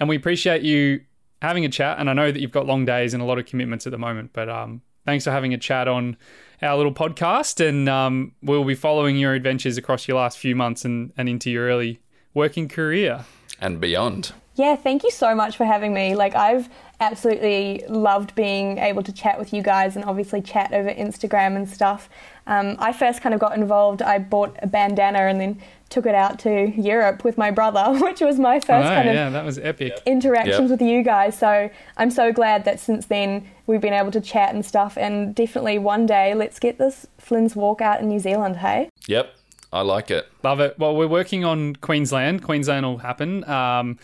and 0.00 0.08
we 0.08 0.16
appreciate 0.16 0.62
you 0.62 1.02
having 1.40 1.64
a 1.64 1.68
chat. 1.68 1.98
And 1.98 2.10
I 2.10 2.12
know 2.12 2.32
that 2.32 2.40
you've 2.40 2.52
got 2.52 2.66
long 2.66 2.84
days 2.84 3.14
and 3.14 3.22
a 3.22 3.26
lot 3.26 3.38
of 3.38 3.46
commitments 3.46 3.86
at 3.86 3.90
the 3.90 3.98
moment, 3.98 4.30
but 4.32 4.48
um, 4.48 4.82
thanks 5.04 5.24
for 5.24 5.30
having 5.30 5.54
a 5.54 5.58
chat 5.58 5.88
on 5.88 6.16
our 6.60 6.76
little 6.76 6.94
podcast. 6.94 7.66
And 7.66 7.88
um, 7.88 8.32
we'll 8.42 8.64
be 8.64 8.74
following 8.74 9.16
your 9.16 9.34
adventures 9.34 9.76
across 9.76 10.06
your 10.08 10.18
last 10.18 10.38
few 10.38 10.54
months 10.54 10.84
and, 10.84 11.12
and 11.16 11.28
into 11.28 11.50
your 11.50 11.66
early 11.66 12.00
working 12.34 12.68
career. 12.68 13.24
and 13.60 13.80
beyond. 13.80 14.32
Yeah, 14.54 14.76
thank 14.76 15.02
you 15.02 15.10
so 15.10 15.34
much 15.34 15.56
for 15.56 15.64
having 15.64 15.94
me. 15.94 16.14
Like, 16.14 16.34
I've 16.34 16.68
absolutely 17.00 17.82
loved 17.88 18.34
being 18.34 18.78
able 18.78 19.02
to 19.02 19.12
chat 19.12 19.38
with 19.38 19.52
you 19.52 19.62
guys 19.62 19.96
and 19.96 20.04
obviously 20.04 20.40
chat 20.40 20.72
over 20.72 20.88
Instagram 20.90 21.56
and 21.56 21.68
stuff. 21.68 22.08
Um, 22.46 22.76
I 22.78 22.92
first 22.92 23.20
kind 23.22 23.34
of 23.34 23.40
got 23.40 23.56
involved, 23.56 24.02
I 24.02 24.18
bought 24.18 24.56
a 24.62 24.66
bandana 24.66 25.20
and 25.20 25.40
then 25.40 25.60
took 25.88 26.06
it 26.06 26.14
out 26.14 26.38
to 26.40 26.70
Europe 26.80 27.24
with 27.24 27.36
my 27.36 27.50
brother, 27.50 27.98
which 28.04 28.20
was 28.20 28.38
my 28.38 28.60
first 28.60 28.86
Oh, 28.86 28.94
kind 28.94 29.08
of 29.08 29.14
yeah, 29.14 29.30
that 29.30 29.44
was 29.44 29.58
epic. 29.58 30.00
interactions 30.06 30.70
Yep. 30.70 30.80
with 30.80 30.82
you 30.82 31.02
guys. 31.02 31.36
So 31.38 31.68
I'm 31.96 32.10
so 32.10 32.32
glad 32.32 32.64
that 32.64 32.78
since 32.80 33.06
then 33.06 33.46
we've 33.66 33.80
been 33.80 33.92
able 33.92 34.10
to 34.12 34.20
chat 34.20 34.54
and 34.54 34.64
stuff. 34.64 34.96
And 34.96 35.34
definitely 35.34 35.78
one 35.78 36.06
day, 36.06 36.34
let's 36.34 36.58
get 36.58 36.78
this 36.78 37.06
Flynn's 37.18 37.54
walk 37.56 37.80
out 37.80 38.00
in 38.00 38.08
New 38.08 38.18
Zealand, 38.20 38.56
hey? 38.58 38.88
Yep, 39.08 39.34
I 39.72 39.80
like 39.82 40.10
it. 40.10 40.28
Love 40.42 40.60
it. 40.60 40.78
Well, 40.78 40.94
we're 40.96 41.06
working 41.08 41.44
on 41.44 41.76
Queensland. 41.76 42.42
Queensland 42.42 42.86
will 42.86 42.98
happen 42.98 43.44
um, 43.48 43.98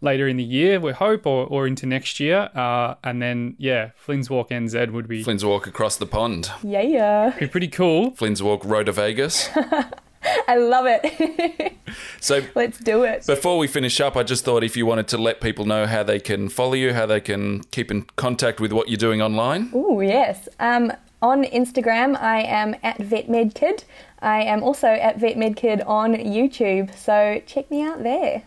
later 0.00 0.26
in 0.28 0.36
the 0.36 0.44
year, 0.44 0.80
we 0.80 0.92
hope, 0.92 1.26
or, 1.26 1.46
or 1.46 1.66
into 1.66 1.86
next 1.86 2.20
year. 2.20 2.50
Uh, 2.54 2.94
and 3.04 3.20
then, 3.20 3.54
yeah, 3.58 3.90
Flynn's 3.96 4.30
Walk 4.30 4.50
NZ 4.50 4.92
would 4.92 5.08
be, 5.08 5.22
Flynn's 5.22 5.44
walk 5.44 5.66
across 5.66 5.96
the 5.96 6.06
pond. 6.06 6.50
Yeah, 6.62 6.82
yeah. 6.82 7.36
be 7.38 7.46
pretty 7.46 7.68
cool. 7.68 8.12
Flynn's 8.12 8.42
walk 8.42 8.64
road 8.64 8.86
to 8.86 8.92
Vegas. 8.92 9.48
I 10.48 10.56
love 10.56 10.86
it. 10.88 11.76
So 12.20 12.42
let's 12.54 12.78
do 12.78 13.02
it. 13.02 13.26
Before 13.26 13.58
we 13.58 13.66
finish 13.66 14.00
up, 14.00 14.16
I 14.16 14.22
just 14.22 14.44
thought 14.44 14.62
if 14.62 14.76
you 14.76 14.86
wanted 14.86 15.08
to 15.08 15.18
let 15.18 15.40
people 15.40 15.64
know 15.64 15.86
how 15.86 16.04
they 16.04 16.20
can 16.20 16.48
follow 16.48 16.74
you, 16.74 16.92
how 16.92 17.06
they 17.06 17.20
can 17.20 17.62
keep 17.72 17.90
in 17.90 18.02
contact 18.14 18.60
with 18.60 18.70
what 18.70 18.88
you're 18.88 18.96
doing 18.96 19.20
online. 19.20 19.70
Oh, 19.74 20.00
yes. 20.00 20.48
Um, 20.60 20.92
on 21.22 21.44
Instagram, 21.44 22.16
I 22.20 22.42
am 22.42 22.76
at 22.82 22.98
VetMedKid. 22.98 23.84
I 24.20 24.42
am 24.42 24.62
also 24.62 24.88
at 24.88 25.18
VetMedKid 25.18 25.86
on 25.86 26.14
YouTube, 26.14 26.94
so 26.94 27.42
check 27.46 27.70
me 27.70 27.82
out 27.82 28.02
there. 28.02 28.44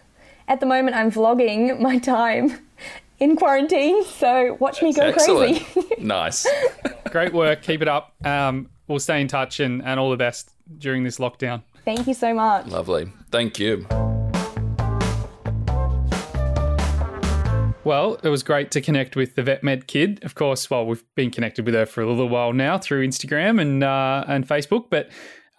At 0.47 0.59
the 0.59 0.65
moment, 0.65 0.95
I'm 0.95 1.11
vlogging 1.11 1.79
my 1.79 1.99
time 1.99 2.59
in 3.19 3.35
quarantine, 3.37 4.03
so 4.03 4.57
watch 4.59 4.81
me 4.81 4.93
go 4.93 5.03
Excellent. 5.03 5.63
crazy. 5.65 5.89
nice. 5.99 6.45
Great 7.09 7.33
work. 7.33 7.61
Keep 7.61 7.81
it 7.81 7.87
up. 7.87 8.13
Um, 8.25 8.69
we'll 8.87 8.99
stay 8.99 9.21
in 9.21 9.27
touch 9.27 9.59
and, 9.59 9.81
and 9.83 9.99
all 9.99 10.09
the 10.09 10.17
best 10.17 10.51
during 10.77 11.03
this 11.03 11.17
lockdown. 11.17 11.63
Thank 11.85 12.07
you 12.07 12.13
so 12.13 12.33
much. 12.33 12.67
Lovely. 12.67 13.11
Thank 13.31 13.59
you. 13.59 13.85
Well, 17.85 18.17
it 18.23 18.29
was 18.29 18.43
great 18.43 18.71
to 18.71 18.81
connect 18.81 19.17
with 19.17 19.35
the 19.35 19.43
VetMed 19.43 19.87
kid. 19.87 20.23
Of 20.23 20.35
course, 20.35 20.69
well, 20.69 20.85
we've 20.85 21.03
been 21.15 21.31
connected 21.31 21.65
with 21.65 21.75
her 21.75 21.85
for 21.85 22.01
a 22.01 22.07
little 22.07 22.29
while 22.29 22.53
now 22.53 22.77
through 22.77 23.05
Instagram 23.05 23.59
and 23.59 23.83
uh, 23.83 24.23
and 24.27 24.47
Facebook, 24.47 24.85
but 24.89 25.09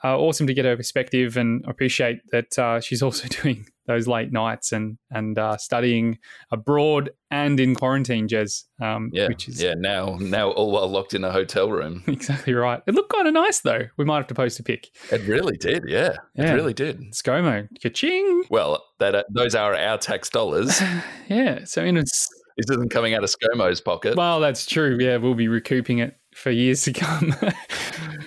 uh, 0.04 0.18
awesome 0.18 0.46
to 0.46 0.54
get 0.54 0.64
her 0.66 0.76
perspective 0.76 1.36
and 1.38 1.64
appreciate 1.66 2.20
that 2.30 2.58
uh, 2.58 2.80
she's 2.80 3.02
also 3.02 3.26
doing 3.42 3.66
those 3.86 4.06
late 4.08 4.32
nights 4.32 4.72
and 4.72 4.96
and 5.10 5.38
uh, 5.38 5.56
studying 5.58 6.18
abroad 6.50 7.10
and 7.30 7.58
in 7.60 7.74
quarantine, 7.74 8.28
Jez. 8.28 8.64
Um, 8.80 9.10
Yeah. 9.12 9.28
which 9.28 9.48
is 9.48 9.62
yeah. 9.62 9.74
Now, 9.76 10.16
now 10.20 10.50
all 10.52 10.70
while 10.70 10.88
locked 10.88 11.12
in 11.14 11.22
a 11.24 11.30
hotel 11.32 11.70
room. 11.70 12.02
exactly 12.08 12.54
right. 12.54 12.80
It 12.86 12.94
looked 12.94 13.12
kind 13.12 13.26
of 13.28 13.34
nice 13.34 13.60
though. 13.60 13.82
We 13.96 14.04
might 14.04 14.16
have 14.18 14.26
to 14.28 14.34
post 14.34 14.58
a 14.60 14.62
pic. 14.62 14.90
It 15.10 15.22
really 15.26 15.56
did. 15.56 15.84
Yeah. 15.86 16.16
Yeah. 16.34 16.52
It 16.52 16.54
really 16.54 16.72
did. 16.74 17.00
ScoMo, 17.12 17.68
ka-ching. 17.82 18.44
Well, 18.50 18.82
that 19.00 19.14
uh, 19.14 19.24
those 19.30 19.54
are 19.54 19.74
our 19.74 19.98
tax 19.98 20.30
dollars. 20.30 20.80
Yeah. 21.28 21.64
So 21.64 21.82
in 21.82 21.96
it's 21.96 22.28
this 22.56 22.70
isn't 22.70 22.90
coming 22.90 23.14
out 23.14 23.24
of 23.24 23.30
ScoMo's 23.30 23.80
pocket. 23.80 24.16
Well, 24.16 24.38
that's 24.40 24.64
true. 24.66 24.96
Yeah, 25.00 25.16
we'll 25.16 25.34
be 25.34 25.48
recouping 25.48 25.98
it 25.98 26.16
for 26.36 26.50
years 26.50 26.82
to 26.84 26.92
come. 26.92 27.34
um, 27.42 27.52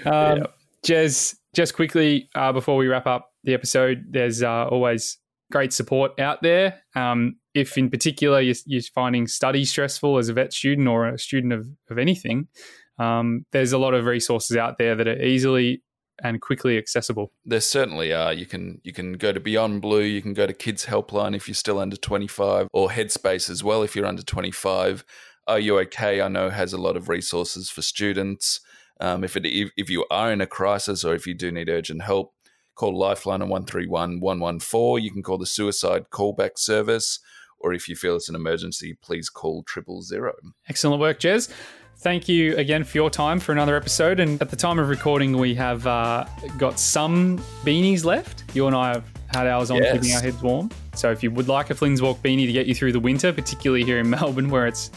Yeah. 0.06 0.44
Jez, 0.86 1.36
just 1.58 1.74
quickly 1.74 2.30
uh, 2.36 2.54
before 2.54 2.78
we 2.78 2.88
wrap 2.88 3.08
up 3.08 3.32
the 3.44 3.56
episode, 3.56 4.06
there's 4.12 4.44
uh, 4.44 4.68
always 4.68 5.18
great 5.52 5.74
support 5.74 6.12
out 6.20 6.44
there. 6.44 6.84
Um, 6.96 7.38
if 7.56 7.80
in 7.80 7.90
particular 7.90 8.40
you're, 8.40 8.54
you're 8.68 8.84
finding 8.94 9.26
study 9.26 9.66
stressful 9.66 10.20
as 10.20 10.30
a 10.30 10.34
vet 10.34 10.54
student 10.54 10.88
or 10.88 11.08
a 11.08 11.18
student 11.18 11.54
of, 11.54 11.68
of 11.90 11.98
anything, 11.98 12.48
um, 13.00 13.44
there's 13.54 13.74
a 13.74 13.80
lot 13.80 13.96
of 13.96 14.06
resources 14.06 14.56
out 14.56 14.78
there 14.78 14.96
that 14.96 15.08
are 15.08 15.20
easily 15.20 15.82
and 16.24 16.42
quickly 16.42 16.78
accessible. 16.78 17.32
there 17.44 17.60
certainly 17.60 18.14
are. 18.14 18.34
You 18.34 18.46
can 18.46 18.80
you 18.84 18.94
can 18.94 19.14
go 19.14 19.32
to 19.32 19.40
Beyond 19.40 19.82
Blue, 19.82 20.02
you 20.02 20.22
can 20.22 20.34
go 20.34 20.46
to 20.46 20.54
Kids 20.54 20.86
Helpline 20.86 21.36
if 21.36 21.48
you're 21.48 21.56
still 21.56 21.80
under 21.80 21.96
25, 21.96 22.68
or 22.72 22.90
Headspace 22.90 23.50
as 23.50 23.64
well 23.64 23.82
if 23.82 23.96
you're 23.96 24.06
under 24.06 24.24
25. 24.24 25.04
Are 25.48 25.60
you 25.60 25.80
okay? 25.80 26.22
I 26.22 26.28
know 26.28 26.50
has 26.50 26.74
a 26.74 26.78
lot 26.78 26.98
of 26.98 27.10
resources 27.10 27.70
for 27.70 27.82
students. 27.82 28.60
Um, 29.00 29.24
if 29.24 29.38
it 29.38 29.46
if, 29.46 29.72
if 29.78 29.90
you 29.90 30.06
are 30.10 30.32
in 30.32 30.42
a 30.42 30.48
crisis 30.48 31.06
or 31.06 31.14
if 31.16 31.26
you 31.28 31.34
do 31.34 31.52
need 31.52 31.70
urgent 31.70 32.02
help, 32.02 32.34
call 32.76 32.98
Lifeline 32.98 33.42
on 33.42 33.50
131 33.50 34.20
114. 34.20 35.04
You 35.04 35.12
can 35.12 35.24
call 35.24 35.38
the 35.38 35.46
suicide 35.46 36.06
callback 36.12 36.58
service, 36.58 37.20
or 37.60 37.74
if 37.74 37.88
you 37.88 37.96
feel 37.96 38.16
it's 38.16 38.30
an 38.30 38.36
emergency, 38.36 38.98
please 39.02 39.30
call 39.30 39.64
triple 39.64 40.02
zero. 40.02 40.34
Excellent 40.68 41.00
work, 41.00 41.20
Jez. 41.20 41.52
Thank 42.00 42.30
you 42.30 42.56
again 42.58 42.84
for 42.84 42.96
your 42.98 43.10
time 43.10 43.40
for 43.40 43.52
another 43.54 43.76
episode. 43.76 44.20
And 44.20 44.40
at 44.40 44.52
the 44.52 44.56
time 44.56 44.78
of 44.78 44.88
recording, 44.88 45.36
we 45.36 45.56
have 45.56 45.88
uh, 45.88 46.26
got 46.60 46.78
some 46.78 47.40
beanies 47.64 48.06
left. 48.06 48.44
You 48.54 48.68
and 48.68 48.76
I 48.76 48.90
have 48.90 49.06
had 49.34 49.48
ours 49.48 49.72
on 49.72 49.78
Yes. 49.82 49.94
keeping 49.94 50.14
our 50.14 50.22
heads 50.22 50.42
warm. 50.44 50.70
So 50.94 51.12
if 51.12 51.24
you 51.24 51.32
would 51.32 51.48
like 51.48 51.72
a 51.72 51.76
Flynn's 51.76 52.02
Walk 52.02 52.22
beanie 52.22 52.46
to 52.46 52.52
get 52.52 52.68
you 52.68 52.76
through 52.76 52.92
the 52.92 53.00
winter, 53.00 53.34
particularly 53.34 53.84
here 53.84 53.98
in 53.98 54.10
Melbourne 54.12 54.50
where 54.50 54.68
it's 54.68 54.92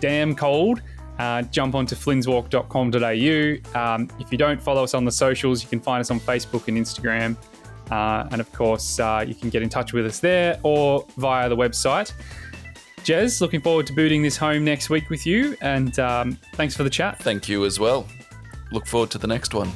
damn 0.00 0.34
cold, 0.34 0.82
uh, 1.18 1.42
jump 1.42 1.74
onto 1.74 1.94
flynnswalk.com.au. 1.94 3.80
Um, 3.80 4.08
if 4.18 4.30
you 4.32 4.38
don't 4.38 4.60
follow 4.60 4.84
us 4.84 4.94
on 4.94 5.04
the 5.04 5.12
socials, 5.12 5.62
you 5.62 5.68
can 5.68 5.80
find 5.80 6.00
us 6.00 6.10
on 6.10 6.20
Facebook 6.20 6.68
and 6.68 6.76
Instagram. 6.76 7.36
Uh, 7.90 8.28
and 8.32 8.40
of 8.40 8.52
course, 8.52 8.98
uh, 8.98 9.24
you 9.26 9.34
can 9.34 9.48
get 9.48 9.62
in 9.62 9.68
touch 9.68 9.92
with 9.92 10.06
us 10.06 10.18
there 10.18 10.58
or 10.62 11.06
via 11.16 11.48
the 11.48 11.56
website. 11.56 12.12
Jez, 12.98 13.40
looking 13.40 13.60
forward 13.60 13.86
to 13.86 13.92
booting 13.92 14.22
this 14.22 14.36
home 14.36 14.64
next 14.64 14.90
week 14.90 15.08
with 15.10 15.26
you. 15.26 15.56
And 15.60 15.96
um, 16.00 16.38
thanks 16.54 16.76
for 16.76 16.82
the 16.82 16.90
chat. 16.90 17.18
Thank 17.20 17.48
you 17.48 17.64
as 17.64 17.78
well. 17.78 18.06
Look 18.72 18.86
forward 18.86 19.10
to 19.10 19.18
the 19.18 19.28
next 19.28 19.54
one. 19.54 19.70